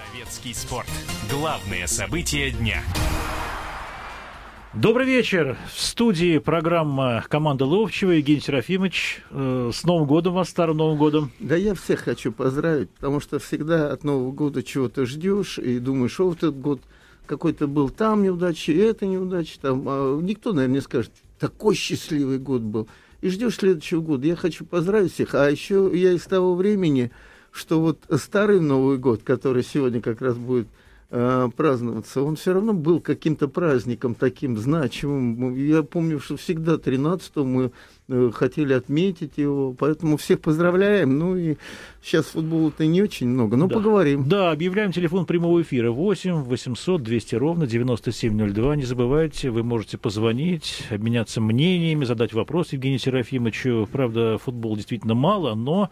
Советский 0.00 0.54
спорт. 0.54 0.88
Главные 1.30 1.86
события 1.86 2.50
дня. 2.50 2.82
Добрый 4.72 5.04
вечер. 5.04 5.58
В 5.74 5.80
студии 5.80 6.38
программа 6.38 7.24
«Команда 7.28 7.66
Ловчева». 7.66 8.12
Евгений 8.12 8.40
Серафимович. 8.40 9.22
Э, 9.30 9.70
с 9.74 9.84
Новым 9.84 10.06
годом 10.06 10.34
вас, 10.34 10.48
Старым 10.48 10.78
Новым 10.78 10.96
годом. 10.96 11.32
Да 11.38 11.56
я 11.56 11.74
всех 11.74 12.00
хочу 12.00 12.32
поздравить, 12.32 12.88
потому 12.90 13.20
что 13.20 13.38
всегда 13.38 13.92
от 13.92 14.04
Нового 14.04 14.30
года 14.32 14.62
чего-то 14.62 15.04
ждешь 15.06 15.58
и 15.58 15.78
думаешь, 15.78 16.12
что 16.12 16.32
этот 16.32 16.58
год 16.58 16.80
какой-то 17.26 17.66
был 17.66 17.90
там 17.90 18.22
неудачи, 18.22 18.70
это 18.70 19.06
неудача. 19.06 19.58
Там. 19.60 19.84
А 19.86 20.20
никто, 20.20 20.52
наверное, 20.52 20.76
не 20.76 20.82
скажет, 20.82 21.12
такой 21.38 21.74
счастливый 21.74 22.38
год 22.38 22.62
был. 22.62 22.88
И 23.20 23.28
ждешь 23.28 23.56
следующего 23.56 24.00
года. 24.00 24.26
Я 24.26 24.36
хочу 24.36 24.64
поздравить 24.64 25.12
всех. 25.12 25.34
А 25.34 25.50
еще 25.50 25.90
я 25.92 26.12
из 26.12 26.22
того 26.22 26.54
времени, 26.54 27.10
что 27.52 27.80
вот 27.80 27.98
старый 28.20 28.60
Новый 28.60 28.98
год, 28.98 29.22
который 29.22 29.62
сегодня 29.62 30.00
как 30.00 30.22
раз 30.22 30.36
будет 30.36 30.68
э, 31.10 31.48
праздноваться, 31.56 32.22
он 32.22 32.36
все 32.36 32.52
равно 32.52 32.72
был 32.72 33.00
каким-то 33.00 33.48
праздником 33.48 34.14
таким 34.14 34.56
значимым. 34.56 35.54
Я 35.54 35.82
помню, 35.82 36.20
что 36.20 36.36
всегда 36.36 36.78
13 36.78 37.36
мы 37.36 37.72
э, 38.08 38.30
хотели 38.32 38.72
отметить 38.72 39.32
его, 39.36 39.74
поэтому 39.76 40.16
всех 40.16 40.40
поздравляем. 40.40 41.18
Ну 41.18 41.36
и 41.36 41.56
сейчас 42.02 42.26
футбола-то 42.26 42.86
не 42.86 43.02
очень 43.02 43.28
много, 43.28 43.56
но 43.56 43.66
да. 43.66 43.74
поговорим. 43.74 44.28
Да, 44.28 44.52
объявляем 44.52 44.92
телефон 44.92 45.26
прямого 45.26 45.60
эфира 45.62 45.90
8 45.90 46.44
800 46.44 47.02
200 47.02 47.34
ровно 47.34 47.66
9702. 47.66 48.76
Не 48.76 48.84
забывайте, 48.84 49.50
вы 49.50 49.62
можете 49.62 49.98
позвонить, 49.98 50.84
обменяться 50.90 51.40
мнениями, 51.40 52.04
задать 52.04 52.32
вопрос 52.32 52.72
Евгению 52.72 53.00
Серафимовичу. 53.00 53.88
Правда, 53.90 54.38
футбол 54.38 54.76
действительно 54.76 55.14
мало, 55.14 55.54
но 55.54 55.90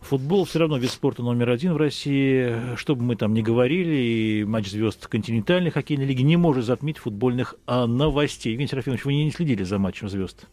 Футбол 0.00 0.44
все 0.44 0.60
равно 0.60 0.78
вид 0.78 0.90
спорта 0.90 1.22
номер 1.22 1.50
один 1.50 1.74
в 1.74 1.76
России. 1.76 2.76
Что 2.76 2.96
бы 2.96 3.02
мы 3.02 3.16
там 3.16 3.34
ни 3.34 3.42
говорили, 3.42 3.94
и 3.94 4.44
матч 4.44 4.70
звезд 4.70 5.06
континентальной 5.06 5.70
хоккейной 5.70 6.06
лиги 6.06 6.22
не 6.22 6.36
может 6.36 6.64
затмить 6.64 6.98
футбольных 6.98 7.54
а, 7.66 7.86
новостей. 7.86 8.52
Евгений 8.52 8.68
Серафимович, 8.68 9.04
вы 9.04 9.14
не 9.14 9.30
следили 9.30 9.62
за 9.62 9.78
матчем 9.78 10.08
звезд? 10.08 10.46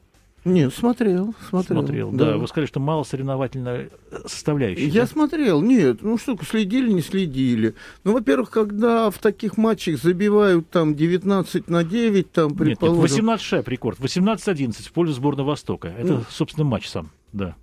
Нет, 0.47 0.73
смотрел, 0.73 1.33
смотрел. 1.49 1.81
Смотрел, 1.81 2.11
да. 2.11 2.25
да. 2.25 2.37
Вы 2.37 2.47
сказали, 2.47 2.67
что 2.67 2.79
мало 2.79 3.03
соревновательной 3.03 3.89
составляющей. 4.25 4.87
Я 4.87 5.01
да? 5.01 5.07
смотрел, 5.07 5.61
нет, 5.61 6.01
ну 6.01 6.17
что, 6.17 6.37
следили, 6.47 6.91
не 6.91 7.01
следили. 7.01 7.75
Ну, 8.03 8.13
во-первых, 8.13 8.49
когда 8.49 9.09
в 9.09 9.17
таких 9.17 9.57
матчах 9.57 10.01
забивают 10.01 10.69
там 10.69 10.95
19 10.95 11.69
на 11.69 11.83
9, 11.83 12.31
там, 12.31 12.55
предположим... 12.55 13.01
Нет, 13.01 13.01
нет 13.01 13.11
18 13.11 13.45
шайб 13.45 13.67
рекорд, 13.67 13.99
18-11 13.99 14.83
в 14.83 14.91
пользу 14.93 15.13
сборной 15.13 15.43
Востока. 15.43 15.89
Это, 15.89 16.13
ну, 16.13 16.23
собственно, 16.29 16.65
матч 16.65 16.87
сам, 16.87 17.09
да. 17.33 17.55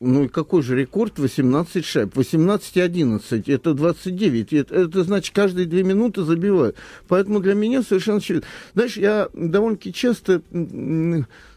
Ну 0.00 0.24
и 0.24 0.28
какой 0.28 0.62
же 0.62 0.76
рекорд 0.76 1.18
18 1.18 1.84
шайб? 1.84 2.16
18 2.16 2.76
и 2.76 2.80
11, 2.80 3.48
это 3.48 3.74
29. 3.74 4.52
Это, 4.52 4.74
это 4.74 5.04
значит, 5.04 5.34
каждые 5.34 5.66
две 5.66 5.82
минуты 5.82 6.22
забивают. 6.24 6.76
Поэтому 7.08 7.40
для 7.40 7.54
меня 7.54 7.82
совершенно 7.82 8.18
очевидно. 8.18 8.46
Знаешь, 8.74 8.96
я 8.96 9.28
довольно-таки 9.32 9.92
часто 9.92 10.42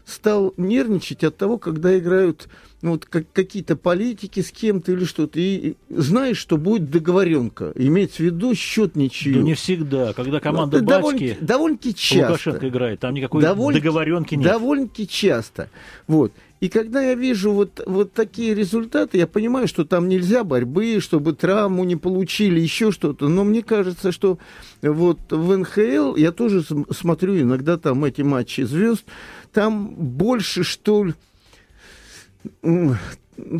стал 0.06 0.54
нервничать 0.56 1.24
от 1.24 1.36
того, 1.36 1.58
когда 1.58 1.98
играют 1.98 2.48
ну, 2.80 2.92
вот, 2.92 3.06
как, 3.06 3.24
какие-то 3.32 3.76
политики 3.76 4.40
с 4.40 4.52
кем-то 4.52 4.92
или 4.92 5.04
что-то, 5.04 5.40
и, 5.40 5.70
и 5.70 5.76
знаешь, 5.90 6.38
что 6.38 6.56
будет 6.56 6.90
договоренка. 6.90 7.72
Имеется 7.74 8.18
в 8.18 8.20
виду 8.20 8.54
счет 8.54 8.94
ничью. 8.94 9.34
Да 9.34 9.40
не 9.40 9.54
всегда. 9.54 10.12
Когда 10.12 10.38
команда 10.38 10.78
ну, 10.78 10.84
Батьки 10.84 11.36
довольно, 11.40 11.46
довольно 11.46 11.78
часто. 11.94 12.30
Лукашенко 12.30 12.68
играет, 12.68 13.00
там 13.00 13.14
никакой 13.14 13.42
довольно, 13.42 13.80
договоренки 13.80 14.36
нет. 14.36 14.46
Довольно-таки 14.46 15.08
часто. 15.08 15.70
Вот. 16.06 16.32
И 16.60 16.68
когда 16.68 17.00
я 17.00 17.14
вижу 17.14 17.52
вот, 17.52 17.80
вот 17.86 18.12
такие 18.12 18.54
результаты, 18.54 19.18
я 19.18 19.26
понимаю, 19.26 19.68
что 19.68 19.84
там 19.84 20.08
нельзя 20.08 20.42
борьбы, 20.42 20.98
чтобы 21.00 21.32
травму 21.32 21.84
не 21.84 21.96
получили, 21.96 22.58
еще 22.58 22.90
что-то. 22.90 23.28
Но 23.28 23.44
мне 23.44 23.62
кажется, 23.62 24.10
что 24.10 24.38
вот 24.82 25.18
в 25.30 25.56
НХЛ, 25.56 26.16
я 26.16 26.32
тоже 26.32 26.64
смотрю 26.90 27.40
иногда 27.40 27.78
там 27.78 28.04
эти 28.04 28.22
матчи 28.22 28.62
звезд, 28.62 29.04
там 29.52 29.94
больше, 29.94 30.64
что 30.64 31.04
ли, 31.04 31.14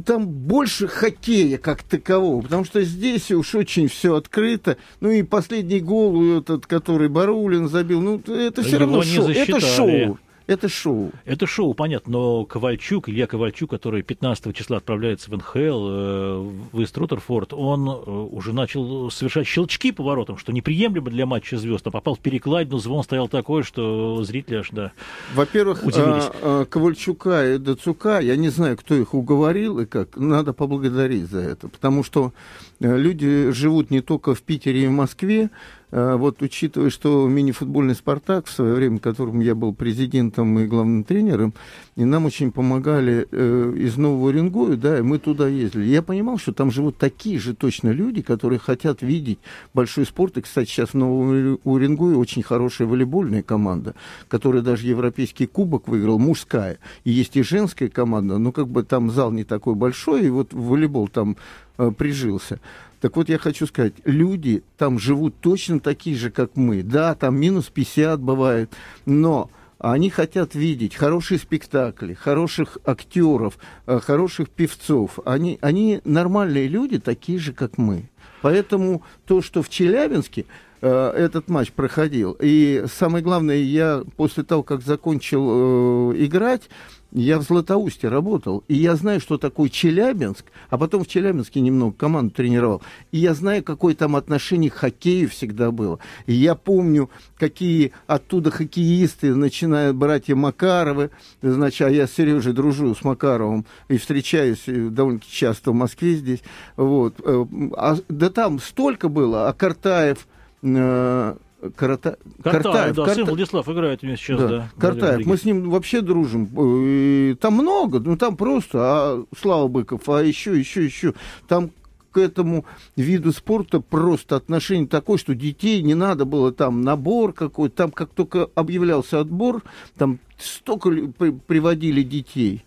там 0.04 0.26
больше 0.26 0.88
хоккея 0.88 1.58
как 1.58 1.84
такового, 1.84 2.42
потому 2.42 2.64
что 2.64 2.82
здесь 2.82 3.30
уж 3.30 3.54
очень 3.54 3.86
все 3.86 4.16
открыто. 4.16 4.76
Ну 5.00 5.10
и 5.10 5.22
последний 5.22 5.80
гол 5.80 6.38
этот, 6.38 6.66
который 6.66 7.08
Барулин 7.08 7.68
забил, 7.68 8.00
ну 8.00 8.20
это 8.26 8.62
все 8.62 8.78
равно 8.78 9.02
шоу. 9.02 9.28
Это 9.28 9.60
шоу. 9.60 10.18
Это 10.48 10.66
шоу. 10.70 11.12
Это 11.26 11.46
шоу, 11.46 11.74
понятно, 11.74 12.12
но 12.12 12.44
Ковальчук, 12.46 13.10
Илья 13.10 13.26
Ковальчук, 13.26 13.68
который 13.68 14.00
15 14.00 14.56
числа 14.56 14.78
отправляется 14.78 15.30
в 15.30 15.36
НХЛ, 15.36 15.58
э, 15.58 16.50
в 16.72 16.82
Иструтерфорд, 16.82 17.52
он 17.52 17.86
э, 17.86 17.92
уже 17.92 18.54
начал 18.54 19.10
совершать 19.10 19.46
щелчки 19.46 19.92
по 19.92 20.02
воротам, 20.02 20.38
что 20.38 20.50
неприемлемо 20.52 21.10
для 21.10 21.26
матча 21.26 21.58
звезд, 21.58 21.86
а 21.86 21.90
попал 21.90 22.14
в 22.14 22.20
перекладину, 22.20 22.78
звон 22.78 23.04
стоял 23.04 23.28
такой, 23.28 23.62
что 23.62 24.24
зрители 24.24 24.56
аж, 24.56 24.70
да, 24.70 24.92
Во-первых, 25.34 25.84
удивились. 25.84 26.30
А, 26.40 26.62
а, 26.62 26.64
Ковальчука 26.64 27.54
и 27.54 27.58
Дацука, 27.58 28.20
я 28.20 28.34
не 28.36 28.48
знаю, 28.48 28.78
кто 28.78 28.94
их 28.94 29.12
уговорил 29.12 29.80
и 29.80 29.84
как, 29.84 30.16
надо 30.16 30.54
поблагодарить 30.54 31.28
за 31.28 31.40
это, 31.40 31.68
потому 31.68 32.02
что 32.02 32.32
э, 32.80 32.96
люди 32.96 33.50
живут 33.50 33.90
не 33.90 34.00
только 34.00 34.34
в 34.34 34.40
Питере 34.40 34.84
и 34.84 34.86
в 34.86 34.92
Москве, 34.92 35.50
а, 35.87 35.87
вот 35.90 36.42
учитывая, 36.42 36.90
что 36.90 37.26
мини-футбольный 37.28 37.94
«Спартак» 37.94 38.46
в 38.46 38.52
свое 38.52 38.74
время, 38.74 38.98
которым 38.98 39.40
я 39.40 39.54
был 39.54 39.74
президентом 39.74 40.58
и 40.58 40.66
главным 40.66 41.04
тренером, 41.04 41.54
и 41.96 42.04
нам 42.04 42.26
очень 42.26 42.52
помогали 42.52 43.26
э, 43.30 43.74
из 43.76 43.96
Нового 43.96 44.28
Уренгоя, 44.28 44.76
да, 44.76 44.98
и 44.98 45.02
мы 45.02 45.18
туда 45.18 45.48
ездили. 45.48 45.86
Я 45.86 46.02
понимал, 46.02 46.38
что 46.38 46.52
там 46.52 46.70
живут 46.70 46.98
такие 46.98 47.38
же 47.38 47.54
точно 47.54 47.88
люди, 47.90 48.22
которые 48.22 48.58
хотят 48.58 49.02
видеть 49.02 49.38
большой 49.72 50.04
спорт. 50.04 50.36
И, 50.36 50.42
кстати, 50.42 50.68
сейчас 50.68 50.90
в 50.90 50.94
Новом 50.94 51.58
Уренгое 51.64 52.16
очень 52.16 52.42
хорошая 52.42 52.86
волейбольная 52.86 53.42
команда, 53.42 53.94
которая 54.28 54.62
даже 54.62 54.86
Европейский 54.86 55.46
кубок 55.46 55.88
выиграл, 55.88 56.18
мужская. 56.18 56.78
И 57.04 57.10
есть 57.10 57.36
и 57.36 57.42
женская 57.42 57.88
команда, 57.88 58.38
но 58.38 58.52
как 58.52 58.68
бы 58.68 58.82
там 58.82 59.10
зал 59.10 59.32
не 59.32 59.44
такой 59.44 59.74
большой, 59.74 60.26
и 60.26 60.30
вот 60.30 60.52
волейбол 60.52 61.08
там 61.08 61.36
э, 61.78 61.90
прижился. 61.90 62.60
Так 63.00 63.16
вот, 63.16 63.28
я 63.28 63.38
хочу 63.38 63.66
сказать, 63.66 63.94
люди 64.04 64.62
там 64.76 64.98
живут 64.98 65.34
точно 65.40 65.78
такие 65.80 66.16
же, 66.16 66.30
как 66.30 66.56
мы. 66.56 66.82
Да, 66.82 67.14
там 67.14 67.38
минус 67.38 67.66
50 67.66 68.20
бывает, 68.20 68.72
но 69.06 69.50
они 69.78 70.10
хотят 70.10 70.54
видеть 70.54 70.96
хорошие 70.96 71.38
спектакли, 71.38 72.14
хороших 72.14 72.78
актеров, 72.84 73.58
э, 73.86 74.00
хороших 74.00 74.50
певцов. 74.50 75.20
Они, 75.24 75.58
они 75.60 76.00
нормальные 76.04 76.66
люди, 76.66 76.98
такие 76.98 77.38
же, 77.38 77.52
как 77.52 77.78
мы. 77.78 78.08
Поэтому 78.42 79.02
то, 79.26 79.40
что 79.40 79.62
в 79.62 79.68
Челябинске 79.68 80.46
э, 80.80 81.10
этот 81.16 81.48
матч 81.48 81.70
проходил, 81.70 82.36
и 82.40 82.84
самое 82.92 83.22
главное, 83.22 83.56
я 83.56 84.02
после 84.16 84.42
того, 84.42 84.64
как 84.64 84.82
закончил 84.82 86.12
э, 86.12 86.24
играть, 86.24 86.68
я 87.12 87.38
в 87.38 87.42
Златоусте 87.42 88.08
работал, 88.08 88.64
и 88.68 88.74
я 88.74 88.94
знаю, 88.96 89.20
что 89.20 89.38
такое 89.38 89.68
Челябинск, 89.68 90.44
а 90.68 90.76
потом 90.76 91.04
в 91.04 91.08
Челябинске 91.08 91.60
немного 91.60 91.96
команду 91.96 92.34
тренировал. 92.34 92.82
И 93.12 93.18
я 93.18 93.34
знаю, 93.34 93.62
какое 93.62 93.94
там 93.94 94.16
отношение 94.16 94.70
к 94.70 94.74
хоккею 94.74 95.28
всегда 95.28 95.70
было. 95.70 95.98
И 96.26 96.34
я 96.34 96.54
помню, 96.54 97.10
какие 97.38 97.92
оттуда 98.06 98.50
хоккеисты, 98.50 99.34
начиная 99.34 99.92
братья 99.92 100.34
Макаровы, 100.34 101.10
значит, 101.40 101.86
а 101.86 101.90
я 101.90 102.06
с 102.06 102.12
Сережей 102.12 102.52
дружу 102.52 102.94
с 102.94 103.02
Макаровым 103.02 103.64
и 103.88 103.96
встречаюсь 103.96 104.64
э, 104.66 104.88
довольно 104.90 105.20
часто 105.20 105.70
в 105.70 105.74
Москве 105.74 106.14
здесь. 106.14 106.42
Вот. 106.76 107.20
Э, 107.24 107.46
а, 107.76 107.96
да 108.08 108.30
там 108.30 108.58
столько 108.60 109.08
было, 109.08 109.48
а 109.48 109.52
Картаев 109.54 110.26
э, 110.62 111.36
Карата... 111.74 112.18
Картаев, 112.42 112.62
Картаев, 112.62 112.96
да, 112.96 113.04
Карта... 113.04 113.14
сын 113.14 113.24
Владислав 113.24 113.68
играет 113.68 114.02
у 114.02 114.06
меня 114.06 114.16
сейчас, 114.16 114.40
да. 114.40 114.48
да 114.48 114.70
Картаев, 114.78 115.26
мы 115.26 115.36
с 115.36 115.44
ним 115.44 115.70
вообще 115.70 116.02
дружим. 116.02 116.48
И 116.56 117.34
там 117.40 117.54
много, 117.54 117.98
ну 117.98 118.16
там 118.16 118.36
просто, 118.36 118.78
а 118.80 119.24
Слава 119.36 119.66
Быков, 119.66 120.08
а 120.08 120.22
еще, 120.22 120.56
еще, 120.58 120.84
еще. 120.84 121.14
Там 121.48 121.70
к 122.12 122.18
этому 122.18 122.64
виду 122.96 123.32
спорта 123.32 123.80
просто 123.80 124.36
отношение 124.36 124.86
такое, 124.86 125.18
что 125.18 125.34
детей 125.34 125.82
не 125.82 125.94
надо 125.94 126.24
было 126.24 126.52
там 126.52 126.82
набор 126.82 127.32
какой-то, 127.32 127.74
там 127.74 127.90
как 127.90 128.10
только 128.10 128.48
объявлялся 128.54 129.20
отбор, 129.20 129.62
там 129.96 130.20
столько 130.38 130.90
приводили 130.90 132.02
детей. 132.02 132.64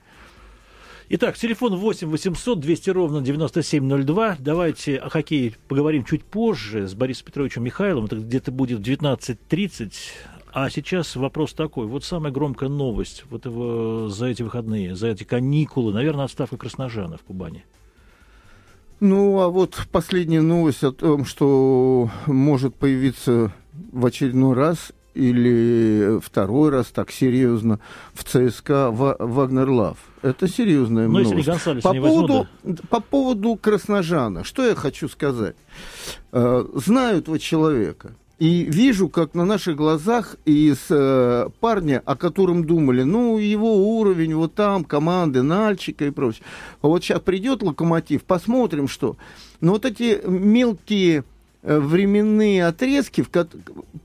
Итак, 1.14 1.38
телефон 1.38 1.76
8 1.76 2.08
800 2.08 2.62
200 2.62 2.90
ровно 2.92 3.22
9702. 3.22 4.38
Давайте 4.40 4.96
о 4.96 5.10
хоккее 5.10 5.56
поговорим 5.68 6.06
чуть 6.06 6.24
позже 6.24 6.88
с 6.88 6.94
Борисом 6.94 7.26
Петровичем 7.26 7.66
Михайловым. 7.66 8.06
Это 8.06 8.16
где-то 8.16 8.54
будет 8.54 8.80
в 8.80 8.82
19.30. 8.82 9.92
А 10.54 10.70
сейчас 10.70 11.18
вопрос 11.18 11.52
такой. 11.52 11.86
Вот 11.88 12.06
самая 12.06 12.32
громкая 12.32 12.70
новость 12.70 13.26
вот 13.30 13.44
его, 13.44 14.08
за 14.08 14.28
эти 14.28 14.42
выходные, 14.42 14.96
за 14.96 15.10
эти 15.10 15.26
каникулы. 15.26 15.92
Наверное, 15.92 16.24
отставка 16.24 16.56
Красножана 16.56 17.18
в 17.18 17.24
Кубани. 17.24 17.66
Ну, 19.02 19.42
а 19.42 19.50
вот 19.50 19.90
последняя 19.92 20.42
новость 20.42 20.86
о 20.86 20.94
том, 20.94 21.26
что 21.26 22.10
может 22.26 22.74
появиться 22.76 23.52
в 23.74 24.06
очередной 24.06 24.56
раз 24.56 24.94
или 25.14 26.20
второй 26.22 26.70
раз 26.70 26.88
так 26.88 27.12
серьезно 27.12 27.80
в 28.14 28.24
ЦСКА 28.24 28.92
Вагнер 28.92 29.70
Лав. 29.70 29.98
Это 30.22 30.48
серьезная 30.48 31.08
Но 31.08 31.20
новость. 31.20 31.48
Если 31.48 31.82
по, 31.82 31.94
не 31.94 32.02
поводу, 32.02 32.34
возьму, 32.34 32.48
да. 32.64 32.84
по 32.90 33.00
поводу 33.00 33.56
Красножана, 33.56 34.44
что 34.44 34.66
я 34.66 34.76
хочу 34.76 35.10
сказать. 35.10 35.56
Э, 36.32 36.66
знаю 36.76 37.20
этого 37.20 37.40
человека. 37.40 38.16
И 38.42 38.64
вижу, 38.64 39.08
как 39.08 39.36
на 39.36 39.46
наших 39.46 39.76
глазах 39.76 40.36
из 40.46 40.88
э, 40.90 41.50
парня, 41.60 42.02
о 42.04 42.16
котором 42.16 42.66
думали, 42.66 43.04
ну, 43.04 43.38
его 43.38 44.00
уровень 44.00 44.34
вот 44.34 44.56
там, 44.56 44.84
команды, 44.84 45.44
Нальчика 45.44 46.06
и 46.06 46.10
прочее. 46.10 46.44
Вот 46.82 47.04
сейчас 47.04 47.22
придет 47.22 47.62
локомотив, 47.62 48.24
посмотрим, 48.24 48.88
что. 48.88 49.16
Но 49.60 49.74
вот 49.74 49.86
эти 49.86 50.22
мелкие 50.28 51.24
временные 51.64 52.66
отрезки, 52.66 53.22
в, 53.22 53.30
ко- 53.30 53.48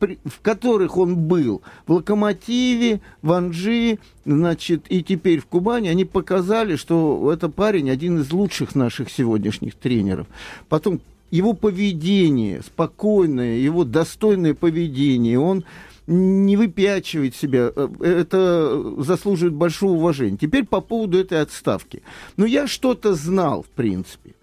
в 0.01 0.41
которых 0.43 0.97
он 0.97 1.17
был, 1.17 1.63
в 1.87 1.93
«Локомотиве», 1.93 3.01
в 3.23 3.33
«Анжи», 3.33 3.99
значит, 4.25 4.85
и 4.89 5.03
теперь 5.03 5.41
в 5.41 5.47
Кубани, 5.47 5.89
они 5.89 6.05
показали, 6.05 6.77
что 6.77 7.31
это 7.33 7.49
парень 7.49 7.91
один 7.91 8.21
из 8.21 8.31
лучших 8.33 8.75
наших 8.75 9.11
сегодняшних 9.11 9.75
тренеров. 9.75 10.27
Потом 10.69 11.01
его 11.31 11.55
поведение, 11.55 12.63
спокойное, 12.63 13.57
его 13.57 13.85
достойное 13.85 14.55
поведение, 14.55 15.39
он 15.39 15.65
не 16.07 16.57
выпячивает 16.57 17.35
себя, 17.35 17.73
э, 17.75 17.89
это 18.01 19.03
заслуживает 19.03 19.55
большого 19.55 19.93
уважения. 19.93 20.37
Теперь 20.37 20.65
по 20.65 20.81
поводу 20.81 21.19
этой 21.19 21.41
отставки. 21.41 22.03
Ну, 22.37 22.45
я 22.45 22.69
что-то 22.69 23.15
знал, 23.15 23.65
в 23.65 23.69
принципе. 23.69 24.35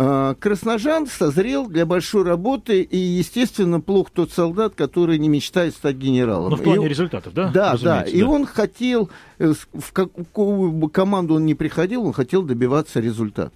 А, 0.00 0.34
Красножан 0.34 1.08
созрел 1.08 1.66
для 1.66 1.84
большой 1.84 2.22
работы, 2.22 2.82
и, 2.82 2.96
естественно, 2.96 3.80
плох 3.80 4.10
тот 4.10 4.30
солдат, 4.30 4.76
который 4.76 5.18
не 5.18 5.28
мечтает 5.28 5.74
стать 5.74 5.96
генералом. 5.96 6.50
Но 6.50 6.56
в 6.56 6.62
плане 6.62 6.86
и, 6.86 6.88
результатов, 6.88 7.34
да? 7.34 7.48
Да, 7.48 7.76
да. 7.76 8.02
И 8.02 8.22
он 8.22 8.46
хотел, 8.46 9.10
э, 9.40 9.52
в 9.74 9.92
какую 9.92 10.70
бы 10.70 10.88
команду 10.88 11.34
он 11.34 11.46
ни 11.46 11.54
приходил, 11.54 12.04
он 12.04 12.12
хотел 12.12 12.42
добиваться 12.42 13.00
результата. 13.00 13.50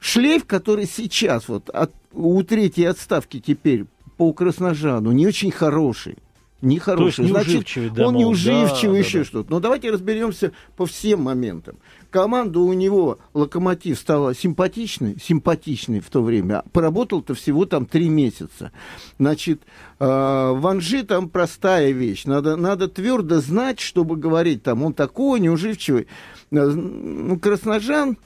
Шлейф, 0.00 0.46
который 0.46 0.86
сейчас 0.86 1.46
вот 1.46 1.68
от, 1.68 1.92
у 2.14 2.42
третьей 2.42 2.86
отставки 2.86 3.38
теперь 3.38 3.84
по 4.16 4.32
Красножану, 4.32 5.12
не 5.12 5.26
очень 5.26 5.50
хороший. 5.50 6.16
Не 6.62 6.78
хороший. 6.78 7.26
Значит, 7.26 7.92
да, 7.92 8.08
он 8.08 8.16
неуживчивый, 8.16 9.00
да, 9.00 9.06
еще 9.06 9.18
да, 9.18 9.24
что-то. 9.26 9.50
Но 9.50 9.60
давайте 9.60 9.90
разберемся 9.90 10.52
по 10.76 10.86
всем 10.86 11.22
моментам. 11.22 11.76
Команда 12.10 12.60
у 12.60 12.72
него, 12.72 13.18
Локомотив, 13.34 13.98
стала 13.98 14.34
симпатичной, 14.34 15.16
симпатичной 15.20 16.00
в 16.00 16.10
то 16.10 16.22
время. 16.22 16.62
Поработал-то 16.72 17.34
всего 17.34 17.66
там 17.66 17.86
три 17.86 18.08
месяца. 18.08 18.72
Значит, 19.18 19.62
э, 19.98 20.04
Ванжи 20.04 21.02
там 21.02 21.28
простая 21.28 21.90
вещь. 21.92 22.24
Надо, 22.24 22.56
надо 22.56 22.88
твердо 22.88 23.40
знать, 23.40 23.80
чтобы 23.80 24.16
говорить 24.16 24.62
там, 24.62 24.82
он 24.82 24.94
такой 24.94 25.40
неуживчивый. 25.40 26.06
Э, 26.50 26.66
ну, 26.66 27.38
Красножан 27.38 28.16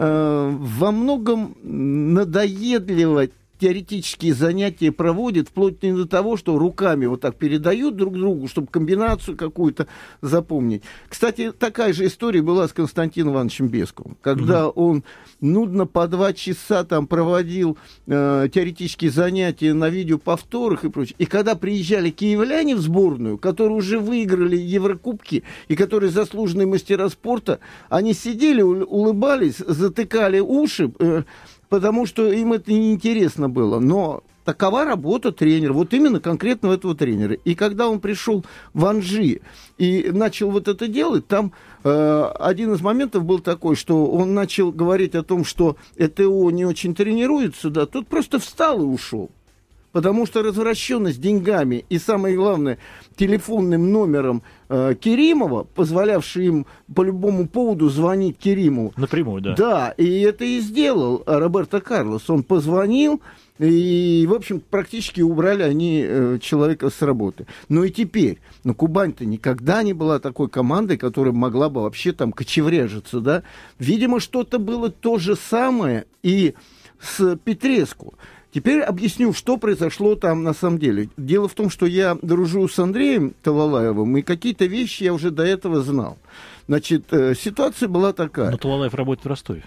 Э, 0.00 0.48
во 0.56 0.92
многом 0.92 1.56
надоедливо 1.64 3.28
теоретические 3.58 4.34
занятия 4.34 4.92
проводят, 4.92 5.48
вплоть 5.48 5.80
до 5.80 6.06
того, 6.06 6.36
что 6.36 6.58
руками 6.58 7.06
вот 7.06 7.20
так 7.20 7.36
передают 7.36 7.96
друг 7.96 8.14
другу, 8.14 8.48
чтобы 8.48 8.68
комбинацию 8.68 9.36
какую-то 9.36 9.86
запомнить. 10.20 10.82
Кстати, 11.08 11.52
такая 11.52 11.92
же 11.92 12.06
история 12.06 12.42
была 12.42 12.68
с 12.68 12.72
Константином 12.72 13.34
Ивановичем 13.34 13.68
Бесковым, 13.68 14.16
когда 14.20 14.68
угу. 14.68 14.82
он 14.82 15.04
нудно 15.40 15.86
по 15.86 16.06
два 16.08 16.32
часа 16.32 16.84
там 16.84 17.06
проводил 17.06 17.78
э, 18.06 18.48
теоретические 18.52 19.10
занятия 19.10 19.74
на 19.74 19.88
видеоповторах 19.88 20.84
и 20.84 20.88
прочее. 20.88 21.16
И 21.18 21.26
когда 21.26 21.54
приезжали 21.54 22.10
киевляне 22.10 22.74
в 22.76 22.80
сборную, 22.80 23.38
которые 23.38 23.76
уже 23.76 23.98
выиграли 23.98 24.56
Еврокубки 24.56 25.44
и 25.68 25.76
которые 25.76 26.10
заслуженные 26.10 26.66
мастера 26.66 27.08
спорта, 27.08 27.60
они 27.88 28.14
сидели, 28.14 28.62
улыбались, 28.62 29.58
затыкали 29.58 30.40
уши, 30.40 30.92
э, 30.98 31.22
потому 31.68 32.06
что 32.06 32.32
им 32.32 32.52
это 32.52 32.72
неинтересно 32.72 33.48
было. 33.48 33.78
Но 33.78 34.22
такова 34.44 34.84
работа 34.84 35.30
тренера, 35.30 35.72
вот 35.72 35.92
именно 35.92 36.20
конкретно 36.20 36.68
этого 36.68 36.94
тренера. 36.94 37.34
И 37.34 37.54
когда 37.54 37.88
он 37.88 38.00
пришел 38.00 38.44
в 38.72 38.86
Анжи 38.86 39.40
и 39.76 40.10
начал 40.10 40.50
вот 40.50 40.68
это 40.68 40.88
делать, 40.88 41.26
там 41.26 41.52
э, 41.84 42.30
один 42.40 42.72
из 42.72 42.80
моментов 42.80 43.24
был 43.24 43.40
такой, 43.40 43.76
что 43.76 44.06
он 44.06 44.34
начал 44.34 44.72
говорить 44.72 45.14
о 45.14 45.22
том, 45.22 45.44
что 45.44 45.76
ЭТО 45.96 46.50
не 46.50 46.64
очень 46.64 46.94
тренируется, 46.94 47.68
да, 47.68 47.84
тут 47.84 48.08
просто 48.08 48.38
встал 48.38 48.80
и 48.80 48.86
ушел. 48.86 49.30
Потому 49.92 50.26
что 50.26 50.42
развращенность 50.42 51.20
деньгами 51.20 51.84
и, 51.88 51.98
самое 51.98 52.36
главное, 52.36 52.78
телефонным 53.16 53.90
номером 53.90 54.42
э, 54.68 54.94
Керимова, 55.00 55.64
позволявший 55.64 56.46
им 56.46 56.66
по 56.94 57.02
любому 57.02 57.48
поводу 57.48 57.88
звонить 57.88 58.38
Керимову. 58.38 58.92
Напрямую, 58.96 59.40
да. 59.40 59.54
Да, 59.54 59.94
и 59.96 60.20
это 60.20 60.44
и 60.44 60.60
сделал 60.60 61.22
Роберто 61.26 61.80
Карлос. 61.80 62.28
Он 62.28 62.42
позвонил, 62.42 63.22
и, 63.58 64.26
в 64.28 64.34
общем, 64.34 64.60
практически 64.60 65.20
убрали 65.20 65.62
они 65.62 66.04
э, 66.06 66.38
человека 66.40 66.90
с 66.90 67.02
работы. 67.02 67.46
Ну 67.68 67.82
и 67.82 67.90
теперь, 67.90 68.38
ну 68.64 68.74
Кубань-то 68.74 69.24
никогда 69.24 69.82
не 69.82 69.94
была 69.94 70.20
такой 70.20 70.48
командой, 70.48 70.96
которая 70.96 71.32
могла 71.32 71.68
бы 71.68 71.82
вообще 71.82 72.12
там 72.12 72.32
кочевряжиться, 72.32 73.20
да. 73.20 73.42
Видимо, 73.78 74.20
что-то 74.20 74.58
было 74.58 74.90
то 74.90 75.18
же 75.18 75.34
самое 75.34 76.06
и 76.22 76.54
с 77.00 77.36
Петреску. 77.36 78.14
Теперь 78.52 78.80
объясню, 78.80 79.32
что 79.34 79.58
произошло 79.58 80.14
там 80.14 80.42
на 80.42 80.54
самом 80.54 80.78
деле. 80.78 81.10
Дело 81.16 81.48
в 81.48 81.54
том, 81.54 81.68
что 81.68 81.86
я 81.86 82.16
дружу 82.22 82.66
с 82.66 82.78
Андреем 82.78 83.34
Талалаевым, 83.42 84.16
и 84.16 84.22
какие-то 84.22 84.64
вещи 84.64 85.04
я 85.04 85.12
уже 85.12 85.30
до 85.30 85.44
этого 85.44 85.82
знал. 85.82 86.16
Значит, 86.66 87.04
э, 87.12 87.34
ситуация 87.34 87.88
была 87.88 88.12
такая. 88.12 88.50
Но 88.50 88.56
Талалаев 88.56 88.94
работает 88.94 89.24
в 89.24 89.28
Ростове. 89.28 89.64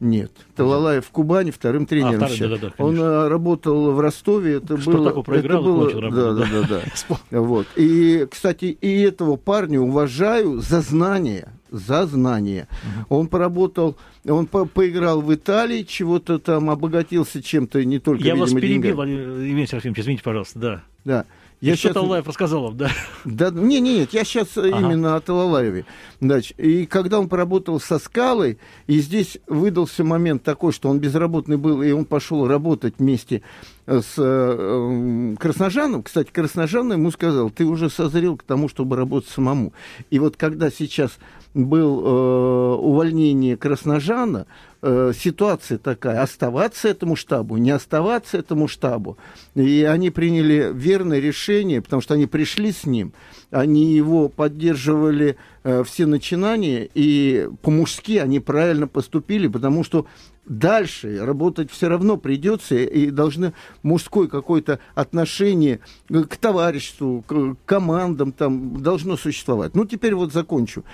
Нет. 0.00 0.30
Талалаев 0.54 1.06
в 1.06 1.10
Кубани 1.10 1.50
вторым 1.50 1.84
тренером. 1.84 2.22
А, 2.22 2.28
вторым, 2.28 2.50
да, 2.50 2.58
да, 2.58 2.72
да, 2.76 2.84
Он 2.84 2.96
а, 3.00 3.28
работал 3.28 3.92
в 3.92 4.00
Ростове. 4.00 4.56
Это 4.56 4.76
было, 4.76 5.22
проиграл, 5.22 5.60
это 5.60 5.70
было, 5.70 6.00
работу, 6.00 6.16
да, 6.16 6.32
да, 6.34 6.62
да, 6.68 6.82
да. 7.30 7.40
вот. 7.40 7.66
И, 7.76 8.26
кстати, 8.30 8.66
и 8.66 9.00
этого 9.02 9.36
парня 9.36 9.80
уважаю 9.80 10.60
за 10.60 10.82
знания, 10.82 11.52
за 11.70 12.06
знания. 12.06 12.68
Угу. 12.70 13.18
Он 13.18 13.28
поработал, 13.28 13.96
он 14.26 14.46
по 14.46 14.64
поиграл 14.64 15.20
в 15.20 15.34
Италии, 15.34 15.82
чего-то 15.82 16.38
там 16.38 16.70
обогатился 16.70 17.42
чем-то 17.42 17.84
не 17.84 17.98
только. 17.98 18.24
Я 18.24 18.34
видимо, 18.34 18.44
вас 18.46 18.54
перебил, 18.54 19.02
Евгений 19.02 19.66
Серафимович, 19.66 20.00
извините, 20.00 20.22
пожалуйста, 20.22 20.58
да. 20.58 20.82
Да. 21.04 21.24
Я 21.60 21.74
сейчас... 21.74 21.90
что 21.90 21.94
Талалаев 21.94 22.26
рассказал 22.26 22.62
вам, 22.62 22.76
да? 22.76 22.90
Да, 23.24 23.50
не, 23.50 23.80
не, 23.80 23.98
нет, 23.98 24.12
я 24.12 24.24
сейчас 24.24 24.56
ага. 24.56 24.68
именно 24.68 25.16
о 25.16 25.20
Талалаеве. 25.20 25.86
Значит, 26.20 26.58
и 26.58 26.86
когда 26.86 27.18
он 27.18 27.28
поработал 27.28 27.80
со 27.80 27.98
скалой, 27.98 28.58
и 28.86 29.00
здесь 29.00 29.38
выдался 29.48 30.04
момент 30.04 30.44
такой, 30.44 30.72
что 30.72 30.88
он 30.88 31.00
безработный 31.00 31.56
был, 31.56 31.82
и 31.82 31.90
он 31.90 32.04
пошел 32.04 32.46
работать 32.46 32.94
вместе 32.98 33.42
с 33.86 34.14
э, 34.18 35.34
Красножаном. 35.38 36.02
Кстати, 36.04 36.30
Красножан 36.30 36.92
ему 36.92 37.10
сказал, 37.10 37.50
ты 37.50 37.64
уже 37.64 37.90
созрел 37.90 38.36
к 38.36 38.44
тому, 38.44 38.68
чтобы 38.68 38.96
работать 38.96 39.30
самому. 39.30 39.72
И 40.10 40.18
вот 40.18 40.36
когда 40.36 40.70
сейчас 40.70 41.18
был 41.54 42.02
э, 42.04 42.74
увольнение 42.76 43.56
Красножана, 43.56 44.46
э, 44.82 45.12
ситуация 45.14 45.78
такая, 45.78 46.22
оставаться 46.22 46.88
этому 46.88 47.16
штабу, 47.16 47.56
не 47.56 47.70
оставаться 47.70 48.38
этому 48.38 48.68
штабу. 48.68 49.18
И 49.54 49.82
они 49.82 50.10
приняли 50.10 50.70
верное 50.72 51.18
решение, 51.18 51.82
потому 51.82 52.02
что 52.02 52.14
они 52.14 52.26
пришли 52.26 52.72
с 52.72 52.84
ним, 52.84 53.12
они 53.50 53.92
его 53.92 54.28
поддерживали 54.28 55.36
э, 55.64 55.82
все 55.84 56.06
начинания, 56.06 56.88
и 56.94 57.48
по-мужски 57.62 58.18
они 58.18 58.40
правильно 58.40 58.86
поступили, 58.86 59.48
потому 59.48 59.84
что 59.84 60.06
дальше 60.48 61.24
работать 61.24 61.70
все 61.70 61.88
равно 61.88 62.16
придется, 62.16 62.74
и 62.74 63.10
должны 63.10 63.52
мужское 63.82 64.28
какое-то 64.28 64.80
отношение 64.94 65.80
к 66.08 66.36
товариществу, 66.36 67.22
к 67.26 67.56
командам 67.66 68.32
там 68.32 68.82
должно 68.82 69.16
существовать. 69.16 69.74
Ну, 69.74 69.84
теперь 69.84 70.14
вот 70.14 70.32
закончу 70.32 70.84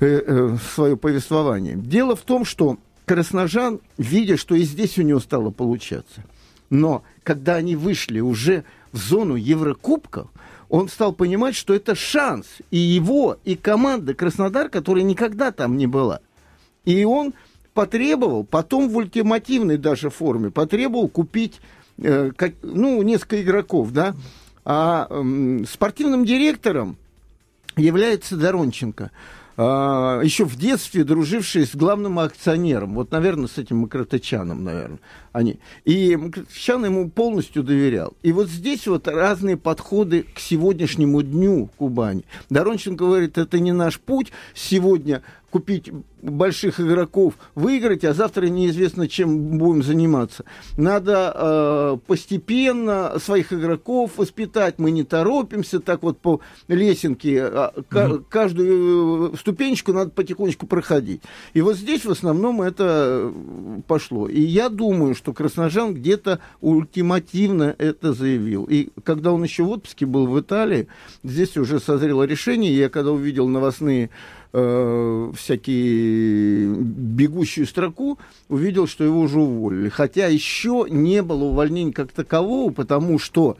э, 0.00 0.22
э, 0.26 0.56
свое 0.74 0.96
повествование. 0.96 1.76
Дело 1.76 2.16
в 2.16 2.22
том, 2.22 2.44
что 2.44 2.78
Красножан, 3.10 3.80
видя, 3.98 4.36
что 4.36 4.54
и 4.54 4.62
здесь 4.62 4.96
у 4.96 5.02
него 5.02 5.18
стало 5.18 5.50
получаться, 5.50 6.22
но 6.70 7.02
когда 7.24 7.56
они 7.56 7.74
вышли 7.74 8.20
уже 8.20 8.62
в 8.92 8.98
зону 8.98 9.34
Еврокубков, 9.34 10.28
он 10.68 10.88
стал 10.88 11.12
понимать, 11.12 11.56
что 11.56 11.74
это 11.74 11.96
шанс 11.96 12.46
и 12.70 12.76
его, 12.78 13.36
и 13.42 13.56
команды 13.56 14.14
Краснодар, 14.14 14.68
которая 14.68 15.02
никогда 15.02 15.50
там 15.50 15.76
не 15.76 15.88
была. 15.88 16.20
И 16.84 17.02
он 17.02 17.34
потребовал, 17.74 18.44
потом 18.44 18.88
в 18.88 18.96
ультимативной 18.96 19.76
даже 19.76 20.08
форме, 20.08 20.52
потребовал 20.52 21.08
купить 21.08 21.60
э, 21.98 22.30
как, 22.36 22.52
ну, 22.62 23.02
несколько 23.02 23.42
игроков, 23.42 23.90
да, 23.90 24.14
а 24.64 25.08
э, 25.10 25.64
спортивным 25.68 26.24
директором 26.24 26.96
является 27.76 28.36
Доронченко. 28.36 29.10
А, 29.62 30.22
еще 30.22 30.46
в 30.46 30.56
детстве 30.56 31.04
дружившие 31.04 31.66
с 31.66 31.74
главным 31.76 32.18
акционером, 32.18 32.94
вот, 32.94 33.10
наверное, 33.12 33.46
с 33.46 33.58
этим 33.58 33.80
Макротычаном, 33.80 34.64
наверное, 34.64 35.00
они. 35.32 35.58
И 35.84 36.16
Макротычан 36.16 36.82
ему 36.86 37.10
полностью 37.10 37.62
доверял. 37.62 38.14
И 38.22 38.32
вот 38.32 38.48
здесь 38.48 38.86
вот 38.86 39.06
разные 39.06 39.58
подходы 39.58 40.22
к 40.22 40.38
сегодняшнему 40.38 41.20
дню 41.20 41.68
Кубани. 41.76 42.24
Доронченко 42.48 43.04
говорит, 43.04 43.36
это 43.36 43.58
не 43.58 43.72
наш 43.72 44.00
путь 44.00 44.32
сегодня 44.54 45.22
купить 45.50 45.90
больших 46.22 46.80
игроков, 46.80 47.34
выиграть, 47.54 48.04
а 48.04 48.14
завтра 48.14 48.46
неизвестно, 48.46 49.08
чем 49.08 49.58
будем 49.58 49.82
заниматься. 49.82 50.44
Надо 50.76 51.32
э, 51.34 51.98
постепенно 52.06 53.18
своих 53.18 53.52
игроков 53.52 54.12
воспитать. 54.16 54.78
Мы 54.78 54.90
не 54.90 55.04
торопимся 55.04 55.80
так 55.80 56.02
вот 56.02 56.18
по 56.18 56.40
лесенке. 56.68 57.42
А, 57.42 57.72
mm 57.76 58.24
Каждую 58.28 59.36
ступенечку 59.36 59.92
надо 59.92 60.10
потихонечку 60.10 60.66
проходить. 60.66 61.22
И 61.54 61.60
вот 61.60 61.76
здесь 61.76 62.04
в 62.04 62.10
основном 62.10 62.62
это 62.62 63.32
пошло. 63.86 64.28
И 64.28 64.40
я 64.40 64.68
думаю, 64.68 65.14
что 65.14 65.32
Красножан 65.32 65.94
где-то 65.94 66.40
ультимативно 66.60 67.74
это 67.78 68.12
заявил. 68.12 68.64
И 68.64 68.90
когда 69.04 69.32
он 69.32 69.42
еще 69.42 69.64
в 69.64 69.70
отпуске 69.70 70.06
был 70.06 70.26
в 70.26 70.38
Италии, 70.38 70.88
здесь 71.24 71.56
уже 71.56 71.80
созрело 71.80 72.24
решение. 72.24 72.76
Я 72.76 72.88
когда 72.88 73.12
увидел 73.12 73.48
новостные 73.48 74.10
э, 74.52 75.32
всякие 75.34 76.74
бегущую 76.74 77.66
строку, 77.66 78.18
увидел, 78.48 78.86
что 78.86 79.04
его 79.04 79.20
уже 79.20 79.40
уволили. 79.40 79.88
Хотя 79.88 80.26
еще 80.26 80.86
не 80.88 81.22
было 81.22 81.44
увольнения 81.44 81.92
как 81.92 82.12
такового, 82.12 82.72
потому 82.72 83.18
что 83.18 83.56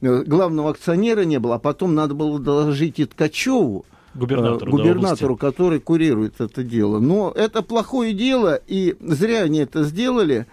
э, 0.00 0.22
главного 0.24 0.70
акционера 0.70 1.22
не 1.22 1.38
было, 1.38 1.56
а 1.56 1.58
потом 1.58 1.94
надо 1.94 2.14
было 2.14 2.38
доложить 2.38 2.98
и 2.98 3.04
Ткачеву, 3.04 3.84
губернатору, 4.14 4.70
губернатору 4.70 5.36
который 5.36 5.80
курирует 5.80 6.40
это 6.40 6.62
дело. 6.62 6.98
Но 6.98 7.32
это 7.34 7.62
плохое 7.62 8.12
дело, 8.12 8.60
и 8.66 8.96
зря 9.00 9.42
они 9.42 9.58
это 9.58 9.84
сделали. 9.84 10.46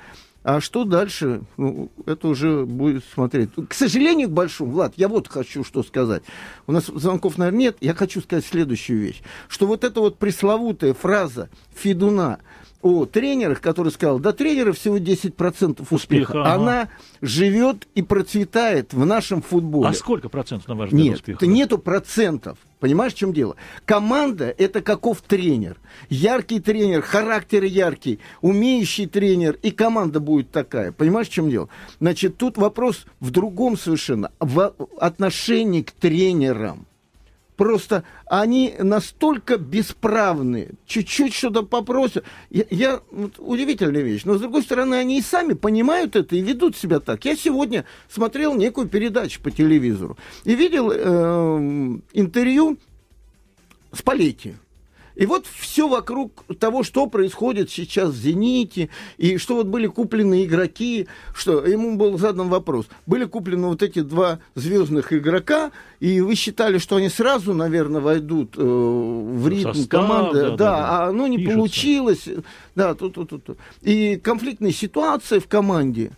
А 0.44 0.60
что 0.60 0.86
дальше? 0.86 1.42
Ну, 1.58 1.92
это 2.06 2.28
уже 2.28 2.66
будет 2.66 3.04
смотреть. 3.14 3.50
К 3.70 3.74
сожалению, 3.74 4.28
к 4.28 4.32
большому, 4.32 4.72
Влад, 4.72 4.94
я 4.96 5.08
вот 5.08 5.28
хочу 5.28 5.64
что 5.64 5.84
сказать. 5.84 6.24
У 6.66 6.72
нас 6.72 6.86
звонков, 6.86 7.38
наверное, 7.38 7.60
нет. 7.60 7.78
Я 7.80 7.94
хочу 7.94 8.22
сказать 8.22 8.46
следующую 8.46 9.00
вещь. 9.00 9.22
Что 9.48 9.68
вот 9.68 9.84
эта 9.84 10.00
вот 10.00 10.18
пресловутая 10.18 10.96
фраза 10.96 11.50
Федуна 11.76 12.40
о 12.82 13.06
тренерах, 13.06 13.62
который 13.62 13.92
сказал, 13.92 14.18
да 14.20 14.32
тренеров 14.32 14.80
всего 14.80 14.98
10% 14.98 15.82
успеха, 15.82 15.94
успеха 15.94 16.42
ага. 16.42 16.54
она 16.54 16.90
живет 17.22 17.88
и 17.94 18.02
процветает 18.02 18.94
в 18.94 19.06
нашем 19.06 19.44
футболе. 19.44 19.90
А 19.90 19.94
сколько 19.94 20.30
процентов, 20.30 20.68
на 20.68 20.76
ваш 20.76 20.90
взгляд, 20.90 21.06
Нет, 21.06 21.16
успеха? 21.18 21.46
нету 21.46 21.78
процентов. 21.78 22.58
Понимаешь, 22.82 23.14
в 23.14 23.18
чем 23.18 23.32
дело? 23.32 23.56
Команда– 23.86 24.54
это 24.58 24.82
каков 24.82 25.22
тренер. 25.22 25.78
Яркий 26.10 26.60
тренер, 26.60 27.04
характер 27.04 27.64
яркий, 27.64 28.20
умеющий 28.42 29.06
тренер, 29.06 29.60
и 29.62 29.70
команда 29.70 30.20
будет 30.20 30.50
такая. 30.50 30.92
Понимаешь, 30.92 31.28
в 31.28 31.32
чем 31.32 31.52
дело? 31.52 31.70
Значит, 32.00 32.38
тут 32.38 32.58
вопрос 32.58 33.06
в 33.20 33.30
другом 33.30 33.78
совершенно, 33.78 34.32
в 34.40 34.76
отношении 34.98 35.84
к 35.84 35.92
тренерам. 35.92 36.88
Просто 37.56 38.04
они 38.26 38.74
настолько 38.80 39.58
бесправны, 39.58 40.72
чуть-чуть 40.86 41.34
что-то 41.34 41.64
попросят. 41.64 42.24
Я, 42.50 42.66
я 42.70 43.02
вот, 43.12 43.36
удивительная 43.38 44.02
вещь. 44.02 44.24
Но, 44.26 44.36
с 44.36 44.40
другой 44.40 44.64
стороны, 44.64 44.96
они 44.96 45.20
и 45.20 45.22
сами 45.22 45.54
понимают 45.54 46.16
это 46.16 46.36
и 46.36 46.42
ведут 46.42 46.76
себя 46.76 47.00
так. 47.00 47.24
Я 47.26 47.36
сегодня 47.36 47.86
смотрел 48.10 48.56
некую 48.56 48.88
передачу 48.88 49.42
по 49.42 49.52
телевизору 49.52 50.18
и 50.44 50.56
видел 50.56 50.92
э, 50.92 52.00
интервью 52.14 52.78
с 53.92 54.02
Палетти. 54.02 54.56
И 55.16 55.26
вот 55.26 55.46
все 55.46 55.88
вокруг 55.88 56.44
того, 56.60 56.84
что 56.84 57.08
происходит 57.08 57.70
сейчас 57.70 58.12
в 58.12 58.16
«Зените», 58.16 58.90
и 59.18 59.38
что 59.38 59.56
вот 59.56 59.68
были 59.68 59.88
куплены 59.88 60.46
игроки, 60.46 61.08
что 61.36 61.66
ему 61.66 61.98
был 61.98 62.18
задан 62.18 62.50
вопрос. 62.50 62.88
Были 63.06 63.26
куплены 63.26 63.68
вот 63.68 63.84
эти 63.84 64.02
два 64.02 64.40
звездных 64.56 65.14
игрока, 65.14 65.72
и 66.00 66.22
вы 66.22 66.36
считали, 66.36 66.78
что 66.78 66.96
они 66.96 67.10
сразу, 67.10 67.54
наверное, 67.54 68.02
войдут 68.02 68.56
э, 68.58 68.62
в 68.62 69.48
ритм 69.48 69.74
Состав, 69.74 69.90
команды. 69.90 70.42
Да, 70.42 70.50
да, 70.50 70.56
да, 70.56 70.88
а 70.90 71.08
оно 71.10 71.28
не 71.28 71.38
Пишется. 71.38 71.56
получилось. 71.58 72.30
Да, 72.76 72.96
тут, 72.96 73.14
тут, 73.14 73.30
тут. 73.30 73.58
И 73.82 74.18
конфликтная 74.18 74.72
ситуация 74.72 75.40
в 75.40 75.48
команде. 75.48 76.12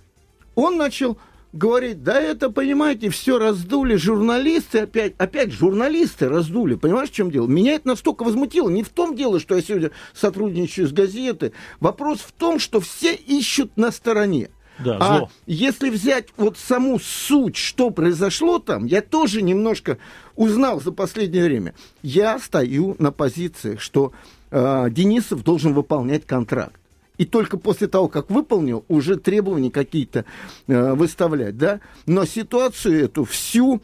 Он 0.56 0.78
начал 0.78 1.18
говорит, 1.53 2.03
да 2.03 2.19
это, 2.19 2.50
понимаете, 2.50 3.10
все 3.10 3.38
раздули 3.38 3.95
журналисты, 3.95 4.79
опять, 4.79 5.13
опять 5.17 5.51
журналисты 5.51 6.27
раздули, 6.27 6.75
понимаешь, 6.75 7.10
в 7.10 7.13
чем 7.13 7.31
дело? 7.31 7.48
Меня 7.48 7.75
это 7.75 7.89
настолько 7.89 8.24
возмутило, 8.24 8.69
не 8.69 8.83
в 8.83 8.89
том 8.89 9.15
дело, 9.15 9.39
что 9.39 9.55
я 9.55 9.62
сегодня 9.62 9.91
сотрудничаю 10.13 10.88
с 10.88 10.91
газетой, 10.91 11.53
вопрос 11.79 12.19
в 12.19 12.31
том, 12.31 12.60
что 12.60 12.81
все 12.81 13.13
ищут 13.13 13.77
на 13.77 13.91
стороне. 13.91 14.50
Да, 14.79 14.98
а 15.00 15.17
зло. 15.17 15.31
если 15.45 15.91
взять 15.91 16.29
вот 16.36 16.57
саму 16.57 17.00
суть, 17.00 17.55
что 17.55 17.91
произошло 17.91 18.57
там, 18.57 18.86
я 18.86 19.01
тоже 19.03 19.43
немножко 19.43 20.00
узнал 20.36 20.81
за 20.81 20.91
последнее 20.91 21.45
время. 21.45 21.75
Я 22.01 22.39
стою 22.39 22.95
на 22.98 23.12
позиции, 23.12 23.75
что 23.75 24.13
э, 24.50 24.88
Денисов 24.89 25.43
должен 25.43 25.75
выполнять 25.75 26.25
контракт 26.25 26.79
и 27.17 27.25
только 27.25 27.58
после 27.58 27.88
того, 27.88 28.08
как 28.08 28.29
выполнил, 28.29 28.86
уже 28.88 29.17
требования 29.17 29.72
какие-то 29.72 30.25
э, 30.67 30.93
выставлять, 30.93 31.58
да. 31.58 31.79
Но 32.05 32.25
ситуацию 32.25 33.05
эту 33.05 33.24
всю 33.25 33.82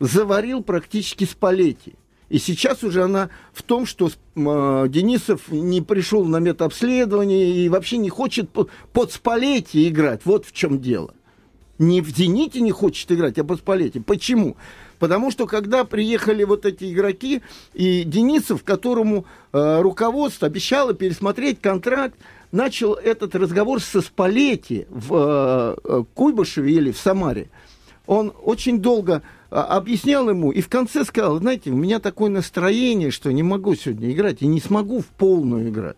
заварил 0.00 0.62
практически 0.62 1.24
Спалетти. 1.24 1.94
И 2.28 2.38
сейчас 2.38 2.82
уже 2.82 3.04
она 3.04 3.28
в 3.52 3.62
том, 3.62 3.86
что 3.86 4.08
э, 4.08 4.86
Денисов 4.88 5.50
не 5.50 5.82
пришел 5.82 6.24
на 6.24 6.38
медобследование 6.38 7.56
и 7.56 7.68
вообще 7.68 7.98
не 7.98 8.08
хочет 8.08 8.50
под 8.50 9.12
Спалетти 9.12 9.88
играть. 9.88 10.22
Вот 10.24 10.46
в 10.46 10.52
чем 10.52 10.80
дело. 10.80 11.14
Не 11.78 12.00
в 12.00 12.08
«Зените» 12.08 12.60
не 12.60 12.70
хочет 12.70 13.10
играть, 13.12 13.38
а 13.38 13.44
под 13.44 13.58
Спалетти. 13.58 14.00
Почему? 14.00 14.56
Потому 14.98 15.30
что 15.30 15.46
когда 15.46 15.84
приехали 15.84 16.44
вот 16.44 16.64
эти 16.64 16.92
игроки, 16.92 17.42
и 17.74 18.04
Денисов, 18.04 18.62
которому 18.62 19.26
э, 19.52 19.80
руководство 19.80 20.46
обещало 20.46 20.94
пересмотреть 20.94 21.60
контракт, 21.60 22.14
начал 22.52 22.94
этот 22.94 23.34
разговор 23.34 23.80
со 23.80 24.00
Спалетти 24.00 24.86
в 24.90 25.14
э, 25.14 25.76
э, 25.82 26.04
Куйбышеве 26.14 26.72
или 26.72 26.92
в 26.92 26.98
Самаре. 26.98 27.50
Он 28.06 28.32
очень 28.42 28.80
долго 28.80 29.22
э, 29.50 29.56
объяснял 29.56 30.28
ему 30.28 30.52
и 30.52 30.60
в 30.60 30.68
конце 30.68 31.04
сказал, 31.04 31.38
знаете, 31.38 31.70
у 31.70 31.76
меня 31.76 31.98
такое 31.98 32.30
настроение, 32.30 33.10
что 33.10 33.32
не 33.32 33.42
могу 33.42 33.74
сегодня 33.74 34.12
играть 34.12 34.42
и 34.42 34.46
не 34.46 34.60
смогу 34.60 35.00
в 35.00 35.06
полную 35.06 35.70
играть. 35.70 35.96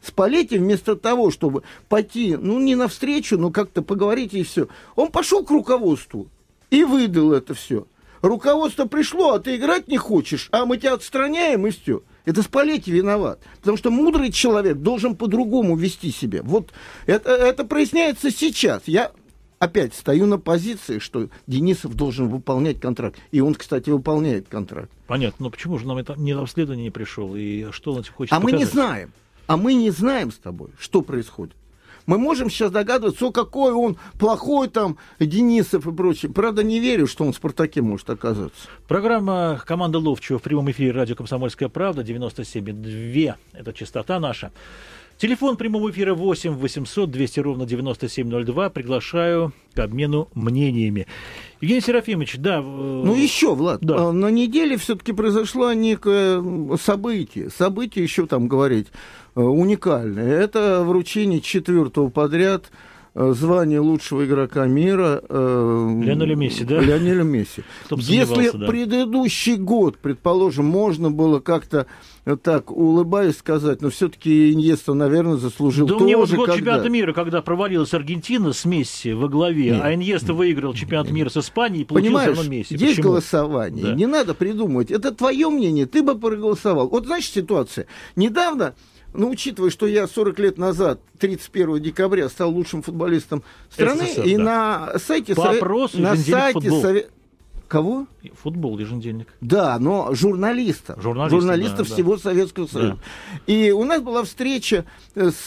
Спалетти 0.00 0.56
вместо 0.56 0.96
того, 0.96 1.30
чтобы 1.30 1.62
пойти, 1.88 2.36
ну, 2.36 2.58
не 2.58 2.74
навстречу, 2.74 3.36
но 3.36 3.50
как-то 3.50 3.82
поговорить 3.82 4.32
и 4.32 4.44
все, 4.44 4.68
он 4.96 5.10
пошел 5.10 5.44
к 5.44 5.50
руководству 5.50 6.28
и 6.70 6.84
выдал 6.84 7.32
это 7.32 7.52
все. 7.52 7.86
Руководство 8.22 8.86
пришло, 8.86 9.32
а 9.32 9.40
ты 9.40 9.56
играть 9.56 9.88
не 9.88 9.98
хочешь, 9.98 10.48
а 10.52 10.64
мы 10.64 10.78
тебя 10.78 10.94
отстраняем 10.94 11.66
и 11.66 11.70
все. 11.70 12.02
Это 12.24 12.42
Спалетти 12.42 12.90
виноват. 12.90 13.40
Потому 13.60 13.76
что 13.76 13.90
мудрый 13.90 14.30
человек 14.30 14.76
должен 14.78 15.16
по-другому 15.16 15.76
вести 15.76 16.10
себя. 16.10 16.42
Вот 16.42 16.72
это, 17.06 17.30
это 17.30 17.64
проясняется 17.64 18.30
сейчас. 18.30 18.82
Я 18.86 19.12
опять 19.58 19.94
стою 19.94 20.26
на 20.26 20.38
позиции, 20.38 20.98
что 20.98 21.28
Денисов 21.46 21.94
должен 21.94 22.28
выполнять 22.28 22.80
контракт. 22.80 23.18
И 23.30 23.40
он, 23.40 23.54
кстати, 23.54 23.90
выполняет 23.90 24.48
контракт. 24.48 24.90
Понятно. 25.06 25.44
Но 25.44 25.50
почему 25.50 25.78
же 25.78 25.86
нам 25.86 25.98
это 25.98 26.14
не 26.16 26.34
расследование 26.34 26.84
не 26.84 26.90
пришел? 26.90 27.34
И 27.36 27.70
что 27.70 27.92
он 27.92 28.04
хочет 28.04 28.32
А 28.32 28.40
показать? 28.40 28.52
мы 28.52 28.58
не 28.58 28.64
знаем. 28.64 29.12
А 29.46 29.56
мы 29.56 29.74
не 29.74 29.90
знаем 29.90 30.30
с 30.30 30.36
тобой, 30.36 30.70
что 30.78 31.02
происходит. 31.02 31.54
Мы 32.06 32.18
можем 32.18 32.50
сейчас 32.50 32.70
догадываться, 32.70 33.26
о, 33.26 33.32
какой 33.32 33.72
он 33.72 33.96
плохой 34.18 34.68
там, 34.68 34.96
Денисов 35.18 35.86
и 35.86 35.92
прочее. 35.92 36.32
Правда, 36.32 36.62
не 36.62 36.80
верю, 36.80 37.06
что 37.06 37.24
он 37.24 37.32
в 37.32 37.36
«Спартаке» 37.36 37.82
может 37.82 38.10
оказаться. 38.10 38.68
Программа 38.88 39.60
«Команда 39.66 39.98
Ловчего» 39.98 40.38
в 40.38 40.42
прямом 40.42 40.70
эфире 40.70 40.92
радио 40.92 41.14
«Комсомольская 41.14 41.68
правда» 41.68 42.02
97,2. 42.02 43.34
Это 43.52 43.72
частота 43.72 44.18
наша. 44.20 44.52
Телефон 45.20 45.58
прямого 45.58 45.90
эфира 45.90 46.14
8 46.14 46.54
800 46.54 47.10
200 47.10 47.40
ровно 47.40 47.66
9702. 47.66 48.70
Приглашаю 48.70 49.52
к 49.74 49.78
обмену 49.78 50.30
мнениями. 50.34 51.06
Евгений 51.60 51.82
Серафимович, 51.82 52.38
да. 52.38 52.60
Э, 52.60 52.62
ну 52.62 53.14
еще, 53.14 53.54
Влад, 53.54 53.82
да. 53.82 54.08
А, 54.08 54.12
на 54.12 54.30
неделе 54.30 54.78
все-таки 54.78 55.12
произошло 55.12 55.74
некое 55.74 56.42
событие. 56.78 57.50
Событие 57.50 58.02
еще 58.02 58.26
там 58.26 58.48
говорить 58.48 58.86
э, 59.36 59.42
уникальное. 59.42 60.40
Это 60.40 60.84
вручение 60.84 61.42
четвертого 61.42 62.08
подряд 62.08 62.70
э, 63.14 63.34
звание 63.36 63.80
лучшего 63.80 64.24
игрока 64.24 64.64
мира 64.64 65.22
э, 65.28 66.34
Месси, 66.34 66.64
да? 66.64 66.80
Леонеля 66.80 67.24
Месси. 67.24 67.62
Если 67.90 68.56
да. 68.56 68.66
предыдущий 68.66 69.56
год, 69.56 69.98
предположим, 69.98 70.64
можно 70.64 71.10
было 71.10 71.40
как-то 71.40 71.86
так 72.42 72.70
улыбаясь 72.70 73.38
сказать, 73.38 73.82
но 73.82 73.90
все-таки 73.90 74.52
Иньеста, 74.52 74.94
наверное, 74.94 75.36
заслужил 75.36 75.86
да 75.86 75.94
тоже. 75.94 76.00
Да 76.00 76.04
мне 76.04 76.16
вот 76.16 76.30
год 76.30 76.46
когда... 76.46 76.56
чемпионата 76.56 76.88
мира, 76.88 77.12
когда 77.12 77.42
провалилась 77.42 77.94
Аргентина 77.94 78.52
с 78.52 78.64
Месси 78.64 79.12
во 79.12 79.28
главе, 79.28 79.70
Нет. 79.70 79.80
а 79.82 79.94
Иньеста 79.94 80.34
выиграл 80.34 80.74
чемпионат 80.74 81.10
мира 81.10 81.28
с 81.28 81.36
Испанией 81.36 81.82
и 81.82 81.84
получил 81.84 82.08
Понимаешь, 82.08 82.48
Месси. 82.48 82.74
есть 82.74 82.96
Почему? 82.96 83.12
голосование, 83.12 83.84
да. 83.84 83.94
не 83.94 84.06
надо 84.06 84.34
придумывать. 84.34 84.90
Это 84.90 85.12
твое 85.12 85.48
мнение, 85.48 85.86
ты 85.86 86.02
бы 86.02 86.18
проголосовал. 86.18 86.88
Вот 86.88 87.06
знаешь 87.06 87.28
ситуация. 87.28 87.86
Недавно 88.16 88.74
ну, 89.12 89.30
учитывая, 89.30 89.70
что 89.70 89.86
я 89.86 90.06
40 90.06 90.38
лет 90.38 90.58
назад, 90.58 91.00
31 91.18 91.82
декабря, 91.82 92.28
стал 92.28 92.50
лучшим 92.52 92.82
футболистом 92.82 93.42
страны, 93.68 94.04
СССР, 94.06 94.24
и 94.24 94.36
да. 94.36 94.42
на 94.42 94.98
сайте... 94.98 95.34
По 95.34 95.50
опросу 95.50 96.00
на 96.00 96.16
сайте. 96.16 97.08
Кого? 97.70 98.06
Футбол, 98.42 98.78
еженедельник. 98.80 99.28
Да, 99.40 99.78
но 99.78 100.12
журналиста. 100.12 101.00
Журналиста, 101.00 101.36
журналистов 101.36 101.88
да, 101.88 101.94
всего 101.94 102.16
да. 102.16 102.22
Советского 102.22 102.66
Союза. 102.66 102.94
Да. 102.96 102.98
И 103.46 103.70
у 103.70 103.84
нас 103.84 104.02
была 104.02 104.24
встреча 104.24 104.86
с 105.14 105.46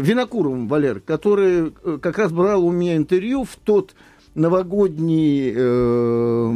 Винокуровым, 0.00 0.68
Валер, 0.68 1.00
который 1.00 1.74
э, 1.84 1.98
как 2.00 2.16
раз 2.16 2.32
брал 2.32 2.64
у 2.64 2.70
меня 2.72 2.96
интервью 2.96 3.44
в 3.44 3.54
тот 3.56 3.94
новогодний... 4.34 5.52
Э, 5.54 6.50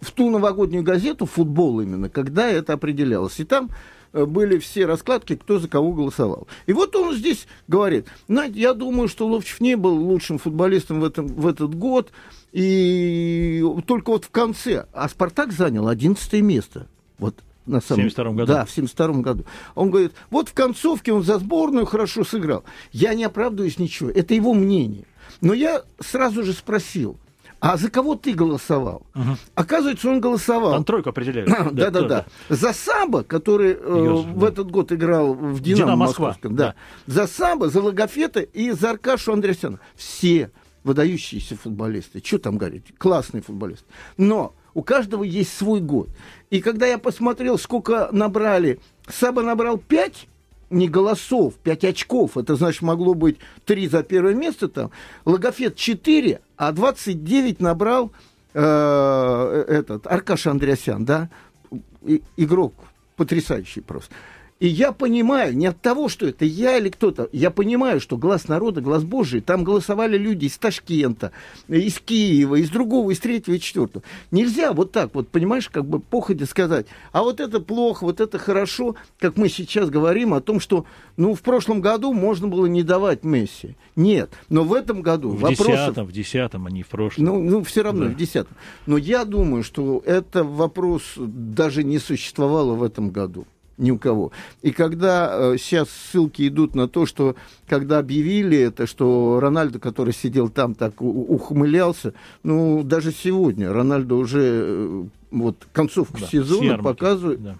в 0.00 0.12
ту 0.12 0.30
новогоднюю 0.30 0.82
газету, 0.82 1.26
футбол 1.26 1.82
именно, 1.82 2.08
когда 2.08 2.48
это 2.48 2.72
определялось. 2.72 3.38
И 3.40 3.44
там 3.44 3.68
были 4.12 4.58
все 4.58 4.86
раскладки, 4.86 5.36
кто 5.36 5.58
за 5.58 5.68
кого 5.68 5.92
голосовал. 5.92 6.46
И 6.66 6.72
вот 6.72 6.94
он 6.96 7.14
здесь 7.14 7.46
говорит, 7.68 8.06
знаете, 8.28 8.60
я 8.60 8.74
думаю, 8.74 9.08
что 9.08 9.26
Ловчев 9.26 9.60
не 9.60 9.76
был 9.76 9.94
лучшим 9.94 10.38
футболистом 10.38 11.00
в, 11.00 11.04
этом, 11.04 11.26
в 11.28 11.46
этот 11.46 11.74
год, 11.74 12.10
и 12.52 13.64
только 13.86 14.10
вот 14.10 14.24
в 14.24 14.30
конце, 14.30 14.86
а 14.92 15.08
Спартак 15.08 15.52
занял 15.52 15.88
11 15.88 16.32
место. 16.42 16.88
Вот 17.18 17.36
на 17.66 17.80
самом... 17.80 18.08
В 18.08 18.10
72 18.10 18.32
году? 18.32 18.52
Да, 18.52 18.64
в 18.64 18.70
72 18.70 19.22
году. 19.22 19.44
Он 19.74 19.90
говорит, 19.90 20.12
вот 20.30 20.48
в 20.48 20.54
концовке 20.54 21.12
он 21.12 21.22
за 21.22 21.38
сборную 21.38 21.86
хорошо 21.86 22.24
сыграл. 22.24 22.64
Я 22.92 23.14
не 23.14 23.24
оправдываюсь 23.24 23.78
ничего, 23.78 24.10
это 24.10 24.34
его 24.34 24.54
мнение. 24.54 25.04
Но 25.40 25.54
я 25.54 25.84
сразу 26.00 26.42
же 26.42 26.52
спросил, 26.52 27.16
а 27.60 27.76
за 27.76 27.90
кого 27.90 28.14
ты 28.14 28.32
голосовал? 28.32 29.06
Угу. 29.14 29.36
Оказывается, 29.54 30.08
он 30.08 30.20
голосовал. 30.20 30.72
Там 30.72 30.84
тройку 30.84 31.10
определяют. 31.10 31.50
Да, 31.72 31.90
да, 31.90 32.02
да. 32.02 32.26
За 32.48 32.72
Самбо, 32.72 33.22
который 33.22 33.72
э, 33.72 33.76
в 33.78 34.44
этот 34.44 34.70
год 34.70 34.92
играл 34.92 35.34
в 35.34 35.60
Динамо, 35.60 35.96
Москва. 35.96 36.36
Да. 36.42 36.74
За 37.06 37.26
Самбо, 37.26 37.68
за 37.68 37.82
Логофета 37.82 38.40
и 38.40 38.70
за 38.72 38.90
Аркашу 38.90 39.32
Андреасяна. 39.32 39.78
Все 39.94 40.50
выдающиеся 40.84 41.56
футболисты. 41.56 42.22
Что 42.24 42.38
там 42.38 42.56
говорить? 42.56 42.86
Классный 42.96 43.42
футболист. 43.42 43.84
Но 44.16 44.54
у 44.72 44.82
каждого 44.82 45.22
есть 45.22 45.56
свой 45.56 45.80
год. 45.80 46.08
И 46.48 46.60
когда 46.60 46.86
я 46.86 46.96
посмотрел, 46.98 47.58
сколько 47.58 48.08
набрали, 48.12 48.80
Саба 49.06 49.42
набрал 49.42 49.76
5 49.76 50.28
не 50.70 50.88
голосов, 50.88 51.54
5 51.62 51.84
очков. 51.84 52.36
Это 52.36 52.56
значит, 52.56 52.82
могло 52.82 53.14
быть 53.14 53.38
3 53.66 53.88
за 53.88 54.02
первое 54.02 54.34
место 54.34 54.68
там. 54.68 54.90
Логофет 55.24 55.76
4, 55.76 56.40
а 56.56 56.72
29 56.72 57.60
набрал 57.60 58.12
э, 58.54 59.64
этот 59.68 60.06
Аркаш 60.06 60.46
Андреасян, 60.46 61.04
да, 61.04 61.28
и, 62.02 62.22
игрок 62.36 62.74
потрясающий 63.16 63.82
просто. 63.82 64.14
И 64.60 64.68
я 64.68 64.92
понимаю, 64.92 65.56
не 65.56 65.66
от 65.66 65.80
того, 65.80 66.10
что 66.10 66.26
это 66.26 66.44
я 66.44 66.76
или 66.76 66.90
кто-то, 66.90 67.30
я 67.32 67.50
понимаю, 67.50 67.98
что 67.98 68.18
глаз 68.18 68.46
народа, 68.46 68.82
глаз 68.82 69.04
Божий, 69.04 69.40
там 69.40 69.64
голосовали 69.64 70.18
люди 70.18 70.44
из 70.44 70.58
Ташкента, 70.58 71.32
из 71.66 71.98
Киева, 71.98 72.56
из 72.56 72.68
другого, 72.68 73.10
из 73.10 73.20
третьего 73.20 73.54
и 73.54 73.60
четвертого. 73.60 74.04
Нельзя 74.30 74.74
вот 74.74 74.92
так 74.92 75.14
вот, 75.14 75.28
понимаешь, 75.28 75.70
как 75.70 75.86
бы 75.86 75.98
походе 75.98 76.44
сказать, 76.44 76.86
а 77.10 77.22
вот 77.22 77.40
это 77.40 77.60
плохо, 77.60 78.04
вот 78.04 78.20
это 78.20 78.36
хорошо, 78.36 78.96
как 79.18 79.38
мы 79.38 79.48
сейчас 79.48 79.88
говорим 79.88 80.34
о 80.34 80.42
том, 80.42 80.60
что, 80.60 80.84
ну, 81.16 81.34
в 81.34 81.40
прошлом 81.40 81.80
году 81.80 82.12
можно 82.12 82.46
было 82.46 82.66
не 82.66 82.82
давать 82.82 83.24
Месси. 83.24 83.76
Нет, 83.96 84.30
но 84.50 84.64
в 84.64 84.74
этом 84.74 85.00
году 85.00 85.30
в 85.30 85.40
вопросов... 85.40 85.66
десятом, 85.68 86.06
в 86.06 86.12
десятом, 86.12 86.66
а 86.66 86.70
не 86.70 86.82
в 86.82 86.88
прошлом. 86.88 87.24
Ну, 87.24 87.42
ну 87.42 87.64
все 87.64 87.82
равно 87.82 88.04
да. 88.04 88.10
в 88.10 88.16
десятом. 88.16 88.54
Но 88.84 88.98
я 88.98 89.24
думаю, 89.24 89.62
что 89.62 90.02
это 90.04 90.44
вопрос 90.44 91.14
даже 91.16 91.82
не 91.82 91.98
существовало 91.98 92.74
в 92.74 92.82
этом 92.82 93.08
году 93.08 93.46
ни 93.80 93.90
у 93.90 93.98
кого. 93.98 94.30
И 94.62 94.70
когда 94.70 95.30
э, 95.32 95.56
сейчас 95.58 95.88
ссылки 95.90 96.46
идут 96.46 96.74
на 96.74 96.88
то, 96.88 97.06
что 97.06 97.34
когда 97.66 97.98
объявили 97.98 98.58
это, 98.58 98.86
что 98.86 99.40
Рональдо, 99.40 99.78
который 99.78 100.12
сидел 100.12 100.48
там, 100.48 100.74
так 100.74 101.00
ухмылялся, 101.00 102.14
ну, 102.42 102.82
даже 102.82 103.12
сегодня 103.12 103.72
Рональдо 103.72 104.14
уже 104.16 104.40
э, 104.42 105.04
вот 105.30 105.66
концовку 105.72 106.18
да, 106.20 106.26
сезона 106.26 106.78
показывает, 106.78 107.42
да. 107.42 107.56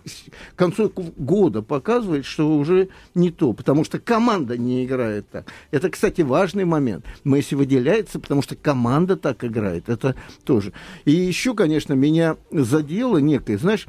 концовку 0.57 1.05
года 1.17 1.63
показывает, 1.63 2.25
что 2.25 2.57
уже 2.57 2.89
не 3.15 3.31
то, 3.31 3.53
потому 3.53 3.85
что 3.85 3.99
команда 3.99 4.57
не 4.59 4.85
играет 4.85 5.29
так. 5.31 5.47
Это, 5.71 5.89
кстати, 5.89 6.23
важный 6.23 6.65
момент. 6.65 7.05
Месси 7.25 7.55
выделяется, 7.55 8.19
потому 8.19 8.43
что 8.43 8.57
команда 8.57 9.17
так 9.17 9.45
играет. 9.45 9.89
Это 9.89 10.17
тоже. 10.45 10.73
И 11.05 11.13
еще, 11.13 11.55
конечно, 11.55 11.95
меня 11.95 12.37
задело 12.51 13.19
некое, 13.19 13.57
знаешь, 13.57 13.87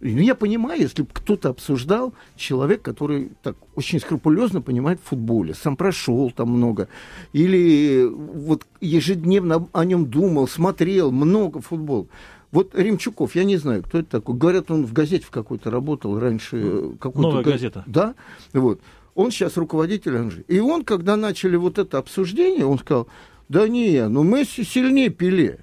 ну, 0.00 0.20
я 0.20 0.34
понимаю, 0.34 0.80
если 0.80 1.02
бы 1.02 1.08
кто-то 1.12 1.48
обсуждал, 1.48 2.14
человек, 2.36 2.82
который 2.82 3.32
так 3.42 3.56
очень 3.74 3.98
скрупулезно 4.00 4.60
понимает 4.60 5.00
в 5.00 5.08
футболе, 5.08 5.54
сам 5.54 5.76
прошел 5.76 6.30
там 6.30 6.50
много, 6.50 6.88
или 7.32 8.08
вот 8.08 8.66
ежедневно 8.80 9.68
о 9.72 9.84
нем 9.84 10.06
думал, 10.06 10.46
смотрел 10.46 11.10
много 11.10 11.60
футбол. 11.60 12.08
Вот 12.50 12.74
Римчуков, 12.74 13.34
я 13.34 13.44
не 13.44 13.56
знаю, 13.56 13.82
кто 13.82 13.98
это 13.98 14.08
такой. 14.08 14.34
Говорят, 14.36 14.70
он 14.70 14.86
в 14.86 14.92
газете 14.92 15.26
в 15.26 15.30
какой-то 15.30 15.70
работал 15.70 16.18
раньше. 16.18 16.56
Э, 16.56 17.10
Новая 17.14 17.42
газ... 17.42 17.52
газета. 17.52 17.84
Да, 17.86 18.14
вот. 18.54 18.80
Он 19.14 19.30
сейчас 19.30 19.56
руководитель 19.56 20.16
Анжи. 20.16 20.44
И 20.48 20.60
он, 20.60 20.84
когда 20.84 21.16
начали 21.16 21.56
вот 21.56 21.78
это 21.78 21.98
обсуждение, 21.98 22.64
он 22.64 22.78
сказал, 22.78 23.08
да 23.48 23.68
не, 23.68 24.08
ну 24.08 24.22
Месси 24.22 24.64
сильнее 24.64 25.10
Пеле. 25.10 25.58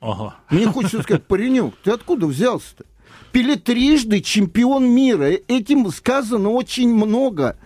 Ага. 0.00 0.34
Мне 0.50 0.66
хочется 0.66 1.00
сказать, 1.02 1.24
паренек, 1.24 1.74
ты 1.84 1.92
откуда 1.92 2.26
взялся-то? 2.26 2.84
Пеле 3.32 3.56
трижды 3.56 4.20
чемпион 4.20 4.88
мира. 4.88 5.30
Этим 5.48 5.90
сказано 5.90 6.50
очень 6.50 6.94
много. 6.94 7.56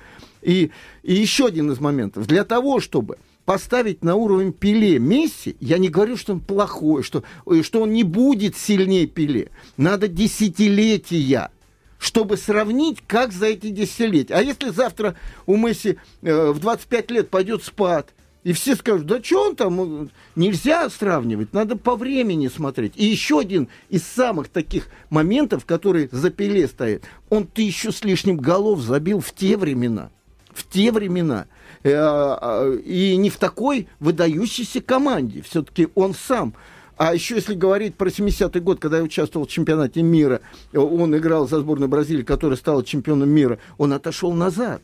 И, 0.42 0.70
и 1.02 1.14
еще 1.14 1.46
один 1.46 1.72
из 1.72 1.81
моментов. 1.81 2.26
Для 2.26 2.44
того, 2.44 2.81
чтобы 2.81 3.18
поставить 3.44 4.05
на 4.05 4.14
уровень 4.14 4.52
Пеле 4.52 4.98
Месси, 4.98 5.57
я 5.61 5.79
не 5.79 5.88
говорю, 5.88 6.16
что 6.16 6.35
он 6.35 6.40
плохой, 6.40 7.02
что, 7.02 7.24
что 7.62 7.83
он 7.83 7.92
не 7.92 8.05
будет 8.05 8.57
сильнее 8.57 9.07
Пеле. 9.07 9.50
Надо 9.76 10.09
десятилетия 10.09 11.50
чтобы 11.98 12.37
сравнить, 12.37 12.98
как 13.07 13.33
за 13.33 13.46
эти 13.46 13.70
десятилетия. 13.70 14.35
А 14.35 14.42
если 14.42 14.68
завтра 14.68 15.16
у 15.46 15.57
Месси 15.57 15.96
э, 16.22 16.50
в 16.50 16.59
25 16.59 17.11
лет 17.11 17.31
пойдет 17.31 17.64
спад, 17.64 18.11
и 18.46 18.52
все 18.52 18.76
скажут, 18.76 19.06
да 19.06 19.20
что 19.20 19.48
он 19.48 19.56
там, 19.56 20.09
нельзя 20.37 20.88
сравнивать, 20.88 21.52
надо 21.52 21.74
по 21.74 21.96
времени 21.96 22.46
смотреть. 22.46 22.92
И 22.94 23.04
еще 23.04 23.40
один 23.40 23.66
из 23.88 24.04
самых 24.04 24.50
таких 24.50 24.87
моментов, 25.11 25.66
который 25.66 26.09
за 26.12 26.30
Пеле 26.30 26.68
стоит, 26.68 27.02
он 27.28 27.48
тысячу 27.48 27.90
с 27.90 28.04
лишним 28.04 28.37
голов 28.37 28.82
забил 28.82 29.18
в 29.18 29.32
те 29.32 29.56
времена. 29.56 30.11
В 30.54 30.64
те 30.64 30.92
времена. 30.92 31.46
Э, 31.82 31.90
а, 31.96 32.72
и 32.72 33.16
не 33.16 33.30
в 33.30 33.37
такой 33.37 33.88
выдающейся 33.98 34.80
команде. 34.80 35.42
Все-таки 35.42 35.88
он 35.96 36.14
сам 36.14 36.54
а 36.96 37.14
еще 37.14 37.35
если 37.35 37.54
говорить 37.54 37.96
про 37.96 38.09
70-й 38.09 38.61
год, 38.61 38.78
когда 38.78 38.98
я 38.98 39.02
участвовал 39.02 39.46
в 39.46 39.50
чемпионате 39.50 40.02
мира, 40.02 40.40
он 40.72 41.14
играл 41.16 41.48
за 41.48 41.59
сборную 41.59 41.88
Бразилии, 41.88 42.22
которая 42.22 42.56
стала 42.56 42.85
чемпионом 42.85 43.28
мира, 43.28 43.59
он 43.76 43.92
отошел 43.92 44.32
назад 44.32 44.80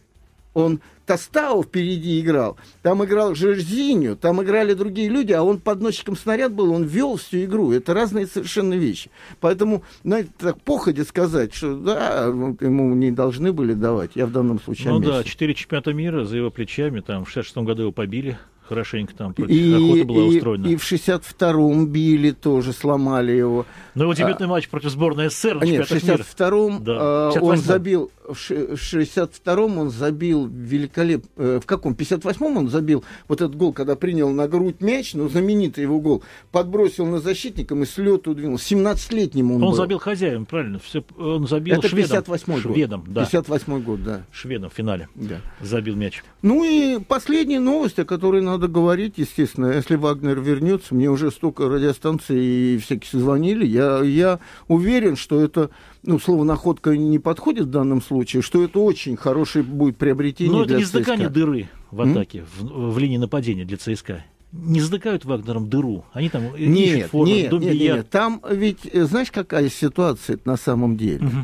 он 0.54 0.80
Тостау 1.06 1.64
впереди 1.64 2.20
играл, 2.20 2.56
там 2.82 3.04
играл 3.04 3.34
Жерзиню, 3.34 4.16
там 4.16 4.42
играли 4.42 4.74
другие 4.74 5.08
люди, 5.08 5.32
а 5.32 5.42
он 5.42 5.58
подносчиком 5.58 6.16
снаряд 6.16 6.52
был, 6.52 6.72
он 6.72 6.84
вел 6.84 7.16
всю 7.16 7.44
игру. 7.44 7.72
Это 7.72 7.92
разные 7.92 8.26
совершенно 8.26 8.74
вещи. 8.74 9.10
Поэтому, 9.40 9.82
знаете, 10.04 10.30
так 10.38 10.60
походе 10.60 11.04
сказать, 11.04 11.54
что 11.54 11.76
да, 11.76 12.26
ему 12.26 12.94
не 12.94 13.10
должны 13.10 13.52
были 13.52 13.74
давать, 13.74 14.12
я 14.14 14.26
в 14.26 14.32
данном 14.32 14.60
случае 14.60 14.90
Ну 14.90 15.00
да, 15.00 15.24
четыре 15.24 15.54
чемпионата 15.54 15.92
мира 15.92 16.24
за 16.24 16.36
его 16.36 16.50
плечами, 16.50 17.00
там 17.00 17.24
в 17.24 17.30
66 17.30 17.66
году 17.66 17.82
его 17.82 17.92
побили 17.92 18.38
хорошенько 18.68 19.14
там 19.14 19.34
против 19.34 19.54
и, 19.54 19.74
охоты 19.74 20.04
была 20.04 20.24
и, 20.24 20.36
устроена. 20.36 20.66
И 20.66 20.76
в 20.76 20.92
62-м 20.92 21.86
били 21.86 22.30
тоже, 22.30 22.72
сломали 22.72 23.32
его. 23.32 23.66
Ну, 23.94 24.04
его 24.04 24.14
дебютный 24.14 24.46
а, 24.46 24.50
матч 24.50 24.68
против 24.68 24.90
сборной 24.90 25.30
СССР 25.30 25.56
на 25.56 25.64
Нет, 25.64 25.86
в 25.86 25.92
62-м 25.92 26.84
да. 26.84 26.96
а, 26.98 27.32
он 27.40 27.56
забил, 27.58 28.10
в 28.26 28.34
62-м 28.34 29.78
он 29.78 29.90
забил 29.90 30.46
великолепно, 30.46 31.28
э, 31.36 31.60
в 31.62 31.66
каком? 31.66 31.92
58-м 31.92 32.56
он 32.56 32.68
забил 32.68 33.04
вот 33.28 33.40
этот 33.40 33.56
гол, 33.56 33.72
когда 33.72 33.96
принял 33.96 34.30
на 34.30 34.48
грудь 34.48 34.80
мяч, 34.80 35.14
ну, 35.14 35.28
знаменитый 35.28 35.82
его 35.82 36.00
гол, 36.00 36.22
подбросил 36.50 37.06
на 37.06 37.20
защитником 37.20 37.82
и 37.82 37.86
с 37.86 37.98
лету 37.98 38.34
двинул. 38.34 38.56
17-летним 38.56 39.50
он, 39.52 39.62
он 39.62 39.70
был. 39.70 39.76
забил 39.76 39.98
хозяин, 39.98 40.46
правильно? 40.46 40.78
Все, 40.78 41.04
он 41.18 41.46
забил 41.46 41.78
Это 41.78 41.88
шведом. 41.88 42.18
58-й 42.18 42.62
год. 42.62 42.74
Шведом, 42.74 43.04
да. 43.08 43.22
58-й 43.24 43.80
год, 43.82 44.02
да. 44.02 44.24
Шведом 44.32 44.70
в 44.70 44.74
финале 44.74 45.08
да. 45.14 45.40
забил 45.60 45.96
мяч. 45.96 46.22
Ну 46.42 46.64
и 46.64 46.98
последняя 47.00 47.60
новость, 47.60 47.98
о 47.98 48.04
которой 48.04 48.42
надо 48.52 48.68
говорить, 48.68 49.14
естественно, 49.16 49.72
если 49.72 49.96
Вагнер 49.96 50.40
вернется, 50.40 50.94
мне 50.94 51.10
уже 51.10 51.30
столько 51.30 51.68
радиостанций 51.68 52.38
и 52.38 52.78
всяких 52.78 53.10
звонили, 53.10 53.66
я, 53.66 54.00
я 54.02 54.40
уверен, 54.68 55.16
что 55.16 55.40
это, 55.40 55.70
ну, 56.02 56.18
слово 56.18 56.44
находка 56.44 56.96
не 56.96 57.18
подходит 57.18 57.66
в 57.66 57.70
данном 57.70 58.02
случае, 58.02 58.42
что 58.42 58.62
это 58.62 58.78
очень 58.78 59.16
хорошее 59.16 59.64
будет 59.64 59.96
приобретение 59.96 60.52
Но 60.52 60.64
это 60.64 60.76
не 60.76 60.82
издыкание 60.82 61.28
дыры 61.28 61.68
в 61.90 62.00
атаке, 62.00 62.44
в, 62.58 62.92
в 62.92 62.98
линии 62.98 63.18
нападения 63.18 63.64
для 63.64 63.76
ЦСКА 63.76 64.24
не 64.52 64.80
затыкают 64.80 65.24
Вагнером 65.24 65.70
дыру. 65.70 66.04
Они 66.12 66.28
там 66.28 66.54
нет, 66.58 67.08
форум, 67.10 67.26
нет, 67.26 67.50
нет, 67.52 67.74
нет, 67.74 68.10
там 68.10 68.42
ведь 68.50 68.80
э, 68.84 69.04
знаешь 69.04 69.30
какая 69.30 69.70
ситуация 69.70 70.38
на 70.44 70.58
самом 70.58 70.98
деле. 70.98 71.24
Угу. 71.26 71.36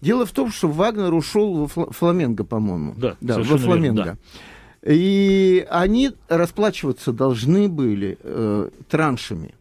Дело 0.00 0.26
в 0.26 0.32
том, 0.32 0.50
что 0.50 0.66
Вагнер 0.66 1.14
ушел 1.14 1.70
во 1.72 1.92
Фламенго, 1.92 2.42
по-моему. 2.42 2.94
Да, 2.96 3.16
да 3.20 3.38
во 3.38 3.56
Фламенго. 3.56 4.02
Верно, 4.02 4.04
да. 4.04 4.18
И 4.84 5.66
они 5.70 6.12
расплачиваться 6.28 7.12
должны 7.12 7.68
были 7.68 8.18
э, 8.20 8.68
траншами. 8.88 9.54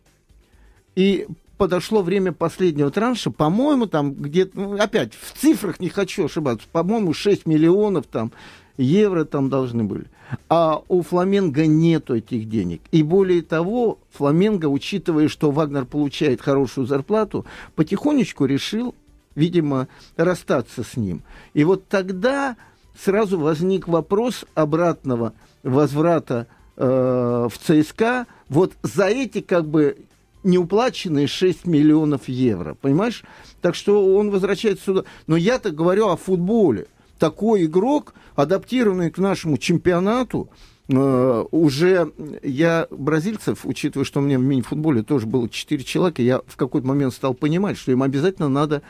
И 0.96 1.28
подошло 1.58 2.02
время 2.02 2.32
последнего 2.32 2.90
транша, 2.90 3.30
по-моему, 3.30 3.86
там 3.86 4.14
где-то, 4.14 4.60
ну, 4.60 4.82
опять, 4.82 5.14
в 5.14 5.40
цифрах 5.40 5.80
не 5.80 5.90
хочу 5.90 6.26
ошибаться, 6.26 6.68
по-моему, 6.72 7.14
6 7.14 7.46
миллионов 7.46 8.08
там 8.08 8.32
евро 8.78 9.26
там 9.26 9.50
должны 9.50 9.84
были. 9.84 10.06
А 10.50 10.82
у 10.88 11.04
Фламенго 11.04 11.68
нет 11.68 12.10
этих 12.10 12.50
денег. 12.50 12.82
И 12.92 13.04
более 13.04 13.44
того, 13.44 14.00
Фламенго, 14.12 14.66
учитывая, 14.66 15.28
что 15.28 15.52
Вагнер 15.52 15.86
получает 15.86 16.42
хорошую 16.42 16.88
зарплату, 16.88 17.46
потихонечку 17.76 18.46
решил, 18.46 18.96
видимо, 19.36 19.88
расстаться 20.16 20.84
с 20.84 20.98
ним. 20.98 21.22
И 21.54 21.64
вот 21.64 21.88
тогда 21.88 22.56
сразу 22.98 23.40
возник 23.40 23.88
вопрос 23.88 24.46
обратного 24.56 25.34
возврата 25.64 26.48
э, 26.78 27.48
в 27.50 27.58
ЦСКА 27.58 28.28
вот 28.50 28.74
за 28.84 29.06
эти 29.06 29.42
как 29.42 29.68
бы 29.68 29.98
неуплаченные 30.44 31.28
6 31.28 31.66
миллионов 31.66 32.28
евро, 32.28 32.76
понимаешь? 32.80 33.24
Так 33.62 33.76
что 33.76 34.16
он 34.16 34.32
возвращается 34.32 34.86
сюда. 34.86 35.04
Но 35.28 35.38
я-то 35.38 35.72
говорю 35.72 36.08
о 36.08 36.18
футболе 36.18 36.88
такой 37.20 37.66
игрок, 37.66 38.14
адаптированный 38.36 39.12
к 39.12 39.20
нашему 39.20 39.58
чемпионату, 39.58 40.50
э, 40.90 41.46
уже 41.52 42.12
я 42.42 42.88
бразильцев, 42.90 43.60
учитывая, 43.64 44.06
что 44.06 44.20
у 44.20 44.24
меня 44.24 44.40
в 44.40 44.42
мини-футболе 44.42 45.04
тоже 45.04 45.28
было 45.28 45.48
4 45.48 45.84
человека, 45.84 46.24
я 46.24 46.42
в 46.48 46.58
какой-то 46.58 46.88
момент 46.88 47.14
стал 47.14 47.36
понимать, 47.36 47.78
что 47.78 47.92
им 47.92 48.02
обязательно 48.02 48.50
надо 48.50 48.82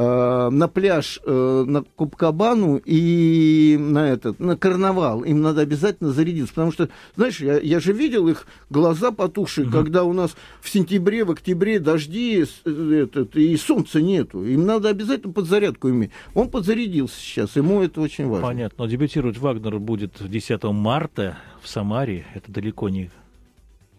Э, 0.00 0.48
на 0.52 0.68
пляж 0.68 1.18
э, 1.26 1.64
на 1.66 1.82
Купкабану 1.82 2.80
и 2.84 3.76
на 3.80 4.08
этот, 4.08 4.38
на 4.38 4.56
карнавал. 4.56 5.24
Им 5.24 5.42
надо 5.42 5.62
обязательно 5.62 6.12
зарядиться, 6.12 6.54
потому 6.54 6.70
что, 6.70 6.88
знаешь, 7.16 7.40
я, 7.40 7.58
я 7.58 7.80
же 7.80 7.92
видел 7.92 8.28
их 8.28 8.46
глаза 8.70 9.10
потухшие, 9.10 9.66
угу. 9.66 9.72
когда 9.72 10.04
у 10.04 10.12
нас 10.12 10.36
в 10.60 10.68
сентябре, 10.68 11.24
в 11.24 11.32
октябре 11.32 11.80
дожди 11.80 12.44
этот, 12.64 13.34
и 13.34 13.56
солнца 13.56 14.00
нету. 14.00 14.44
Им 14.44 14.66
надо 14.66 14.88
обязательно 14.88 15.32
подзарядку 15.32 15.90
иметь. 15.90 16.12
Он 16.32 16.48
подзарядился 16.48 17.18
сейчас, 17.18 17.56
ему 17.56 17.82
это 17.82 18.00
очень 18.00 18.28
важно. 18.28 18.46
Понятно. 18.46 18.84
Но 18.84 18.86
дебютировать 18.88 19.38
Вагнер 19.38 19.80
будет 19.80 20.12
10 20.20 20.62
марта 20.62 21.38
в 21.60 21.68
Самаре. 21.68 22.24
Это 22.34 22.52
далеко 22.52 22.88
не 22.88 23.10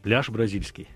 пляж 0.01 0.29
бразильский. 0.29 0.87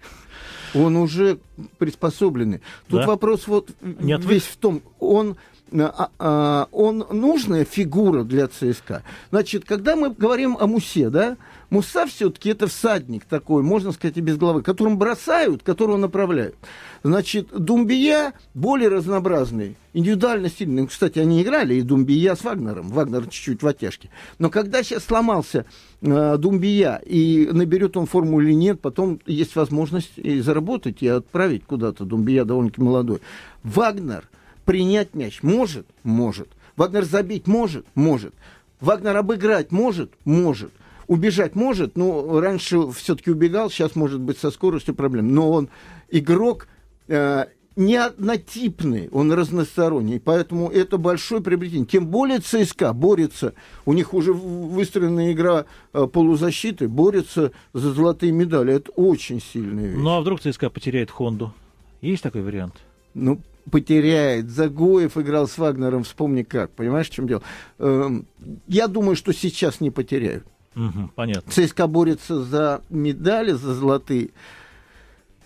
Он 0.74 0.96
уже 0.98 1.40
приспособленный. 1.78 2.62
Тут 2.88 3.02
да? 3.02 3.08
вопрос 3.08 3.48
вот 3.48 3.70
Нет, 3.82 4.24
весь 4.26 4.44
в 4.44 4.58
том, 4.58 4.82
он 5.00 5.38
он 5.74 7.06
нужная 7.12 7.66
фигура 7.66 8.24
для 8.24 8.48
ЦСКА. 8.48 9.04
Значит, 9.32 9.66
когда 9.66 9.96
мы 9.96 10.12
говорим 10.12 10.56
о 10.60 10.68
Мусе, 10.68 11.10
да, 11.10 11.38
Муса 11.70 12.06
все-таки 12.06 12.50
это 12.50 12.68
всадник 12.68 13.26
такой, 13.26 13.64
можно 13.64 13.92
сказать, 13.92 14.18
и 14.18 14.22
без 14.22 14.38
головы, 14.38 14.62
которым 14.62 15.00
бросают, 15.00 15.64
которого 15.64 15.98
направляют. 15.98 16.56
Значит, 17.04 17.48
Думбия 17.52 18.34
более 18.54 18.90
разнообразный, 18.90 19.76
индивидуально 19.94 20.50
сильный. 20.50 20.86
Кстати, 20.86 21.18
они 21.18 21.42
играли 21.42 21.74
и 21.74 21.82
Думбия 21.82 22.36
с 22.36 22.44
Вагнером. 22.44 22.90
Вагнер 22.90 23.24
чуть-чуть 23.24 23.64
в 23.64 23.68
оттяжке. 23.68 24.10
Но 24.38 24.52
когда 24.52 24.84
сейчас 24.84 25.06
сломался 25.06 25.66
э, 26.02 26.38
Думбия, 26.38 27.02
и 27.04 27.50
наберет 27.52 27.98
он 27.98 28.06
форму 28.06 28.40
или 28.40 28.54
нет, 28.54 28.80
потом 28.80 29.20
есть 29.26 29.56
возможность 29.56 30.12
и 30.18 30.40
заработать, 30.42 31.02
и 31.02 31.08
отправить 31.08 31.66
куда-то. 31.66 32.06
Думбия 32.06 32.46
довольно-таки 32.46 32.82
молодой. 32.82 33.20
Вагнер 33.64 34.30
принять 34.66 35.14
мяч 35.14 35.44
может? 35.44 35.86
Может. 36.04 36.50
Вагнер 36.76 37.06
забить 37.06 37.48
может? 37.48 37.86
Может. 37.96 38.34
Вагнер 38.80 39.16
обыграть 39.16 39.72
может? 39.72 40.12
Может. 40.26 40.72
Убежать 41.08 41.56
может, 41.56 41.98
но 41.98 42.40
раньше 42.40 42.90
все-таки 42.92 43.30
убегал, 43.30 43.70
сейчас 43.70 43.96
может 43.96 44.22
быть 44.22 44.38
со 44.38 44.52
скоростью 44.52 44.96
проблем. 44.96 45.34
Но 45.34 45.52
он 45.52 45.70
игрок 46.10 46.68
э, 47.08 47.46
не 47.76 47.96
однотипный, 47.96 49.10
он 49.12 49.32
разносторонний, 49.32 50.20
поэтому 50.20 50.70
это 50.70 50.98
большое 50.98 51.42
приобретение. 51.42 51.86
Тем 51.86 52.08
более 52.08 52.40
ЦСКА 52.40 52.94
борется, 52.94 53.54
у 53.86 53.94
них 53.94 54.14
уже 54.14 54.34
выстроена 54.34 55.32
игра 55.32 55.66
э, 55.94 56.08
полузащиты, 56.08 56.88
борется 56.88 57.52
за 57.74 57.94
золотые 57.94 58.32
медали. 58.32 58.74
Это 58.74 58.92
очень 58.92 59.42
сильная 59.42 59.88
вещь. 59.88 60.00
Ну 60.00 60.10
а 60.10 60.22
вдруг 60.22 60.42
ЦСКА 60.42 60.70
потеряет 60.70 61.12
Хонду? 61.12 61.54
Есть 62.02 62.24
такой 62.24 62.42
вариант? 62.42 62.76
Ну, 63.14 63.40
потеряет. 63.70 64.50
Загоев 64.50 65.18
играл 65.18 65.48
с 65.48 65.58
Вагнером, 65.58 66.04
вспомни 66.04 66.44
как. 66.44 66.72
Понимаешь, 66.72 67.10
в 67.10 67.14
чем 67.14 67.28
дело? 67.28 67.42
Эм, 67.80 68.28
я 68.68 68.88
думаю, 68.88 69.16
что 69.16 69.34
сейчас 69.34 69.82
не 69.82 69.92
потеряют. 69.92 70.46
Угу, 70.76 71.12
понятно. 71.16 71.52
ЦСКА 71.52 71.88
борется 71.88 72.44
за 72.44 72.82
медали, 72.90 73.52
за 73.52 73.74
золотые. 73.74 74.32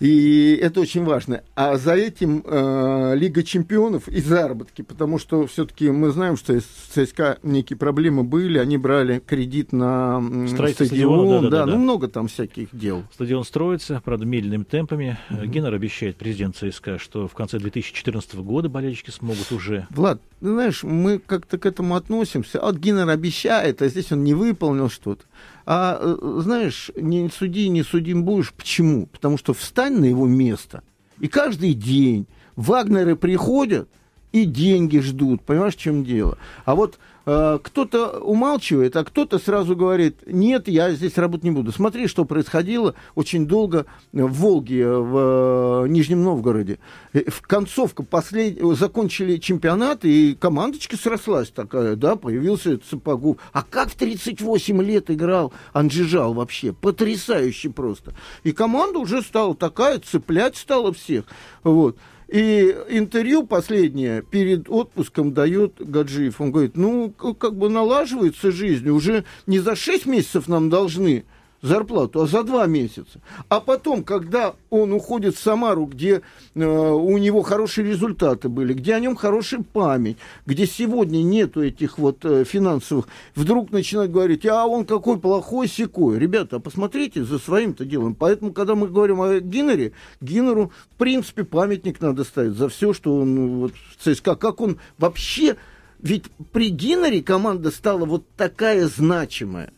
И 0.00 0.58
это 0.60 0.80
очень 0.80 1.04
важно. 1.04 1.42
А 1.54 1.76
за 1.76 1.94
этим 1.94 2.42
э, 2.44 3.14
Лига 3.16 3.42
чемпионов 3.42 4.08
и 4.08 4.20
заработки, 4.20 4.82
потому 4.82 5.18
что 5.18 5.46
все-таки 5.46 5.90
мы 5.90 6.10
знаем, 6.10 6.36
что 6.36 6.54
из 6.54 6.64
ЦСКА 6.64 7.38
некие 7.42 7.76
проблемы 7.76 8.22
были, 8.22 8.58
они 8.58 8.78
брали 8.78 9.20
кредит 9.24 9.72
на 9.72 10.20
стадион, 10.48 10.72
стадиона, 10.74 11.40
да, 11.42 11.50
да, 11.50 11.50
да, 11.50 11.66
ну 11.66 11.72
да. 11.72 11.78
много 11.78 12.08
там 12.08 12.28
всяких 12.28 12.68
дел. 12.72 13.04
Стадион 13.12 13.44
строится, 13.44 14.00
правда, 14.04 14.24
медленными 14.24 14.64
темпами. 14.64 15.18
Угу. 15.30 15.46
Геннер 15.46 15.74
обещает, 15.74 16.16
президент 16.16 16.56
ЦСКА, 16.56 16.98
что 16.98 17.26
в 17.26 17.34
конце 17.34 17.58
2014 17.58 18.36
года 18.36 18.68
болельщики 18.68 19.10
смогут 19.10 19.50
уже... 19.50 19.86
Влад, 19.90 20.20
знаешь, 20.40 20.84
мы 20.84 21.18
как-то 21.18 21.58
к 21.58 21.66
этому 21.66 21.96
относимся. 21.96 22.60
А 22.60 22.66
вот 22.66 22.76
Геннер 22.76 23.08
обещает, 23.08 23.82
а 23.82 23.88
здесь 23.88 24.12
он 24.12 24.22
не 24.22 24.34
выполнил 24.34 24.88
что-то. 24.88 25.24
А 25.70 25.98
э, 26.00 26.40
знаешь, 26.40 26.90
не 26.96 27.28
суди, 27.28 27.68
не 27.68 27.82
судим 27.82 28.24
будешь. 28.24 28.54
Почему? 28.54 29.04
Потому 29.06 29.36
что 29.36 29.52
встань 29.52 30.00
на 30.00 30.06
его 30.06 30.26
место. 30.26 30.82
И 31.20 31.28
каждый 31.28 31.74
день 31.74 32.26
Вагнеры 32.56 33.16
приходят 33.16 33.90
и 34.32 34.44
деньги 34.44 34.98
ждут. 34.98 35.42
Понимаешь, 35.42 35.74
в 35.74 35.80
чем 35.80 36.04
дело? 36.04 36.38
А 36.64 36.74
вот 36.74 36.98
Э, 37.30 37.58
кто-то 37.62 38.20
умалчивает, 38.20 38.96
а 38.96 39.04
кто-то 39.04 39.38
сразу 39.38 39.76
говорит, 39.76 40.22
нет, 40.26 40.66
я 40.66 40.92
здесь 40.92 41.18
работать 41.18 41.44
не 41.44 41.50
буду. 41.50 41.72
Смотри, 41.72 42.06
что 42.06 42.24
происходило 42.24 42.94
очень 43.16 43.46
долго 43.46 43.84
в 44.14 44.32
Волге, 44.32 44.88
в 44.88 45.84
э, 45.84 45.88
Нижнем 45.88 46.24
Новгороде. 46.24 46.78
Э, 47.12 47.30
в 47.30 47.42
концовка 47.42 48.02
послед... 48.02 48.58
закончили 48.78 49.36
чемпионат, 49.36 50.06
и 50.06 50.38
командочка 50.40 50.96
срослась 50.96 51.50
такая, 51.50 51.96
да, 51.96 52.16
появился 52.16 52.80
Сапогов. 52.88 53.36
А 53.52 53.62
как 53.62 53.90
в 53.90 53.96
38 53.96 54.82
лет 54.82 55.10
играл 55.10 55.52
Анжижал 55.74 56.32
вообще? 56.32 56.72
Потрясающе 56.72 57.68
просто. 57.68 58.14
И 58.42 58.52
команда 58.52 59.00
уже 59.00 59.20
стала 59.20 59.54
такая, 59.54 59.98
цеплять 59.98 60.56
стала 60.56 60.94
всех. 60.94 61.26
Вот. 61.62 61.98
И 62.28 62.76
интервью 62.90 63.46
последнее 63.46 64.22
перед 64.22 64.68
отпуском 64.68 65.32
дает 65.32 65.76
Гаджиев. 65.78 66.40
Он 66.40 66.52
говорит, 66.52 66.76
ну, 66.76 67.10
как 67.10 67.56
бы 67.56 67.70
налаживается 67.70 68.52
жизнь, 68.52 68.88
уже 68.90 69.24
не 69.46 69.58
за 69.58 69.74
6 69.74 70.04
месяцев 70.04 70.46
нам 70.46 70.68
должны 70.68 71.24
зарплату, 71.62 72.22
а 72.22 72.26
за 72.26 72.42
два 72.44 72.66
месяца. 72.66 73.20
А 73.48 73.60
потом, 73.60 74.04
когда 74.04 74.54
он 74.70 74.92
уходит 74.92 75.36
в 75.36 75.40
Самару, 75.40 75.86
где 75.86 76.22
э, 76.54 76.64
у 76.64 77.18
него 77.18 77.42
хорошие 77.42 77.88
результаты 77.88 78.48
были, 78.48 78.74
где 78.74 78.94
о 78.94 79.00
нем 79.00 79.16
хорошая 79.16 79.62
память, 79.62 80.18
где 80.46 80.66
сегодня 80.66 81.22
нету 81.22 81.62
этих 81.62 81.98
вот 81.98 82.24
э, 82.24 82.44
финансовых, 82.44 83.08
вдруг 83.34 83.72
начинают 83.72 84.12
говорить, 84.12 84.46
а 84.46 84.66
он 84.66 84.84
какой 84.84 85.18
плохой 85.18 85.68
секой. 85.68 86.18
Ребята, 86.18 86.56
а 86.56 86.60
посмотрите 86.60 87.24
за 87.24 87.38
своим-то 87.38 87.84
делом. 87.84 88.14
Поэтому, 88.14 88.52
когда 88.52 88.74
мы 88.74 88.86
говорим 88.88 89.20
о 89.20 89.40
Гиннере, 89.40 89.92
Гиннеру, 90.20 90.72
в 90.92 90.96
принципе, 90.96 91.44
памятник 91.44 92.00
надо 92.00 92.24
ставить 92.24 92.56
за 92.56 92.68
все, 92.68 92.92
что 92.92 93.16
он 93.16 93.60
вот, 93.60 93.72
в 93.96 94.04
ЦСКА, 94.04 94.36
как 94.36 94.60
он 94.60 94.78
вообще... 94.98 95.56
Ведь 96.00 96.26
при 96.52 96.68
Гиннере 96.68 97.24
команда 97.24 97.72
стала 97.72 98.04
вот 98.04 98.22
такая 98.36 98.86
значимая. 98.86 99.72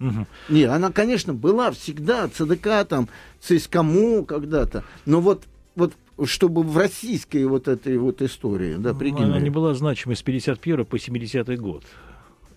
Угу. 0.00 0.26
Не, 0.50 0.64
она, 0.64 0.92
конечно, 0.92 1.34
была 1.34 1.70
всегда, 1.70 2.28
ЦДК, 2.28 2.86
там, 2.88 3.08
ЦСКАМО 3.40 4.24
когда-то, 4.24 4.84
но 5.04 5.20
вот, 5.20 5.44
вот 5.74 5.94
чтобы 6.24 6.62
в 6.62 6.76
российской 6.76 7.44
вот 7.44 7.68
этой 7.68 7.98
вот 7.98 8.22
истории, 8.22 8.76
да, 8.78 8.94
прикинули. 8.94 9.32
Она 9.32 9.40
не 9.40 9.50
была 9.50 9.74
значимой 9.74 10.16
с 10.16 10.22
51 10.22 10.84
по 10.86 10.98
70 10.98 11.58
год 11.58 11.84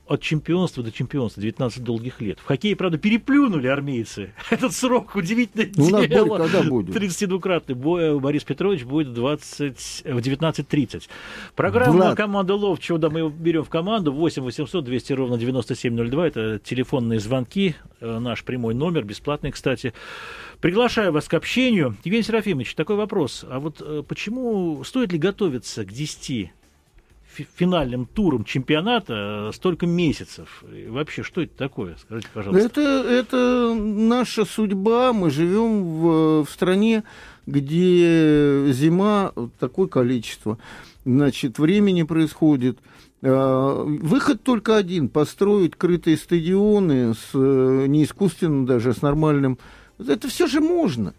от 0.09 0.21
чемпионства 0.21 0.83
до 0.83 0.91
чемпионства 0.91 1.41
19 1.41 1.83
долгих 1.83 2.19
лет. 2.19 2.39
В 2.39 2.45
хоккее, 2.45 2.75
правда, 2.75 2.97
переплюнули 2.97 3.67
армейцы. 3.67 4.33
Этот 4.49 4.73
срок 4.73 5.15
удивительно 5.15 5.65
ну, 5.75 6.05
дело. 6.05 6.37
когда 6.37 6.63
будет? 6.63 6.95
32-кратный. 6.95 7.75
Бой 7.75 8.19
Борис 8.19 8.43
Петрович 8.43 8.83
будет 8.83 9.13
20, 9.13 9.77
в 10.05 10.17
19.30. 10.17 11.03
Программа 11.55 11.93
Влад. 11.93 12.17
«Команда 12.17 12.55
Ловчего», 12.55 12.97
да, 12.97 13.09
мы 13.09 13.19
его 13.19 13.29
берем 13.29 13.63
в 13.63 13.69
команду. 13.69 14.11
8 14.11 14.41
800 14.41 14.83
200 14.83 15.13
ровно 15.13 15.37
9702. 15.37 16.27
Это 16.27 16.59
телефонные 16.59 17.19
звонки. 17.19 17.75
Э, 18.01 18.17
наш 18.17 18.43
прямой 18.43 18.73
номер, 18.73 19.03
бесплатный, 19.03 19.51
кстати. 19.51 19.93
Приглашаю 20.59 21.11
вас 21.11 21.27
к 21.27 21.35
общению. 21.35 21.95
Евгений 22.03 22.23
Серафимович, 22.23 22.73
такой 22.73 22.95
вопрос. 22.95 23.45
А 23.47 23.59
вот 23.59 23.81
э, 23.81 24.03
почему 24.07 24.83
стоит 24.83 25.13
ли 25.13 25.19
готовиться 25.19 25.85
к 25.85 25.91
10 25.91 26.51
финальным 27.55 28.05
туром 28.05 28.43
чемпионата 28.43 29.49
э, 29.49 29.51
столько 29.53 29.85
месяцев. 29.85 30.63
И 30.73 30.87
вообще, 30.87 31.23
что 31.23 31.41
это 31.41 31.55
такое? 31.57 31.97
Скажите, 32.01 32.29
пожалуйста. 32.33 32.65
Это, 32.65 32.81
это 32.81 33.73
наша 33.75 34.45
судьба. 34.45 35.13
Мы 35.13 35.29
живем 35.29 35.83
в, 35.83 36.45
в 36.45 36.49
стране, 36.49 37.03
где 37.45 38.71
зима 38.71 39.33
такое 39.59 39.87
количество. 39.87 40.57
Значит, 41.05 41.59
времени 41.59 42.03
происходит. 42.03 42.79
Э, 43.21 43.83
выход 43.85 44.43
только 44.43 44.77
один– 44.77 45.09
построить 45.09 45.75
крытые 45.75 46.17
стадионы 46.17 47.13
с 47.13 47.31
э, 47.33 47.85
не 47.87 48.03
искусственным 48.03 48.65
даже, 48.65 48.91
а 48.91 48.93
с 48.93 49.01
нормальным. 49.01 49.57
Это 49.97 50.27
все 50.29 50.47
же 50.47 50.61
можно. 50.61 51.13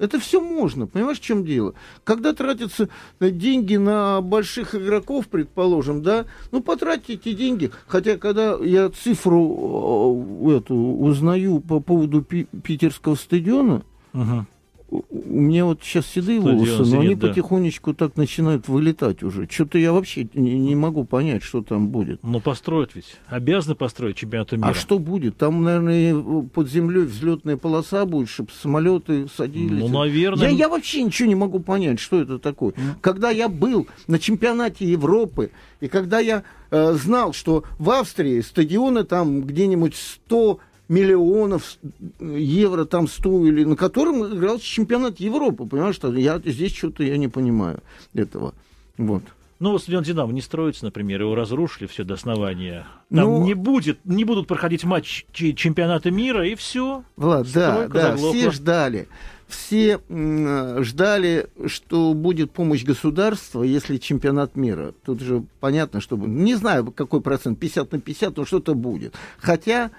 Это 0.00 0.18
все 0.18 0.40
можно, 0.40 0.86
понимаешь, 0.86 1.18
в 1.18 1.22
чем 1.22 1.44
дело? 1.44 1.74
Когда 2.04 2.32
тратятся 2.32 2.88
деньги 3.20 3.76
на 3.76 4.22
больших 4.22 4.74
игроков, 4.74 5.28
предположим, 5.28 6.02
да, 6.02 6.24
ну 6.50 6.62
потратьте 6.62 7.12
эти 7.14 7.34
деньги. 7.34 7.70
Хотя, 7.86 8.16
когда 8.16 8.56
я 8.56 8.88
цифру 8.88 10.48
э, 10.48 10.56
эту 10.56 10.74
узнаю 10.74 11.60
по 11.60 11.80
поводу 11.80 12.22
питерского 12.22 13.14
стадиона, 13.14 13.82
угу 14.14 14.46
у 14.90 15.04
меня 15.10 15.64
вот 15.64 15.82
сейчас 15.82 16.06
седые 16.06 16.40
волосы, 16.40 16.82
но 16.84 17.00
они 17.00 17.14
да. 17.14 17.28
потихонечку 17.28 17.94
так 17.94 18.16
начинают 18.16 18.68
вылетать 18.68 19.22
уже. 19.22 19.48
Что-то 19.48 19.78
я 19.78 19.92
вообще 19.92 20.28
не, 20.34 20.58
не 20.58 20.74
могу 20.74 21.04
понять, 21.04 21.42
что 21.42 21.62
там 21.62 21.88
будет. 21.88 22.22
Но 22.24 22.40
построят 22.40 22.94
ведь. 22.94 23.16
Обязаны 23.28 23.76
построить 23.76 24.16
чемпионат 24.16 24.52
мира. 24.52 24.66
А 24.66 24.74
что 24.74 24.98
будет? 24.98 25.36
Там, 25.36 25.62
наверное, 25.62 26.42
под 26.42 26.68
землей 26.68 27.04
взлетная 27.04 27.56
полоса 27.56 28.04
будет, 28.04 28.28
чтобы 28.28 28.50
самолеты 28.50 29.28
садились. 29.36 29.80
Ну, 29.80 29.88
наверное. 29.88 30.48
Я, 30.48 30.56
я 30.56 30.68
вообще 30.68 31.02
ничего 31.04 31.28
не 31.28 31.36
могу 31.36 31.60
понять, 31.60 32.00
что 32.00 32.20
это 32.20 32.38
такое. 32.38 32.72
Mm. 32.72 32.82
Когда 33.00 33.30
я 33.30 33.48
был 33.48 33.86
на 34.08 34.18
чемпионате 34.18 34.86
Европы, 34.86 35.52
и 35.80 35.88
когда 35.88 36.18
я 36.18 36.42
э, 36.70 36.92
знал, 36.94 37.32
что 37.32 37.64
в 37.78 37.90
Австрии 37.90 38.40
стадионы 38.40 39.04
там 39.04 39.42
где-нибудь 39.42 39.94
100 39.94 40.58
миллионов 40.90 41.78
евро 42.18 42.84
там 42.84 43.06
стоили, 43.06 43.64
на 43.64 43.76
котором 43.76 44.34
играл 44.36 44.58
чемпионат 44.58 45.20
Европы, 45.20 45.64
понимаешь, 45.64 45.94
что 45.94 46.12
я 46.12 46.40
здесь 46.44 46.74
что-то 46.74 47.04
я 47.04 47.16
не 47.16 47.28
понимаю 47.28 47.80
этого. 48.12 48.54
Вот. 48.98 49.22
Ну, 49.60 49.78
стадион 49.78 50.02
«Динамо» 50.02 50.32
не 50.32 50.40
строится, 50.40 50.86
например, 50.86 51.20
его 51.20 51.34
разрушили 51.34 51.86
все 51.86 52.02
до 52.02 52.14
основания. 52.14 52.86
Там 53.10 53.24
ну, 53.24 53.44
не, 53.44 53.52
будет, 53.54 53.98
не 54.04 54.24
будут 54.24 54.46
проходить 54.46 54.84
матчи 54.84 55.26
чемпионата 55.32 56.10
мира, 56.10 56.46
и 56.46 56.54
все. 56.54 57.04
Влад, 57.16 57.46
да, 57.52 57.86
да, 57.86 58.16
все 58.16 58.50
ждали. 58.50 59.06
Все 59.46 60.00
ждали, 60.08 61.48
что 61.66 62.14
будет 62.14 62.52
помощь 62.52 62.84
государства, 62.84 63.62
если 63.62 63.98
чемпионат 63.98 64.56
мира. 64.56 64.94
Тут 65.04 65.20
же 65.20 65.44
понятно, 65.60 66.00
что... 66.00 66.16
Не 66.16 66.54
знаю, 66.54 66.90
какой 66.90 67.20
процент, 67.20 67.58
50 67.58 67.92
на 67.92 68.00
50, 68.00 68.36
но 68.38 68.44
что-то 68.46 68.74
будет. 68.74 69.14
Хотя 69.38 69.90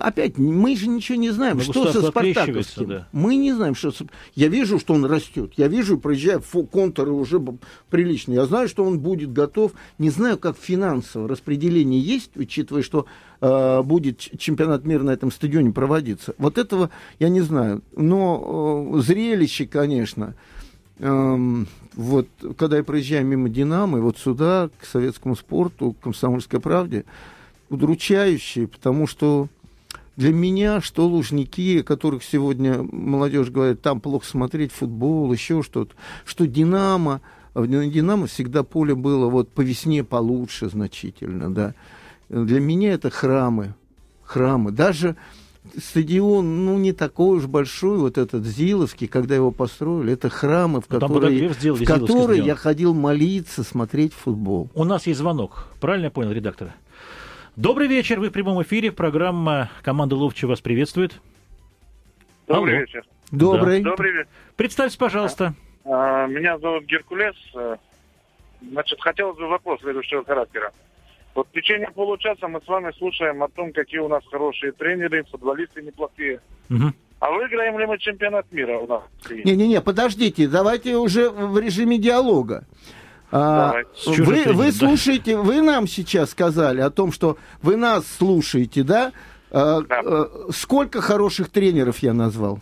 опять, 0.00 0.38
мы 0.38 0.76
же 0.76 0.88
ничего 0.88 1.18
не 1.18 1.30
знаем, 1.30 1.58
Но 1.58 1.62
что 1.62 1.92
со 1.92 2.02
Спартаковским. 2.02 2.88
Да. 2.88 3.08
Мы 3.12 3.36
не 3.36 3.52
знаем, 3.52 3.74
что... 3.74 3.92
Я 4.34 4.48
вижу, 4.48 4.78
что 4.78 4.94
он 4.94 5.04
растет. 5.04 5.52
Я 5.56 5.68
вижу, 5.68 5.98
проезжая 5.98 6.40
контуры 6.70 7.12
уже 7.12 7.42
приличные. 7.90 8.36
Я 8.36 8.46
знаю, 8.46 8.68
что 8.68 8.84
он 8.84 9.00
будет 9.00 9.32
готов. 9.32 9.72
Не 9.98 10.10
знаю, 10.10 10.38
как 10.38 10.56
финансово 10.56 11.28
распределение 11.28 12.00
есть, 12.00 12.36
учитывая, 12.36 12.82
что 12.82 13.06
э, 13.40 13.82
будет 13.82 14.18
чемпионат 14.18 14.84
мира 14.84 15.02
на 15.02 15.10
этом 15.10 15.30
стадионе 15.30 15.72
проводиться. 15.72 16.34
Вот 16.38 16.58
этого 16.58 16.90
я 17.18 17.28
не 17.28 17.40
знаю. 17.40 17.82
Но 17.96 18.94
э, 18.94 19.00
зрелище, 19.00 19.66
конечно. 19.66 20.34
Эм, 20.98 21.66
вот, 21.94 22.28
когда 22.56 22.78
я 22.78 22.84
проезжаю 22.84 23.26
мимо 23.26 23.48
«Динамо», 23.48 23.98
и 23.98 24.00
вот 24.00 24.18
сюда, 24.18 24.70
к 24.80 24.86
советскому 24.86 25.36
спорту, 25.36 25.92
к 25.92 26.04
«Комсомольской 26.04 26.60
правде», 26.60 27.04
удручающие, 27.68 28.68
потому 28.68 29.06
что 29.06 29.48
для 30.16 30.32
меня, 30.32 30.80
что 30.80 31.06
Лужники, 31.06 31.80
о 31.80 31.84
которых 31.84 32.24
сегодня 32.24 32.82
молодежь 32.82 33.50
говорит, 33.50 33.82
там 33.82 34.00
плохо 34.00 34.26
смотреть 34.26 34.72
футбол, 34.72 35.32
еще 35.32 35.62
что-то, 35.62 35.94
что 36.24 36.46
Динамо, 36.46 37.20
на 37.54 37.86
Динамо 37.86 38.26
всегда 38.26 38.62
поле 38.62 38.94
было 38.94 39.28
вот 39.28 39.50
по 39.50 39.60
весне 39.60 40.04
получше 40.04 40.68
значительно, 40.68 41.52
да. 41.52 41.74
Для 42.28 42.60
меня 42.60 42.92
это 42.92 43.10
храмы, 43.10 43.74
храмы. 44.22 44.72
Даже 44.72 45.16
стадион, 45.76 46.64
ну, 46.64 46.78
не 46.78 46.92
такой 46.92 47.38
уж 47.38 47.46
большой, 47.46 47.98
вот 47.98 48.18
этот 48.18 48.44
Зиловский, 48.44 49.06
когда 49.06 49.34
его 49.34 49.50
построили, 49.50 50.12
это 50.12 50.28
храмы, 50.28 50.80
в 50.80 50.86
которые, 50.86 51.52
сделали, 51.52 51.84
в 51.84 51.86
которые 51.86 52.44
я 52.44 52.54
ходил 52.54 52.94
молиться, 52.94 53.62
смотреть 53.62 54.12
футбол. 54.12 54.70
У 54.74 54.84
нас 54.84 55.06
есть 55.06 55.18
звонок, 55.18 55.68
правильно 55.80 56.06
я 56.06 56.10
понял, 56.10 56.32
редактора? 56.32 56.74
Добрый 57.56 57.88
вечер, 57.88 58.20
вы 58.20 58.28
в 58.28 58.32
прямом 58.32 58.62
эфире. 58.62 58.92
Программа 58.92 59.70
«Команда 59.82 60.14
Ловчи» 60.14 60.44
вас 60.44 60.60
приветствует. 60.60 61.22
Добрый 62.46 62.74
Алло. 62.74 62.82
вечер. 62.82 63.02
Добрый. 63.30 63.82
Да. 63.82 63.90
Добрый 63.92 64.12
вечер. 64.12 64.28
Представьте, 64.56 64.98
пожалуйста. 64.98 65.54
А, 65.86 66.26
меня 66.26 66.58
зовут 66.58 66.84
Геркулес. 66.84 67.34
Значит, 68.60 69.00
хотелось 69.00 69.38
бы 69.38 69.48
вопрос 69.48 69.80
следующего 69.80 70.22
характера. 70.22 70.70
Вот 71.34 71.48
в 71.48 71.52
течение 71.52 71.90
получаса 71.90 72.46
мы 72.46 72.60
с 72.60 72.68
вами 72.68 72.92
слушаем 72.98 73.42
о 73.42 73.48
том, 73.48 73.72
какие 73.72 74.00
у 74.00 74.08
нас 74.08 74.22
хорошие 74.30 74.72
тренеры, 74.72 75.24
футболисты 75.24 75.80
неплохие. 75.80 76.40
Угу. 76.68 76.92
А 77.20 77.30
выиграем 77.30 77.78
ли 77.78 77.86
мы 77.86 77.96
чемпионат 77.96 78.52
мира 78.52 78.76
у 78.76 78.86
нас? 78.86 79.02
Не-не-не, 79.30 79.80
подождите, 79.80 80.46
давайте 80.46 80.96
уже 80.96 81.30
в 81.30 81.58
режиме 81.58 81.96
диалога. 81.96 82.66
А, 83.32 83.74
вы, 84.06 84.44
вы 84.52 84.72
слушаете, 84.72 85.36
вы 85.36 85.60
нам 85.60 85.86
сейчас 85.86 86.30
сказали 86.30 86.80
о 86.80 86.90
том, 86.90 87.12
что 87.12 87.36
вы 87.62 87.76
нас 87.76 88.06
слушаете, 88.06 88.82
да? 88.82 89.12
А, 89.50 89.80
да. 89.82 90.00
А, 90.04 90.52
сколько 90.52 91.00
хороших 91.00 91.50
тренеров 91.50 91.98
я 91.98 92.12
назвал? 92.12 92.60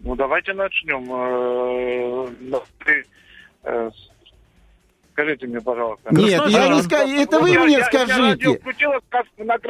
Ну, 0.00 0.16
давайте 0.16 0.52
начнем. 0.52 1.06
Э, 2.50 3.00
э, 3.64 3.90
скажите 5.12 5.46
мне, 5.46 5.60
пожалуйста. 5.60 6.12
Нет, 6.12 6.42
я 6.48 6.68
не 6.68 6.82
скажу. 6.82 7.12
Это 7.12 7.38
вы 7.38 7.58
мне 7.58 7.78
я, 7.78 7.84
скажите. 7.84 8.60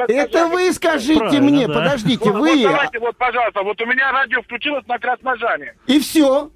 это 0.07 0.47
вы 0.47 0.73
скажите 0.73 1.19
Правильно, 1.19 1.43
мне. 1.43 1.67
Да. 1.67 1.73
Подождите, 1.73 2.31
вот, 2.31 2.39
вы. 2.39 2.55
Вот 2.55 2.63
давайте, 2.63 2.99
вот, 2.99 3.17
пожалуйста. 3.17 3.61
Вот 3.61 3.79
у 3.79 3.85
меня 3.85 4.11
радио 4.11 4.41
включилось 4.41 4.87
на 4.87 4.97
Красножане. 4.97 5.75
И 5.85 5.99
все. 5.99 6.49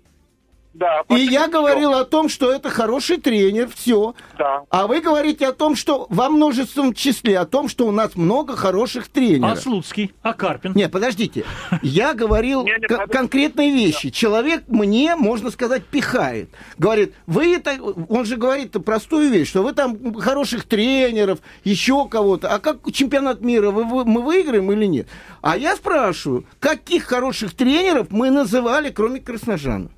Да, 0.77 1.01
и 1.09 1.15
я 1.21 1.47
говорил 1.47 1.93
о 1.95 2.05
том, 2.05 2.29
что 2.29 2.51
это 2.51 2.69
хороший 2.69 3.17
тренер, 3.17 3.67
все. 3.73 4.13
Да. 4.37 4.61
А 4.69 4.85
вы 4.85 5.01
говорите 5.01 5.47
о 5.47 5.51
том, 5.53 5.75
что 5.75 6.05
во 6.09 6.29
множественном 6.29 6.93
числе, 6.93 7.39
о 7.39 7.45
том, 7.45 7.67
что 7.67 7.87
у 7.87 7.91
нас 7.91 8.15
много 8.15 8.55
хороших 8.55 9.07
тренеров. 9.07 9.53
А 9.53 9.55
Слуцкий? 9.55 10.13
А 10.21 10.33
Карпин? 10.33 10.73
Нет, 10.75 10.91
подождите. 10.91 11.45
Я 11.81 12.13
говорил 12.13 12.63
Не, 12.63 12.73
не, 12.79 13.07
конкретные 13.07 13.71
вещи. 13.73 14.11
Человек 14.11 14.65
мне, 14.67 15.15
можно 15.15 15.49
сказать, 15.49 15.83
пихает. 15.83 16.49
Говорит, 16.77 17.15
вы 17.25 17.55
это... 17.55 17.75
Он 18.07 18.25
же 18.25 18.37
говорит 18.37 18.73
простую 18.85 19.31
вещь, 19.31 19.49
что 19.49 19.63
вы 19.63 19.73
там 19.73 20.13
хороших 20.13 20.65
тренеров, 20.65 21.39
еще 21.63 22.07
кого-то. 22.07 22.49
А 22.53 22.59
как 22.59 22.91
чемпионат 22.91 23.41
мира 23.41 23.71
вы- 23.71 23.83
вы- 23.85 24.05
мы 24.05 24.21
выиграем 24.21 24.71
или 24.71 24.85
нет? 24.85 25.07
А 25.41 25.57
я 25.57 25.75
спрашиваю, 25.75 26.45
каких 26.59 27.05
хороших 27.05 27.55
тренеров 27.55 28.07
мы 28.11 28.29
называли, 28.29 28.91
кроме 28.91 29.19
Красножана? 29.21 29.89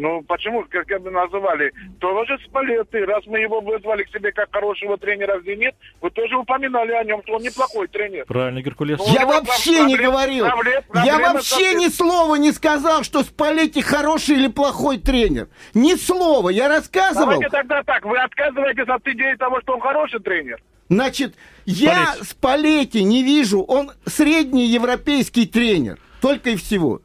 Ну, 0.00 0.22
почему, 0.22 0.64
как 0.70 1.02
бы 1.02 1.10
называли? 1.10 1.72
Тоже 1.98 2.38
Спалетти. 2.46 2.98
Раз 2.98 3.26
мы 3.26 3.40
его 3.40 3.60
вызвали 3.60 4.04
к 4.04 4.10
себе 4.10 4.30
как 4.30 4.48
хорошего 4.52 4.96
тренера 4.96 5.40
в 5.40 5.44
«Зенит», 5.44 5.74
вы 6.00 6.10
тоже 6.10 6.36
упоминали 6.36 6.92
о 6.92 7.02
нем, 7.02 7.20
что 7.24 7.34
он 7.34 7.42
неплохой 7.42 7.88
тренер. 7.88 8.24
Правильно, 8.26 8.62
Геркулес. 8.62 8.98
Ну, 9.00 9.12
Я 9.12 9.26
вообще 9.26 9.78
проблем- 9.78 9.86
не 9.88 9.96
говорил. 9.96 10.44
проблем- 10.46 10.82
Я 10.94 11.02
проблема 11.02 11.32
вообще 11.32 11.74
ни 11.74 11.88
слова 11.88 12.36
не 12.36 12.52
сказал, 12.52 13.02
что 13.02 13.24
Спалетти 13.24 13.82
хороший 13.82 14.36
или 14.36 14.46
плохой 14.46 14.98
тренер. 14.98 15.48
Ни 15.74 15.94
слова. 15.96 16.48
Я 16.50 16.68
рассказывал. 16.68 17.26
Давайте 17.32 17.48
тогда 17.48 17.82
так, 17.82 18.04
вы 18.04 18.18
отказываетесь 18.18 18.88
от 18.88 19.04
идеи 19.08 19.34
того, 19.34 19.60
что 19.62 19.74
он 19.74 19.80
хороший 19.80 20.20
тренер? 20.20 20.60
Значит, 20.88 21.34
я. 21.66 22.14
Спалетти 22.22 23.02
не 23.02 23.24
вижу. 23.24 23.62
Он 23.62 23.90
средний 24.06 24.66
европейский 24.66 25.46
тренер. 25.46 25.98
Только 26.20 26.50
и 26.50 26.56
всего. 26.56 27.00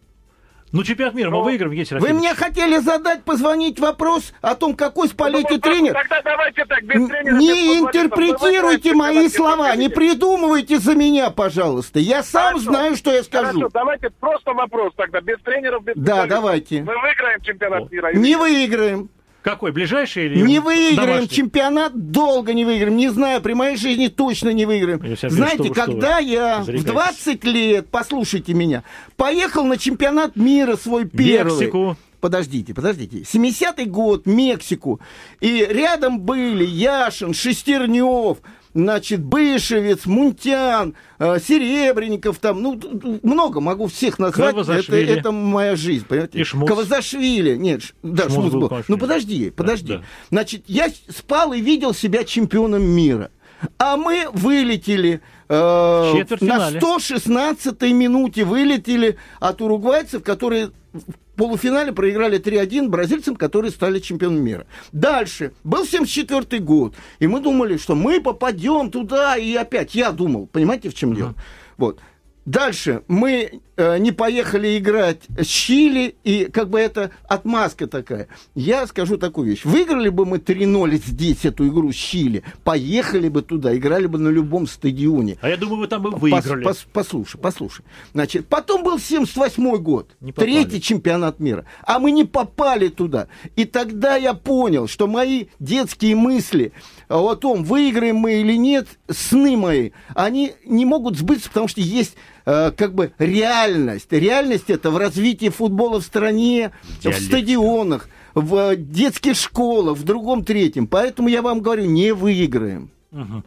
Ну, 0.74 0.84
чемпионат 0.84 1.14
мира 1.14 1.30
мы 1.30 1.38
Ну, 1.38 1.44
выиграем, 1.44 1.72
Евгений 1.72 2.02
Вы 2.02 2.14
мне 2.14 2.34
хотели 2.34 2.78
задать, 2.78 3.24
позвонить 3.24 3.80
вопрос 3.80 4.34
о 4.42 4.56
том, 4.56 4.76
какой 4.76 5.08
Спалетти 5.08 5.46
Ну, 5.48 5.56
вот 5.56 5.62
тренер? 5.62 5.94
Тогда 5.94 6.22
давайте 6.24 6.66
так, 6.66 6.84
без 6.84 7.08
тренера, 7.08 7.36
Не 7.38 7.80
интерпретируйте 7.80 8.94
мои 8.96 9.30
слова, 9.30 9.76
не 9.76 9.90
придумывайте 9.90 10.80
за 10.80 10.96
меня, 10.96 11.30
пожалуйста. 11.30 12.00
Я 12.00 12.24
сам 12.24 12.54
Хорошо. 12.54 12.64
знаю, 12.64 12.96
что 12.96 13.12
я 13.14 13.22
скажу. 13.24 13.60
Хорошо, 13.60 13.70
давайте 13.72 14.10
просто 14.10 14.54
вопрос 14.54 14.94
тогда, 14.98 15.22
без 15.22 15.40
тренеров, 15.42 15.84
без 15.84 15.94
Да, 15.96 16.26
давайте. 16.26 16.82
Мы 16.82 17.00
выиграем 17.00 17.40
чемпионат 17.42 17.92
мира? 17.92 18.12
Не 18.12 18.36
выиграем. 18.36 19.10
Какой, 19.44 19.74
ближайший 19.74 20.28
или 20.28 20.42
Не 20.42 20.60
выиграем 20.60 20.96
домашний? 20.96 21.30
чемпионат, 21.30 22.12
долго 22.12 22.54
не 22.54 22.64
выиграем. 22.64 22.96
Не 22.96 23.10
знаю, 23.10 23.42
при 23.42 23.54
моей 23.54 23.76
жизни 23.76 24.08
точно 24.08 24.50
не 24.50 24.66
выиграем. 24.66 25.04
Я 25.04 25.30
Знаете, 25.30 25.66
что 25.66 25.74
что 25.74 25.86
когда 25.86 26.18
вы 26.18 26.24
я 26.24 26.60
в 26.60 26.66
зарекаетесь. 26.66 26.92
20 26.92 27.44
лет, 27.44 27.88
послушайте 27.92 28.54
меня, 28.54 28.84
поехал 29.18 29.66
на 29.66 29.78
чемпионат 29.78 30.38
мира 30.38 30.78
свой 30.78 31.06
первый. 31.06 31.60
Мексику. 31.60 31.98
Подождите, 32.22 32.74
подождите. 32.74 33.18
70-й 33.18 33.84
год, 33.86 34.26
Мексику. 34.26 35.02
И 35.42 35.68
рядом 35.70 36.22
были 36.22 36.64
Яшин, 36.64 37.34
Шестернев, 37.34 38.38
значит, 38.74 39.24
Бышевец, 39.24 40.06
Мунтян, 40.06 40.96
э, 41.20 41.38
Серебренников, 41.40 42.40
там, 42.40 42.62
ну, 42.62 42.80
много 43.24 43.60
могу 43.60 43.88
всех 43.88 44.20
назвать. 44.20 44.56
Это, 44.56 44.96
это 44.96 45.32
моя 45.32 45.76
жизнь, 45.76 46.06
понимаете? 46.08 46.40
И 46.40 46.44
Шмуц. 46.44 46.68
Кавазашвили, 46.68 47.56
нет, 47.56 47.84
ш- 47.84 47.94
да, 48.04 48.24
Шмуц 48.24 48.34
Шмуц 48.34 48.54
был, 48.54 48.60
был. 48.70 48.78
Ну, 48.88 48.98
подожди, 48.98 49.50
подожди. 49.50 49.94
да. 49.94 50.04
Значит, 50.30 50.64
я 50.68 50.90
спал 51.10 51.54
и 51.54 51.62
видел 51.62 51.94
себя 51.94 52.24
чемпионом 52.24 52.84
мира. 52.84 53.32
А 53.78 53.96
мы 53.96 54.28
вылетели 54.34 55.22
э, 55.50 56.14
на 56.14 56.20
Четвертьфинале. 56.20 56.80
116-й 56.80 57.94
минуте 57.94 58.44
вылетели 58.44 59.18
от 59.40 59.62
уругвайцев, 59.62 60.24
которые 60.24 60.72
в 60.94 61.36
полуфинале 61.36 61.92
проиграли 61.92 62.40
3-1 62.40 62.90
бразильцам, 62.90 63.36
которые 63.36 63.72
стали 63.72 64.00
чемпионами 64.00 64.40
мира. 64.40 64.68
Дальше. 64.92 65.54
Был 65.64 65.86
74 65.86 66.62
год. 66.62 66.96
И 67.20 67.28
мы 67.28 67.40
думали, 67.40 67.78
что 67.78 67.96
мы 67.96 68.22
попадем 68.22 68.92
туда. 68.92 69.38
И 69.38 69.54
опять 69.56 69.96
я 69.96 70.12
думал. 70.12 70.48
Понимаете, 70.52 70.90
в 70.90 70.94
чем 70.94 71.16
дело? 71.16 71.34
Вот. 71.78 72.00
Дальше 72.46 73.04
мы 73.08 73.62
не 73.78 74.12
поехали 74.12 74.78
играть 74.78 75.22
с 75.38 75.46
Чили, 75.48 76.16
и 76.24 76.46
как 76.46 76.70
бы 76.70 76.80
это 76.80 77.12
отмазка 77.28 77.88
такая. 77.88 78.28
Я 78.56 78.86
скажу 78.88 79.18
такую 79.18 79.48
вещь. 79.50 79.66
Выиграли 79.66 80.10
бы 80.10 80.26
мы 80.26 80.38
3-0 80.38 80.96
здесь 81.06 81.46
эту 81.46 81.68
игру 81.68 81.92
с 81.92 81.96
Чили, 81.96 82.44
поехали 82.64 83.30
бы 83.30 83.42
туда, 83.42 83.76
играли 83.76 84.06
бы 84.08 84.20
на 84.20 84.30
любом 84.30 84.68
стадионе. 84.68 85.38
А 85.42 85.50
я 85.50 85.58
думаю, 85.58 85.80
вы 85.80 85.88
там 85.88 86.02
бы 86.04 86.10
Пос- 86.12 86.20
выиграли. 86.20 86.66
пос- 86.68 86.86
послушай, 86.94 87.38
послушай. 87.40 87.84
Значит, 88.14 88.48
потом 88.48 88.84
был 88.84 89.00
78 89.00 89.78
год, 89.78 90.16
третий 90.36 90.82
чемпионат 90.82 91.40
мира, 91.40 91.66
а 91.86 92.00
мы 92.00 92.12
не 92.12 92.26
попали 92.26 92.90
туда. 92.90 93.28
И 93.56 93.66
тогда 93.66 94.16
я 94.16 94.34
понял, 94.34 94.88
что 94.88 95.08
мои 95.08 95.46
детские 95.60 96.16
мысли 96.16 96.74
о 97.10 97.36
том, 97.36 97.64
выиграем 97.64 98.18
мы 98.18 98.34
или 98.42 98.56
нет, 98.56 98.88
сны 99.10 99.58
мои, 99.58 99.92
они 100.16 100.54
не 100.66 100.86
могут 100.86 101.18
сбыться, 101.18 101.50
потому 101.50 101.68
что 101.68 101.82
есть 101.82 102.16
э, 102.46 102.72
как 102.72 102.94
бы 102.94 103.12
реальность. 103.20 104.12
Реальность 104.12 104.70
это 104.70 104.92
в 104.92 104.98
развитии 104.98 105.50
футбола 105.50 106.00
в 106.00 106.04
стране, 106.04 106.72
в 106.84 107.00
Диалектика. 107.02 107.26
стадионах, 107.38 108.10
в 108.36 108.76
детских 108.76 109.36
школах, 109.36 109.98
в 109.98 110.04
другом 110.04 110.44
третьем. 110.44 110.88
Поэтому 110.88 111.30
я 111.30 111.42
вам 111.42 111.62
говорю, 111.62 111.86
не 111.86 112.14
выиграем. 112.14 112.90
Мгм. 113.12 113.44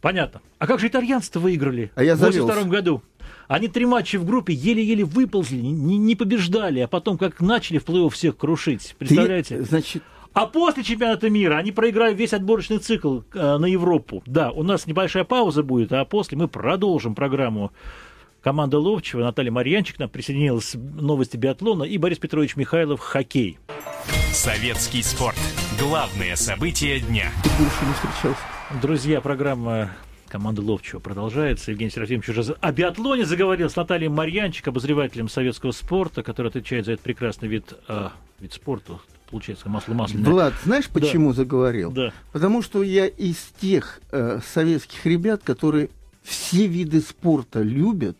Понятно. 0.00 0.40
А 0.58 0.66
как 0.66 0.80
же 0.80 0.88
итальянцы 0.88 1.38
выиграли 1.38 1.90
А 1.94 2.02
я 2.04 2.14
в 2.14 2.18
82 2.18 2.46
завелся. 2.54 2.68
году? 2.70 3.02
Они 3.48 3.68
три 3.68 3.84
матча 3.86 4.18
в 4.18 4.24
группе 4.24 4.52
еле-еле 4.54 5.04
выползли, 5.04 5.56
не, 5.56 5.98
не 5.98 6.14
побеждали, 6.16 6.80
а 6.80 6.88
потом 6.88 7.18
как 7.18 7.40
начали 7.40 7.78
в 7.78 7.84
плей-офф 7.84 8.10
всех 8.10 8.36
крушить. 8.38 8.94
Ты, 8.98 9.04
Представляете? 9.06 9.62
значит, 9.62 10.02
А 10.32 10.46
после 10.46 10.82
чемпионата 10.82 11.28
мира 11.30 11.56
они 11.56 11.70
проиграли 11.70 12.14
весь 12.14 12.32
отборочный 12.32 12.78
цикл 12.78 13.20
э, 13.34 13.56
на 13.58 13.66
Европу. 13.66 14.22
Да, 14.26 14.50
у 14.50 14.62
нас 14.62 14.86
небольшая 14.86 15.24
пауза 15.24 15.62
будет, 15.62 15.92
а 15.92 16.04
после 16.06 16.36
мы 16.38 16.48
продолжим 16.48 17.14
программу. 17.14 17.70
Команда 18.44 18.78
Ловчева, 18.78 19.22
Наталья 19.22 19.50
Марьянчик 19.50 19.98
нам 19.98 20.10
присоединилась 20.10 20.74
новости 20.74 21.38
биатлона 21.38 21.84
и 21.84 21.96
Борис 21.96 22.18
Петрович 22.18 22.56
Михайлов 22.56 23.00
хоккей. 23.00 23.58
Советский 24.32 25.02
спорт. 25.02 25.38
Главные 25.80 26.36
события 26.36 27.00
дня. 27.00 27.30
больше 27.58 27.86
не 27.86 27.94
встречался. 27.94 28.42
Друзья, 28.82 29.22
программа 29.22 29.92
команды 30.28 30.60
Ловчева 30.60 31.00
продолжается. 31.00 31.70
Евгений 31.70 31.90
Серафимович 31.90 32.28
уже 32.28 32.52
о 32.60 32.70
биатлоне 32.70 33.24
заговорил 33.24 33.70
с 33.70 33.76
Натальей 33.76 34.08
Марьянчик, 34.08 34.68
обозревателем 34.68 35.30
советского 35.30 35.72
спорта, 35.72 36.22
который 36.22 36.48
отвечает 36.48 36.84
за 36.84 36.92
этот 36.92 37.02
прекрасный 37.02 37.48
вид, 37.48 37.72
э, 37.88 38.10
вид 38.40 38.52
спорта. 38.52 38.98
Получается, 39.30 39.70
масло 39.70 39.94
масляное. 39.94 40.30
Влад, 40.30 40.52
знаешь, 40.64 40.90
почему 40.90 41.32
заговорил? 41.32 41.90
Да. 41.92 42.12
Потому 42.32 42.60
что 42.60 42.82
я 42.82 43.06
из 43.06 43.38
тех 43.58 44.02
э, 44.12 44.40
советских 44.44 45.06
ребят, 45.06 45.42
которые 45.42 45.88
все 46.24 46.66
виды 46.66 47.00
спорта 47.00 47.62
любят. 47.62 48.16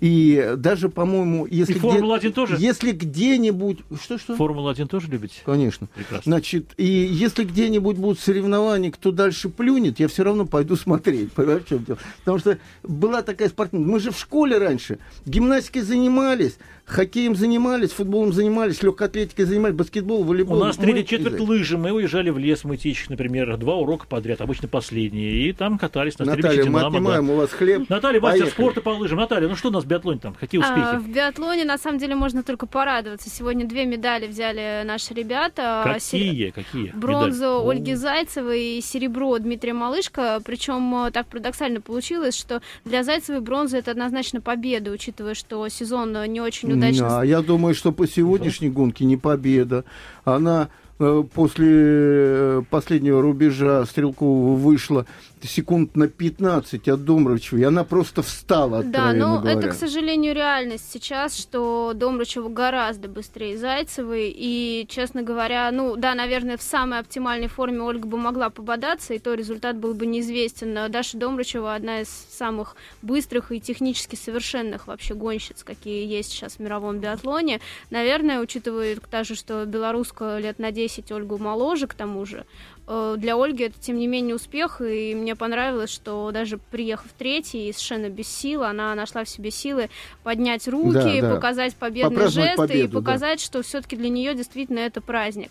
И 0.00 0.54
даже, 0.56 0.88
по-моему, 0.88 1.46
если, 1.46 1.74
И 1.74 1.78
Формула-1 1.78 2.32
тоже? 2.32 2.56
если 2.58 2.92
где-нибудь... 2.92 3.80
Что-что? 4.02 4.34
Формулу-1 4.34 4.86
тоже 4.86 5.08
любите? 5.08 5.40
Конечно. 5.44 5.88
Прекрасно. 5.94 6.22
Значит, 6.24 6.72
и 6.78 6.86
если 6.86 7.44
где-нибудь 7.44 7.96
будут 7.96 8.18
соревнования, 8.18 8.90
кто 8.90 9.12
дальше 9.12 9.50
плюнет, 9.50 10.00
я 10.00 10.08
все 10.08 10.24
равно 10.24 10.46
пойду 10.46 10.76
смотреть. 10.76 11.32
Понимаешь, 11.34 11.64
в 11.64 11.68
чем 11.68 11.84
дело? 11.84 11.98
Потому 12.20 12.38
что 12.38 12.58
была 12.82 13.22
такая 13.22 13.50
спортивная... 13.50 13.86
Мы 13.86 14.00
же 14.00 14.10
в 14.10 14.18
школе 14.18 14.56
раньше 14.56 14.98
гимнастикой 15.26 15.82
занимались, 15.82 16.56
хоккеем 16.90 17.34
занимались, 17.34 17.92
футболом 17.92 18.32
занимались, 18.32 18.82
легкой 18.82 19.08
атлетикой 19.08 19.44
занимались, 19.44 19.74
баскетбол, 19.74 20.20
У 20.20 20.24
волейбол. 20.24 20.58
нас 20.64 20.78
Мы 20.78 20.84
третья 20.84 21.16
четверть 21.16 21.40
лыжи. 21.40 21.78
Мы 21.78 21.92
уезжали 21.92 22.30
в 22.30 22.38
лес 22.38 22.64
мытищ, 22.64 23.08
например, 23.08 23.56
два 23.56 23.76
урока 23.76 24.06
подряд, 24.06 24.40
обычно 24.40 24.68
последние. 24.68 25.48
И 25.48 25.52
там 25.52 25.78
катались 25.78 26.18
на 26.18 26.24
Наталья, 26.26 26.64
мы 26.66 26.80
отнимаем 26.82 27.30
у 27.30 27.36
вас 27.36 27.50
хлеб. 27.50 27.88
Наталья, 27.88 28.20
мастер 28.20 28.42
Поехали. 28.44 28.50
спорта 28.62 28.80
по 28.80 28.90
лыжам. 28.90 29.18
Наталья, 29.18 29.48
ну 29.48 29.56
что 29.56 29.68
у 29.68 29.72
нас 29.72 29.84
в 29.84 29.86
биатлоне 29.86 30.20
там? 30.20 30.34
Какие 30.34 30.60
успехи? 30.60 30.80
А, 30.80 30.98
в 30.98 31.08
биатлоне, 31.08 31.64
на 31.64 31.78
самом 31.78 31.98
деле, 31.98 32.14
можно 32.14 32.42
только 32.42 32.66
порадоваться. 32.66 33.30
Сегодня 33.30 33.66
две 33.66 33.84
медали 33.86 34.26
взяли 34.26 34.82
наши 34.84 35.14
ребята. 35.14 35.82
Какие? 35.84 36.46
Сер- 36.46 36.52
Какие? 36.52 36.92
Бронзу 36.94 37.44
медали? 37.44 37.68
Ольги 37.70 37.94
Зайцевой 37.94 38.60
и 38.78 38.80
серебро 38.80 39.38
Дмитрия 39.38 39.72
Малышко. 39.72 40.40
Причем 40.44 41.06
э, 41.06 41.10
так 41.10 41.26
парадоксально 41.26 41.80
получилось, 41.80 42.36
что 42.36 42.62
для 42.84 43.04
Зайцевой 43.04 43.40
бронза 43.40 43.78
это 43.78 43.90
однозначно 43.90 44.40
победа, 44.40 44.90
учитывая, 44.90 45.34
что 45.34 45.68
сезон 45.68 46.12
не 46.32 46.40
очень 46.40 46.79
удачно 46.88 47.08
Да, 47.08 47.24
я 47.24 47.42
думаю, 47.42 47.74
что 47.74 47.92
по 47.92 48.06
сегодняшней 48.06 48.70
гонке 48.70 49.04
не 49.04 49.16
победа. 49.16 49.84
Она 50.24 50.68
э, 50.98 51.24
после 51.32 51.68
э, 51.70 52.62
последнего 52.70 53.22
рубежа 53.22 53.84
Стрелкова 53.84 54.56
вышла 54.56 55.06
секунд 55.46 55.96
на 55.96 56.08
15 56.08 56.88
от 56.88 57.04
Домрачева, 57.04 57.58
и 57.58 57.62
она 57.62 57.84
просто 57.84 58.22
встала, 58.22 58.82
Да, 58.82 59.12
но 59.12 59.38
говоря. 59.38 59.58
это, 59.58 59.68
к 59.68 59.74
сожалению, 59.74 60.34
реальность 60.34 60.90
сейчас, 60.90 61.36
что 61.36 61.92
Домрачева 61.94 62.48
гораздо 62.48 63.08
быстрее 63.08 63.56
Зайцевой, 63.58 64.32
и, 64.34 64.86
честно 64.88 65.22
говоря, 65.22 65.70
ну, 65.72 65.96
да, 65.96 66.14
наверное, 66.14 66.56
в 66.56 66.62
самой 66.62 66.98
оптимальной 67.00 67.48
форме 67.48 67.80
Ольга 67.80 68.06
бы 68.06 68.16
могла 68.16 68.50
пободаться, 68.50 69.14
и 69.14 69.18
то 69.18 69.34
результат 69.34 69.76
был 69.76 69.94
бы 69.94 70.06
неизвестен. 70.06 70.72
Но 70.72 70.88
Даша 70.88 71.16
Домрачева 71.16 71.74
одна 71.74 72.00
из 72.00 72.08
самых 72.08 72.76
быстрых 73.02 73.52
и 73.52 73.60
технически 73.60 74.16
совершенных 74.16 74.86
вообще 74.86 75.14
гонщиц, 75.14 75.62
какие 75.64 76.06
есть 76.06 76.30
сейчас 76.32 76.54
в 76.54 76.58
мировом 76.60 76.98
биатлоне. 76.98 77.60
Наверное, 77.90 78.40
учитывая 78.40 78.96
даже, 79.10 79.34
что 79.34 79.64
белоруска 79.64 80.38
лет 80.38 80.58
на 80.58 80.72
10 80.72 81.10
Ольгу 81.12 81.38
моложе, 81.38 81.86
к 81.86 81.94
тому 81.94 82.24
же, 82.26 82.44
Э, 82.92 83.14
для 83.16 83.36
Ольги 83.36 83.64
это, 83.64 83.78
тем 83.78 83.98
не 83.98 84.08
менее, 84.08 84.34
успех, 84.34 84.80
и 84.80 85.14
мне 85.14 85.29
понравилось, 85.36 85.90
что 85.90 86.30
даже 86.32 86.58
приехав 86.70 87.08
третий 87.18 87.68
и 87.68 87.72
совершенно 87.72 88.08
без 88.08 88.28
сил, 88.28 88.62
она 88.64 88.94
нашла 88.94 89.24
в 89.24 89.28
себе 89.28 89.50
силы 89.50 89.90
поднять 90.22 90.66
руки, 90.68 91.20
Да, 91.20 91.20
да. 91.20 91.34
показать 91.34 91.74
победные 91.76 92.28
жесты 92.28 92.52
и 92.52 92.56
победу, 92.56 92.92
да. 92.92 92.98
показать, 93.00 93.40
что 93.40 93.62
все-таки 93.62 93.96
для 93.96 94.08
нее 94.08 94.34
действительно 94.34 94.80
это 94.80 95.00
праздник. 95.00 95.50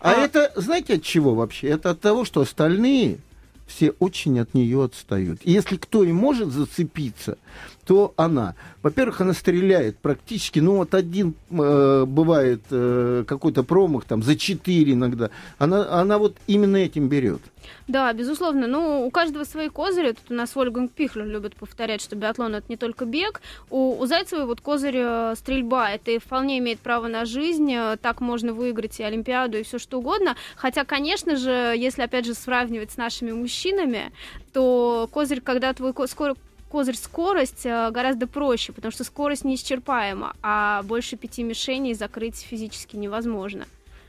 А, 0.00 0.12
это, 0.12 0.52
знаете, 0.56 0.94
от 0.94 1.02
чего 1.02 1.34
вообще? 1.34 1.68
Это 1.68 1.90
от 1.90 2.00
того, 2.00 2.24
что 2.24 2.40
остальные 2.40 3.18
все 3.66 3.90
очень 3.98 4.40
от 4.40 4.54
нее 4.54 4.82
отстают. 4.82 5.40
И 5.44 5.52
если 5.52 5.76
кто 5.76 6.02
и 6.02 6.10
может 6.10 6.48
зацепиться, 6.50 7.36
то 7.84 8.12
она. 8.16 8.54
Во-первых, 8.82 9.20
она 9.20 9.34
стреляет 9.34 9.98
практически, 9.98 10.58
ну 10.58 10.76
вот 10.76 10.94
один 10.94 11.34
э, 11.50 12.04
бывает 12.06 12.62
э, 12.70 13.24
какой-то 13.26 13.62
промах, 13.62 14.04
там, 14.04 14.22
за 14.22 14.36
четыре 14.36 14.94
иногда. 14.94 15.30
Она, 15.58 16.00
она 16.00 16.18
вот 16.18 16.36
именно 16.46 16.76
этим 16.78 17.08
берет. 17.08 17.40
Да, 17.86 18.12
безусловно. 18.12 18.66
Ну, 18.66 19.06
у 19.06 19.10
каждого 19.10 19.44
свои 19.44 19.68
козыри. 19.68 20.12
Тут 20.12 20.30
у 20.30 20.34
нас 20.34 20.54
Вольганг 20.54 20.92
Пихлер 20.92 21.26
любит 21.26 21.54
повторять, 21.56 22.00
что 22.00 22.16
биатлон 22.16 22.54
это 22.54 22.66
не 22.68 22.76
только 22.76 23.04
бег. 23.04 23.40
У, 23.70 23.98
у 23.98 24.06
Зайцевой 24.06 24.46
вот 24.46 24.60
козырь 24.60 24.96
э, 24.98 25.34
стрельба. 25.36 25.90
Это 25.90 26.18
вполне 26.20 26.58
имеет 26.58 26.80
право 26.80 27.06
на 27.08 27.24
жизнь. 27.24 27.72
Э, 27.72 27.96
Так 28.00 28.20
можно 28.20 28.52
выиграть 28.52 29.00
и 29.00 29.02
Олимпиаду, 29.02 29.58
и 29.58 29.62
все 29.62 29.78
что 29.78 29.98
угодно. 29.98 30.36
Хотя, 30.56 30.84
конечно 30.84 31.36
же, 31.36 31.74
если 31.76 32.02
опять 32.02 32.26
же 32.26 32.34
сравнивать 32.34 32.90
с 32.92 32.96
нашими 32.96 33.32
мужчинами, 33.32 34.12
то 34.52 35.08
козырь, 35.12 35.40
когда 35.40 35.72
твой 35.72 35.92
ко- 35.92 36.06
скоро 36.06 36.34
козырь 36.70 36.96
скорость 36.96 37.64
э, 37.64 37.90
гораздо 37.90 38.26
проще, 38.26 38.72
потому 38.72 38.92
что 38.92 39.02
скорость 39.04 39.44
неисчерпаема, 39.44 40.34
а 40.42 40.82
больше 40.82 41.16
пяти 41.16 41.42
мишеней 41.42 41.94
закрыть 41.94 42.36
физически 42.40 42.96
невозможно. 42.96 43.64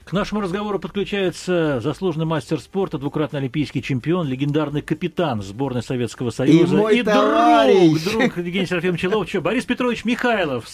К 0.10 0.12
нашему 0.12 0.42
разговору 0.42 0.80
подключается 0.80 1.80
заслуженный 1.82 2.26
мастер 2.26 2.60
спорта, 2.60 2.98
двукратный 2.98 3.42
олимпийский 3.42 3.84
чемпион, 3.84 4.28
легендарный 4.28 4.82
капитан 4.82 5.44
сборной 5.44 5.84
Советского 5.84 6.32
Союза 6.32 6.76
мой 6.78 7.04
друг, 7.04 7.14
товарищ. 7.14 8.04
друг 8.06 8.38
Евгения 8.38 8.66
Серафимовича 8.66 9.08
Ловчева, 9.08 9.44
Борис 9.44 9.66
Петрович 9.66 10.06
Михайлов. 10.06 10.66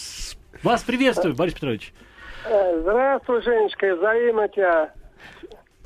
Вас 0.62 0.82
приветствую, 0.84 1.34
Борис 1.34 1.52
Петрович. 1.52 1.92
Э, 2.46 2.80
Здравствуй, 2.80 3.42
Женечка, 3.42 3.94
взаимно 3.96 4.48
тебя. 4.48 4.90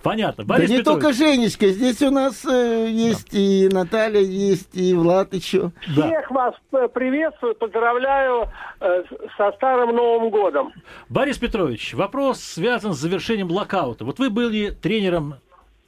Понятно. 0.02 0.44
Да 0.44 0.54
Борис 0.54 0.70
не 0.70 0.78
Петрович. 0.78 1.02
только 1.02 1.12
Женечка, 1.16 1.68
здесь 1.68 2.00
у 2.02 2.10
нас 2.10 2.44
э, 2.46 2.88
есть 2.90 3.28
и 3.32 3.68
Наталья, 3.70 4.20
есть 4.20 4.70
и 4.74 4.94
Влад 4.94 5.34
еще. 5.34 5.72
Да. 5.94 6.06
Всех 6.06 6.30
вас 6.30 6.54
э, 6.72 6.88
приветствую, 6.92 7.54
поздравляю 7.54 8.48
э, 8.80 9.02
со 9.36 9.52
Старым 9.52 9.94
Новым 9.94 10.30
Годом. 10.30 10.72
Борис 11.10 11.36
Петрович, 11.38 11.92
вопрос 11.94 12.40
связан 12.40 12.94
с 12.94 12.98
завершением 12.98 13.50
локаута. 13.50 14.04
Вот 14.06 14.18
вы 14.18 14.30
были 14.30 14.70
тренером, 14.70 15.34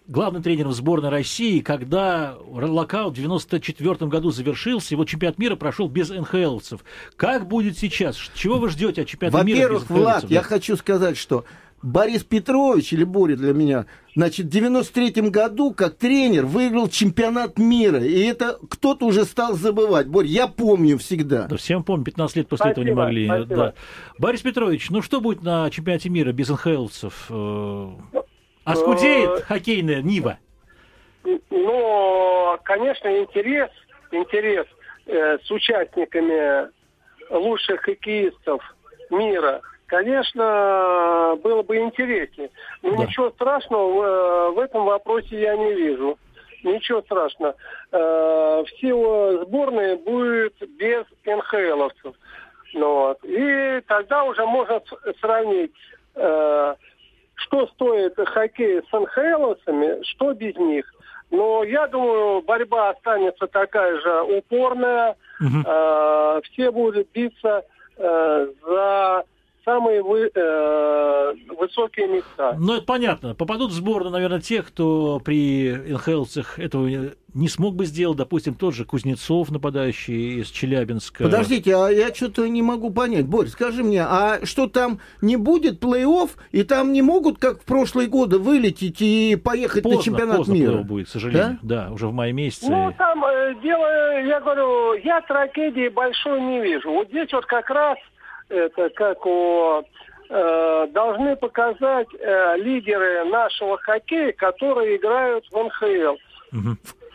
главным 0.06 0.42
тренером 0.42 0.72
сборной 0.72 1.08
России, 1.08 1.60
когда 1.60 2.34
локаут 2.46 3.14
в 3.14 3.16
94 3.16 3.94
году 4.10 4.30
завершился, 4.30 4.94
вот 4.94 5.08
чемпионат 5.08 5.38
мира 5.38 5.56
прошел 5.56 5.88
без 5.88 6.10
НХЛовцев. 6.10 6.80
Как 7.16 7.48
будет 7.48 7.78
сейчас? 7.78 8.16
Чего 8.34 8.58
вы 8.58 8.68
ждете 8.68 9.02
от 9.02 9.08
чемпионата 9.08 9.42
мира 9.42 9.56
без 9.56 9.62
Во-первых, 9.62 9.90
Влад, 9.90 10.00
НХЛовцев? 10.04 10.30
я 10.30 10.40
Да. 10.42 10.46
хочу 10.46 10.76
сказать, 10.76 11.16
что 11.16 11.44
Борис 11.82 12.22
Петрович, 12.24 12.92
или 12.92 13.04
Боря 13.04 13.36
для 13.36 13.52
меня, 13.52 13.86
значит, 14.14 14.46
в 14.46 14.48
93 14.50 15.30
году 15.30 15.72
как 15.74 15.96
тренер 15.96 16.46
выиграл 16.46 16.88
чемпионат 16.88 17.58
мира. 17.58 17.98
И 17.98 18.22
это 18.24 18.58
кто-то 18.70 19.06
уже 19.06 19.24
стал 19.24 19.54
забывать. 19.54 20.06
Борь, 20.06 20.26
я 20.26 20.46
помню 20.46 20.98
всегда. 20.98 21.46
Да, 21.48 21.56
всем 21.56 21.82
помню, 21.82 22.04
15 22.04 22.36
лет 22.36 22.48
после 22.48 22.70
этого 22.70 22.84
не 22.84 22.92
Спасибо, 22.92 23.02
могли. 23.04 23.26
спасибо. 23.26 23.56
Да. 23.56 23.74
Борис 24.18 24.40
Петрович, 24.42 24.90
ну 24.90 25.02
что 25.02 25.20
будет 25.20 25.42
на 25.42 25.68
чемпионате 25.70 26.08
мира 26.08 26.32
без 26.32 26.48
НХЛовцев? 26.48 27.26
Э, 27.30 27.88
Оскудеет 28.64 29.40
Э, 29.40 29.42
хоккейная 29.42 30.02
Нива? 30.02 30.38
Ну, 31.24 32.58
конечно, 32.64 33.08
интерес, 33.20 33.70
интерес 34.10 34.66
э, 35.06 35.38
с 35.44 35.50
участниками 35.50 36.68
лучших 37.30 37.80
хоккеистов 37.80 38.62
мира, 39.10 39.60
конечно, 39.92 41.36
было 41.44 41.62
бы 41.62 41.76
интереснее. 41.76 42.48
Но 42.82 42.96
Да. 42.96 43.04
ничего 43.04 43.28
страшного 43.32 44.04
э, 44.04 44.50
в 44.52 44.58
этом 44.58 44.86
вопросе 44.86 45.38
я 45.38 45.54
не 45.54 45.74
вижу. 45.74 46.18
Ничего 46.64 47.02
страшного. 47.02 47.54
Э, 47.92 48.64
все 48.68 49.42
сборные 49.44 49.96
будет 49.96 50.54
без 50.78 51.04
НХЛовцев. 51.26 52.14
Ну, 52.72 52.94
вот. 52.94 53.18
И 53.24 53.82
тогда 53.86 54.24
уже 54.24 54.46
можно 54.46 54.80
сравнить, 55.20 55.74
э, 56.14 56.74
что 57.34 57.66
стоит 57.66 58.14
хоккей 58.16 58.80
с 58.80 58.92
НХЛовцами, 58.98 60.02
что 60.04 60.32
без 60.32 60.56
них. 60.56 60.90
Но 61.30 61.64
я 61.64 61.86
думаю, 61.86 62.40
борьба 62.40 62.90
останется 62.90 63.46
такая 63.46 64.00
же 64.00 64.22
упорная. 64.22 65.16
Э, 65.66 66.40
все 66.44 66.70
будут 66.70 67.08
биться 67.12 67.66
за 67.98 69.24
самые 69.64 70.02
вы- 70.02 70.30
э, 70.34 71.32
высокие 71.58 72.08
места. 72.08 72.56
Ну, 72.58 72.74
это 72.74 72.84
понятно. 72.84 73.34
Попадут 73.34 73.70
в 73.70 73.74
сборную, 73.74 74.12
наверное, 74.12 74.40
те, 74.40 74.62
кто 74.62 75.20
при 75.20 75.72
НХЛцах 75.72 76.58
этого 76.58 76.88
не 77.34 77.48
смог 77.48 77.74
бы 77.76 77.86
сделать. 77.86 78.18
Допустим, 78.18 78.54
тот 78.54 78.74
же 78.74 78.84
Кузнецов, 78.84 79.50
нападающий 79.50 80.40
из 80.40 80.48
Челябинска. 80.48 81.24
Подождите, 81.24 81.74
а 81.74 81.88
я 81.88 82.12
что-то 82.14 82.46
не 82.46 82.62
могу 82.62 82.90
понять. 82.90 83.26
Борь, 83.26 83.46
скажи 83.48 83.82
мне, 83.82 84.02
а 84.02 84.44
что 84.44 84.66
там 84.66 84.98
не 85.22 85.36
будет 85.36 85.82
плей-офф, 85.82 86.30
и 86.50 86.62
там 86.62 86.92
не 86.92 87.00
могут, 87.00 87.38
как 87.38 87.62
в 87.62 87.64
прошлые 87.64 88.08
годы, 88.08 88.38
вылететь 88.38 89.00
и 89.00 89.36
поехать 89.36 89.82
Поздно, 89.82 89.98
на 89.98 90.04
чемпионат 90.04 90.36
поздно 90.38 90.52
мира? 90.52 90.82
будет, 90.82 91.06
к 91.06 91.10
сожалению. 91.10 91.58
Да? 91.62 91.90
уже 91.92 92.06
в 92.06 92.12
мае 92.12 92.32
месяце. 92.32 92.70
Ну, 92.70 92.92
там 92.98 93.24
э, 93.24 93.54
дело, 93.62 94.20
я 94.20 94.40
говорю, 94.40 94.94
я 95.04 95.20
трагедии 95.22 95.88
большой 95.88 96.40
не 96.40 96.60
вижу. 96.60 96.90
Вот 96.90 97.08
здесь 97.08 97.32
вот 97.32 97.46
как 97.46 97.68
раз 97.70 97.96
это 98.52 98.90
как 98.90 99.24
у 99.26 99.82
э, 100.28 100.86
должны 100.92 101.36
показать 101.36 102.08
э, 102.18 102.56
лидеры 102.58 103.24
нашего 103.24 103.78
хоккея, 103.78 104.32
которые 104.32 104.96
играют 104.96 105.44
в 105.50 105.56
НХЛ. 105.56 106.16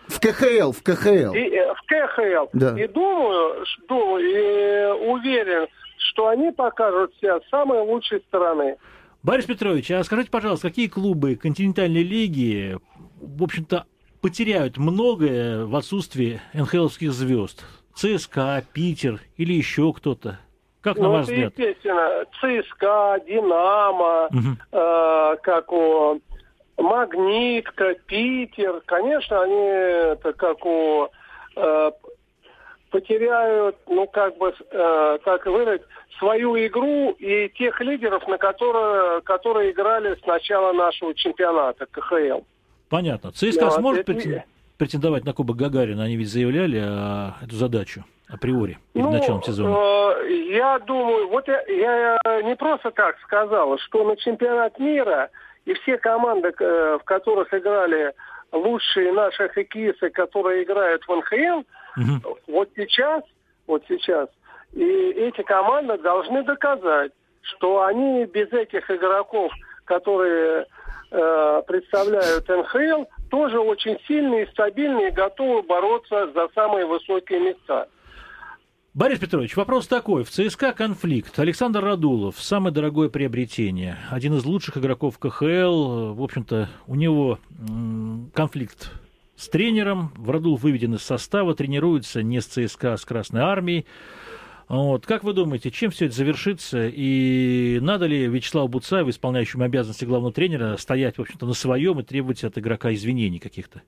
В 0.08 0.20
КХЛ, 0.22 0.72
в 0.72 0.84
КХЛ. 0.84 1.34
И, 1.34 1.50
э, 1.50 1.74
в 1.74 1.82
КХЛ. 1.86 2.50
Да. 2.54 2.80
И 2.80 2.88
думаю, 2.88 3.66
думаю, 3.88 4.24
и 4.24 5.08
уверен, 5.10 5.68
что 5.98 6.28
они 6.28 6.52
покажут 6.52 7.14
себя 7.20 7.40
с 7.40 7.50
самой 7.50 7.82
лучшей 7.82 8.22
стороны. 8.28 8.78
Борис 9.24 9.46
Петрович, 9.46 9.92
а 9.92 10.04
скажите, 10.04 10.32
пожалуйста, 10.32 10.70
какие 10.70 10.88
клубы 10.88 11.36
континентальной 11.36 12.04
лиги, 12.04 12.78
в 13.20 13.44
общем-то, 13.44 13.86
потеряют 14.22 14.78
многое 14.78 15.66
в 15.66 15.76
отсутствии 15.76 16.40
НХЛовских 16.54 17.12
звезд? 17.12 17.66
ЦСКА, 17.96 18.64
Питер 18.74 19.20
или 19.38 19.54
еще 19.54 19.92
кто-то? 19.92 20.40
Как, 20.88 20.98
на 20.98 21.04
Ну, 21.04 21.12
ваш 21.12 21.24
это 21.28 21.34
взгляд? 21.34 21.54
естественно, 21.58 22.26
ЦСКА, 22.40 23.20
Динамо, 23.28 24.28
Мгм. 24.32 24.58
э, 24.72 25.36
как 25.44 25.72
у 25.72 26.22
Магнитка, 26.78 27.96
Питер, 28.06 28.82
конечно, 28.86 29.42
они 29.42 29.56
это 29.56 30.34
как 30.34 30.66
у 30.66 31.10
э, 31.56 31.92
потеряют, 32.92 33.76
ну 33.88 34.08
как 34.08 34.38
бы, 34.38 34.54
э, 34.72 35.18
как 35.26 35.46
выразить, 35.48 35.82
свою 36.20 36.56
игру 36.66 37.12
и 37.20 37.50
тех 37.50 37.80
лидеров, 37.82 38.28
на 38.28 38.38
которые, 38.38 39.22
которые 39.22 39.72
играли 39.72 40.16
с 40.16 40.26
начала 40.26 40.72
нашего 40.74 41.14
чемпионата 41.14 41.86
КХЛ. 41.88 42.42
Понятно. 42.90 43.32
ЦСКА 43.32 43.66
Да, 43.66 43.72
сможет 43.72 44.08
это- 44.10 44.14
претен- 44.14 44.44
претендовать 44.78 45.26
на 45.26 45.34
Кубок 45.34 45.58
Гагарина? 45.58 46.04
Они 46.04 46.16
ведь 46.16 46.30
заявляли 46.30 46.82
а, 46.84 47.34
эту 47.44 47.56
задачу 47.56 48.04
априори 48.30 48.78
перед 48.94 49.10
началом 49.10 49.44
сезона. 49.44 49.76
э, 49.76 50.32
я 50.52 50.80
думаю, 50.80 51.30
вот 51.30 51.48
я, 51.48 51.62
я 51.68 52.42
не 52.44 52.56
просто 52.56 52.92
так 52.92 53.18
сказал, 53.22 53.78
что 53.80 54.04
на 54.04 54.16
чемпионат 54.18 54.78
мира 54.80 55.30
и 55.66 55.74
все 55.74 55.98
команды, 55.98 56.54
э, 56.60 56.98
в 57.02 57.04
которых 57.04 57.54
играли 57.54 58.14
лучшие 58.52 59.12
наши 59.12 59.50
хоккеисты, 59.50 60.10
которые 60.10 60.64
играют 60.64 61.04
в 61.08 61.16
НХЛ, 61.16 61.64
Мгм. 61.98 62.22
вот 62.48 62.70
сейчас, 62.76 63.24
вот 63.66 63.84
сейчас, 63.88 64.30
и 64.74 64.84
эти 64.84 65.42
команды 65.42 65.98
должны 65.98 66.44
доказать, 66.44 67.12
что 67.42 67.84
они 67.84 68.26
без 68.26 68.52
этих 68.54 68.90
игроков, 68.92 69.52
которые 69.86 70.66
э, 71.12 71.62
представляют 71.66 72.48
НХЛ, 72.50 73.06
тоже 73.30 73.60
очень 73.60 73.98
сильные, 74.08 74.48
стабильные, 74.48 75.12
готовы 75.12 75.62
бороться 75.64 76.30
за 76.34 76.50
самые 76.54 76.86
высокие 76.86 77.40
места. 77.40 77.88
Борис 78.98 79.20
Петрович, 79.20 79.56
вопрос 79.56 79.86
такой. 79.86 80.24
В 80.24 80.32
ЦСКА 80.32 80.74
конфликт. 80.74 81.38
Александр 81.38 81.84
Радулов, 81.84 82.42
самое 82.42 82.74
дорогое 82.74 83.10
приобретение. 83.10 84.00
Один 84.10 84.34
из 84.34 84.44
лучших 84.44 84.80
игроков 84.80 85.20
КХЛ. 85.20 86.14
В 86.16 86.24
общем-то, 86.24 86.68
у 86.88 86.96
него 86.96 87.38
конфликт 88.34 88.92
с 89.36 89.50
тренером. 89.50 90.12
Радулов 90.26 90.64
выведен 90.64 90.96
из 90.96 91.04
состава, 91.04 91.54
тренируется 91.54 92.24
не 92.24 92.42
с 92.42 92.48
ЦСКА, 92.48 92.94
а 92.94 92.98
с 92.98 93.06
Красной 93.06 93.42
Армией. 93.42 93.86
Вот. 94.68 95.06
Как 95.06 95.24
вы 95.24 95.34
думаете, 95.34 95.70
чем 95.70 95.92
все 95.92 96.08
это 96.08 96.16
завершится? 96.16 96.88
И 96.92 97.78
надо 97.80 98.08
ли 98.08 98.26
Вячеславу 98.26 98.68
Буцаеву, 98.68 99.12
исполняющему 99.12 99.64
обязанности 99.64 100.06
главного 100.06 100.34
тренера, 100.34 100.76
стоять, 100.78 101.20
в 101.20 101.22
общем-то, 101.22 101.46
на 101.46 101.54
своем 101.54 102.00
и 102.00 102.04
требовать 102.04 102.44
от 102.44 102.58
игрока 102.58 102.92
извинений 102.92 103.38
каких-то? 103.38 103.84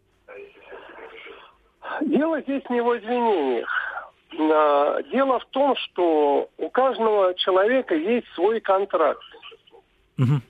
Дело 2.05 2.39
здесь 2.41 2.61
не 2.69 2.83
в 2.83 2.95
извинениях. 2.95 3.88
А, 4.37 5.01
дело 5.03 5.39
в 5.39 5.45
том, 5.45 5.75
что 5.75 6.49
у 6.57 6.69
каждого 6.69 7.33
человека 7.35 7.95
есть 7.95 8.27
свой 8.33 8.59
контракт. 8.59 9.23
Угу. 10.17 10.41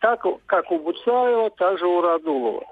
Так 0.00 0.26
как 0.46 0.70
у 0.70 0.78
Буцаева, 0.78 1.50
так 1.50 1.78
же 1.78 1.86
у 1.86 2.00
Радулова. 2.00 2.64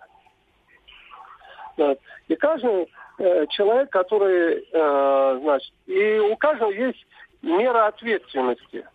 И 2.29 2.37
каждый 2.37 2.89
э, 3.19 3.47
человек, 3.49 3.91
который, 3.91 4.67
э, 4.71 5.39
значит, 5.43 5.73
и 5.87 6.19
у 6.19 6.37
каждого 6.37 6.71
есть 6.71 7.05
мера 7.43 7.87
ответственности. 7.89 8.87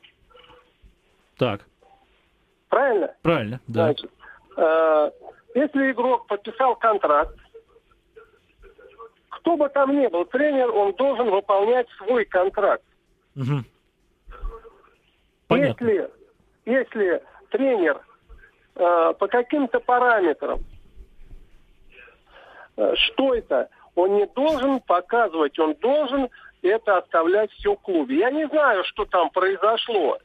Так. 1.37 1.61
Правильно? 2.69 3.13
Правильно, 3.21 3.59
да. 3.67 3.85
Значит, 3.85 4.11
э, 4.57 5.11
если 5.55 5.91
игрок 5.91 6.27
подписал 6.27 6.75
контракт, 6.75 7.35
кто 9.39 9.55
бы 9.55 9.69
там 9.69 9.97
ни 9.99 10.07
был, 10.07 10.25
тренер, 10.25 10.71
он 10.71 10.93
должен 10.93 11.29
выполнять 11.29 11.87
свой 11.97 12.25
контракт. 12.25 12.83
Угу. 13.35 13.63
Понятно. 15.47 15.85
Если, 15.85 16.11
если 16.65 17.23
тренер 17.49 18.01
э, 18.75 19.13
по 19.17 19.27
каким-то 19.27 19.79
параметрам, 19.79 20.59
э, 22.77 22.93
что 22.95 23.33
это, 23.33 23.69
он 23.95 24.17
не 24.17 24.27
должен 24.27 24.81
показывать, 24.81 25.57
он 25.57 25.73
должен 25.75 26.29
это 26.61 26.97
оставлять 26.97 27.51
все 27.53 27.75
в 27.75 27.81
клубе. 27.81 28.19
Я 28.19 28.31
не 28.31 28.47
знаю, 28.47 28.83
что 28.85 29.05
там 29.05 29.29
произошло. 29.29 30.17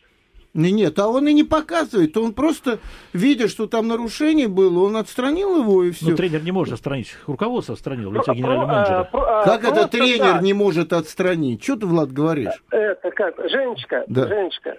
Не, 0.54 0.70
нет, 0.70 0.96
а 1.00 1.08
он 1.08 1.26
и 1.26 1.32
не 1.32 1.42
показывает. 1.42 2.16
Он 2.16 2.32
просто, 2.32 2.78
видя, 3.12 3.48
что 3.48 3.66
там 3.66 3.88
нарушение 3.88 4.46
было, 4.46 4.84
он 4.84 4.96
отстранил 4.96 5.58
его 5.58 5.82
и 5.82 5.90
все. 5.90 6.10
Но 6.10 6.16
тренер 6.16 6.44
не 6.44 6.52
может 6.52 6.74
отстранить. 6.74 7.16
Руководство 7.26 7.74
отстранило, 7.74 8.12
лицо 8.12 8.32
генерального 8.32 8.66
менеджера. 8.66 9.08
А, 9.12 9.40
а, 9.40 9.44
как 9.44 9.64
это 9.64 9.88
тренер 9.88 10.34
да. 10.34 10.40
не 10.40 10.52
может 10.52 10.92
отстранить? 10.92 11.62
Что 11.62 11.76
ты, 11.76 11.86
Влад, 11.86 12.12
говоришь? 12.12 12.62
Это 12.70 13.10
как? 13.10 13.36
Женечка, 13.50 14.04
да. 14.06 14.28
Женечка, 14.28 14.78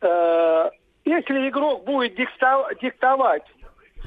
э, 0.00 0.70
если 1.04 1.48
игрок 1.48 1.84
будет 1.84 2.16
диктовать 2.16 3.44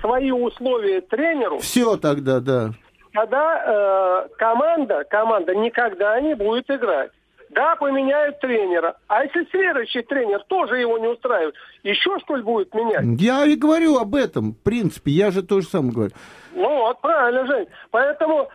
свои 0.01 0.31
условия 0.31 0.99
тренеру... 0.99 1.59
Все 1.59 1.95
тогда, 1.95 2.41
да. 2.41 2.71
Тогда 3.13 4.25
э, 4.25 4.35
команда, 4.37 5.05
команда 5.09 5.55
никогда 5.55 6.19
не 6.19 6.35
будет 6.35 6.69
играть. 6.69 7.11
Да, 7.49 7.75
поменяют 7.75 8.39
тренера. 8.39 8.97
А 9.07 9.23
если 9.23 9.47
следующий 9.51 10.01
тренер 10.01 10.43
тоже 10.47 10.79
его 10.79 10.97
не 10.97 11.07
устраивает, 11.07 11.55
еще 11.83 12.19
что 12.19 12.35
ли 12.35 12.43
будет 12.43 12.73
менять? 12.73 13.21
Я 13.21 13.45
и 13.45 13.55
говорю 13.55 13.97
об 13.97 14.15
этом, 14.15 14.53
в 14.53 14.63
принципе, 14.63 15.11
я 15.11 15.31
же 15.31 15.43
тоже 15.43 15.67
сам 15.67 15.89
говорю. 15.89 16.11
Ну 16.53 16.67
вот, 16.67 16.99
правильно, 17.01 17.45
Жень. 17.45 17.67
Поэтому 17.91 18.49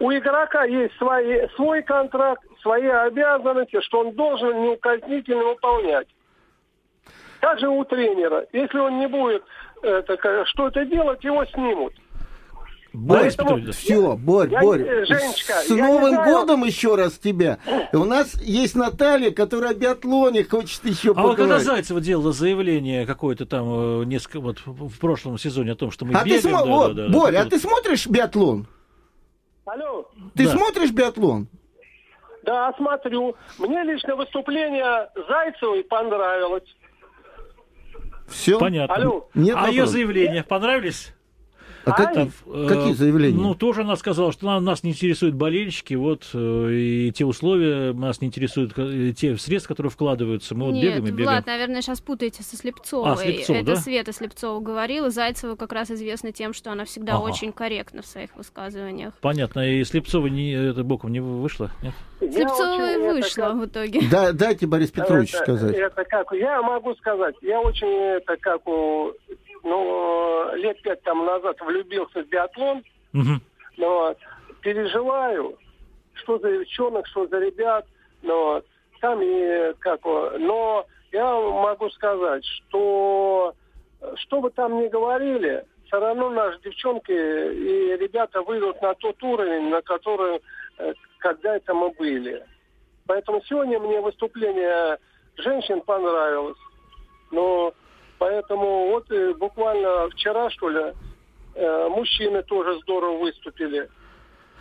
у 0.00 0.12
игрока 0.12 0.64
есть 0.64 0.96
свои, 0.96 1.46
свой 1.56 1.82
контракт, 1.82 2.42
свои 2.62 2.86
обязанности, 2.86 3.80
что 3.82 4.00
он 4.00 4.12
должен 4.12 4.62
неукоснительно 4.62 5.44
выполнять. 5.44 6.06
Также 7.40 7.68
у 7.68 7.84
тренера. 7.84 8.46
Если 8.52 8.78
он 8.78 8.98
не 8.98 9.06
будет 9.06 9.44
это, 9.82 10.44
что-то 10.46 10.84
делать, 10.84 11.22
его 11.22 11.44
снимут. 11.46 11.94
Борис 12.98 13.36
Поэтому... 13.36 13.72
Все, 13.72 14.16
Борь, 14.16 14.50
я, 14.50 14.60
Борь, 14.60 15.06
Женечка, 15.06 15.54
с 15.64 15.68
Новым 15.68 16.16
годом 16.24 16.64
еще 16.64 16.96
раз 16.96 17.18
тебя. 17.18 17.58
У 17.92 18.04
нас 18.04 18.34
есть 18.42 18.74
Наталья, 18.74 19.30
которая 19.30 19.70
о 19.70 19.74
биатлоне 19.74 20.42
хочет 20.44 20.84
еще 20.84 21.12
а 21.12 21.14
поговорить. 21.14 21.38
А 21.38 21.42
вот 21.42 21.50
когда 21.50 21.58
Зайцева 21.60 22.00
делала 22.00 22.32
заявление 22.32 23.06
какое-то 23.06 23.46
там 23.46 24.02
э, 24.02 24.04
несколько, 24.04 24.40
вот 24.40 24.58
в 24.64 24.98
прошлом 24.98 25.38
сезоне 25.38 25.72
о 25.72 25.76
том, 25.76 25.92
что 25.92 26.04
мы 26.04 26.14
а 26.14 26.24
бегаем. 26.24 26.42
Ты 26.42 26.48
смо... 26.48 26.58
да, 26.58 26.64
вот, 26.64 26.94
да, 26.96 27.06
да, 27.06 27.12
Борь, 27.12 27.36
а 27.36 27.44
вот... 27.44 27.50
ты 27.50 27.58
смотришь 27.58 28.06
биатлон? 28.08 28.66
Алло. 29.64 30.10
Ты 30.34 30.46
да. 30.46 30.50
смотришь 30.50 30.90
биатлон? 30.90 31.48
Да, 32.42 32.72
смотрю. 32.76 33.36
Мне 33.58 33.84
лично 33.84 34.16
выступление 34.16 35.08
Зайцевой 35.28 35.84
понравилось. 35.84 36.74
Все? 38.26 38.58
Понятно. 38.58 38.94
Алло. 38.94 39.28
Нет 39.34 39.56
а 39.58 39.68
ее 39.68 39.86
заявления 39.86 40.42
понравились? 40.42 41.14
А, 41.84 41.92
как, 41.92 42.14
там, 42.14 42.30
какие 42.68 42.92
заявления? 42.92 43.38
Ну, 43.38 43.54
тоже 43.54 43.82
она 43.82 43.96
сказала, 43.96 44.32
что 44.32 44.58
нас 44.60 44.82
не 44.82 44.90
интересуют 44.90 45.34
болельщики, 45.34 45.94
вот, 45.94 46.28
э, 46.34 46.70
и 46.72 47.12
те 47.12 47.24
условия, 47.24 47.92
нас 47.92 48.20
не 48.20 48.28
интересуют 48.28 48.72
э, 48.76 49.12
те 49.16 49.36
средства, 49.36 49.74
которые 49.74 49.90
вкладываются. 49.90 50.54
Мы 50.54 50.66
вот 50.66 50.72
Нет, 50.72 50.84
бегаем 50.84 51.06
и 51.06 51.10
бегаем. 51.10 51.28
Влад, 51.30 51.46
наверное, 51.46 51.82
сейчас 51.82 52.00
путаете 52.00 52.42
со 52.42 52.56
Слепцовой. 52.56 53.12
А, 53.12 53.16
Слепцов, 53.16 53.56
Это 53.56 53.66
да? 53.66 53.76
Света 53.76 54.12
Слепцова 54.12 54.60
говорила. 54.60 55.10
Зайцева 55.10 55.56
как 55.56 55.72
раз 55.72 55.90
известна 55.90 56.32
тем, 56.32 56.52
что 56.52 56.72
она 56.72 56.84
всегда 56.84 57.14
ага. 57.14 57.22
очень 57.22 57.52
корректна 57.52 58.02
в 58.02 58.06
своих 58.06 58.34
высказываниях. 58.36 59.14
Понятно. 59.20 59.60
И 59.60 59.84
Слепцова 59.84 60.26
не, 60.26 60.52
это 60.52 60.84
боком 60.84 61.12
не 61.12 61.20
вышла, 61.20 61.70
нет? 61.82 61.94
Слепцова 62.18 62.94
и 62.94 62.98
вышла 62.98 63.42
как... 63.42 63.54
в 63.56 63.64
итоге. 63.66 64.00
Да, 64.10 64.32
дайте 64.32 64.66
Борис 64.66 64.90
Петрович 64.90 65.32
это, 65.34 65.42
сказать. 65.44 65.74
Это 65.74 66.04
как, 66.04 66.32
я 66.32 66.60
могу 66.62 66.94
сказать, 66.96 67.36
я 67.42 67.60
очень 67.60 67.88
это 67.88 68.36
как 68.36 68.66
у 68.66 69.12
ну, 69.68 70.54
лет 70.56 70.80
пять 70.82 71.02
там 71.02 71.24
назад 71.24 71.60
влюбился 71.60 72.22
в 72.22 72.28
биатлон. 72.28 72.84
Угу. 73.14 73.40
Но 73.76 74.14
переживаю, 74.62 75.56
что 76.14 76.38
за 76.38 76.58
девчонок, 76.58 77.06
что 77.06 77.26
за 77.26 77.38
ребят. 77.38 77.86
Но 78.22 78.62
там 79.00 79.20
и 79.22 79.74
как 79.78 80.04
Но 80.04 80.86
я 81.12 81.34
могу 81.34 81.88
сказать, 81.90 82.44
что 82.44 83.54
что 84.16 84.40
бы 84.40 84.50
там 84.50 84.80
ни 84.80 84.88
говорили, 84.88 85.64
все 85.86 85.98
равно 85.98 86.30
наши 86.30 86.60
девчонки 86.60 87.10
и 87.10 87.96
ребята 87.96 88.42
выйдут 88.42 88.80
на 88.82 88.94
тот 88.94 89.22
уровень, 89.22 89.70
на 89.70 89.82
который 89.82 90.40
э, 90.78 90.92
когда-то 91.18 91.74
мы 91.74 91.90
были. 91.90 92.44
Поэтому 93.06 93.42
сегодня 93.48 93.78
мне 93.80 94.00
выступление 94.00 94.98
женщин 95.36 95.80
понравилось. 95.80 96.58
Но 97.30 97.72
Поэтому 98.18 98.90
вот 98.90 99.10
э, 99.10 99.34
буквально 99.34 100.08
вчера, 100.10 100.50
что 100.50 100.68
ли, 100.68 100.92
э, 101.54 101.88
мужчины 101.88 102.42
тоже 102.42 102.78
здорово 102.82 103.18
выступили. 103.18 103.88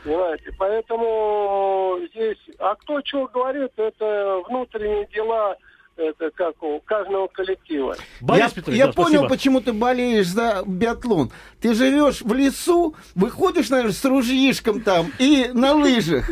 Понимаете? 0.03 0.51
Поэтому 0.57 1.99
здесь... 2.11 2.37
А 2.59 2.75
кто 2.75 3.01
что 3.03 3.27
говорит, 3.27 3.71
это 3.77 4.41
внутренние 4.47 5.07
дела 5.07 5.57
это 5.97 6.29
как 6.31 6.61
у 6.61 6.79
каждого 6.81 7.27
коллектива. 7.27 7.95
Борис 8.21 8.43
я 8.43 8.49
Петрович, 8.49 8.79
я 8.79 8.85
да, 8.87 8.93
понял, 8.93 9.09
спасибо. 9.09 9.29
почему 9.29 9.61
ты 9.61 9.73
болеешь 9.73 10.27
за 10.27 10.63
биатлон. 10.65 11.31
Ты 11.59 11.73
живешь 11.73 12.21
в 12.21 12.31
лесу, 12.33 12.95
выходишь, 13.15 13.69
наверное, 13.69 13.93
с 13.93 14.05
ружьишком 14.05 14.81
там 14.81 15.11
и 15.17 15.49
на 15.53 15.73
лыжах. 15.73 16.29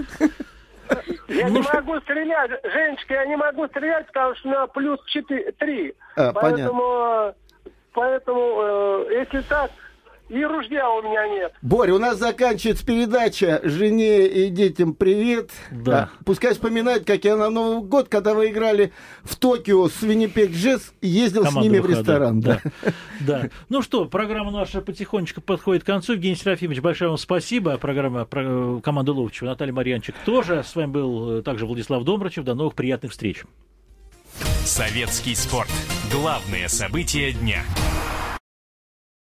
Я 1.27 1.49
не 1.49 1.61
могу 1.61 1.99
стрелять, 2.01 2.51
Женечка, 2.63 3.13
я 3.13 3.25
не 3.25 3.35
могу 3.35 3.67
стрелять, 3.67 4.07
потому 4.07 4.35
что 4.35 4.47
на 4.47 4.67
плюс 4.67 4.99
4, 5.05 5.51
3. 5.53 5.95
А, 6.15 6.33
поэтому, 6.33 6.81
понятно. 6.81 7.35
поэтому, 7.93 8.61
э, 8.61 9.05
если 9.19 9.41
так, 9.41 9.71
и 10.29 10.43
ружья 10.43 10.89
у 10.89 11.01
меня 11.01 11.27
нет. 11.27 11.53
Боря, 11.61 11.93
у 11.93 11.99
нас 11.99 12.17
заканчивается 12.17 12.85
передача 12.85 13.61
«Жене 13.63 14.27
и 14.27 14.49
детям 14.49 14.93
привет». 14.93 15.51
Да. 15.71 16.09
А, 16.13 16.23
пускай 16.23 16.53
вспоминают, 16.53 17.05
как 17.05 17.23
я 17.25 17.35
на 17.35 17.49
Новый 17.49 17.87
год, 17.87 18.09
когда 18.09 18.33
вы 18.33 18.47
играли 18.49 18.91
в 19.23 19.35
Токио 19.35 19.87
с 19.87 20.01
Виннипек 20.01 20.51
Джесс, 20.51 20.93
ездил 21.01 21.43
Команда 21.43 21.61
с 21.61 21.63
ними 21.63 21.79
выхода. 21.79 21.95
в 21.95 21.99
ресторан. 21.99 22.39
Да. 22.41 22.61
Да. 22.83 22.91
да. 23.19 23.49
Ну 23.69 23.81
что, 23.81 24.05
программа 24.05 24.51
наша 24.51 24.81
потихонечку 24.81 25.41
подходит 25.41 25.83
к 25.83 25.85
концу. 25.85 26.13
Евгений 26.13 26.35
Серафимович, 26.35 26.81
большое 26.81 27.09
вам 27.09 27.17
спасибо. 27.17 27.77
Программа 27.77 28.25
про, 28.25 28.79
команды 28.81 29.11
Ловчева, 29.11 29.49
Наталья 29.49 29.73
Марьянчик 29.73 30.15
тоже. 30.25 30.63
С 30.63 30.75
вами 30.75 30.91
был 30.91 31.37
э, 31.37 31.41
также 31.43 31.65
Владислав 31.65 32.03
Домрачев. 32.03 32.43
До 32.43 32.55
новых 32.55 32.73
приятных 32.73 33.11
встреч. 33.11 33.43
Советский 34.65 35.35
спорт. 35.35 35.69
Главные 36.11 36.67
события 36.67 37.31
дня. 37.31 37.63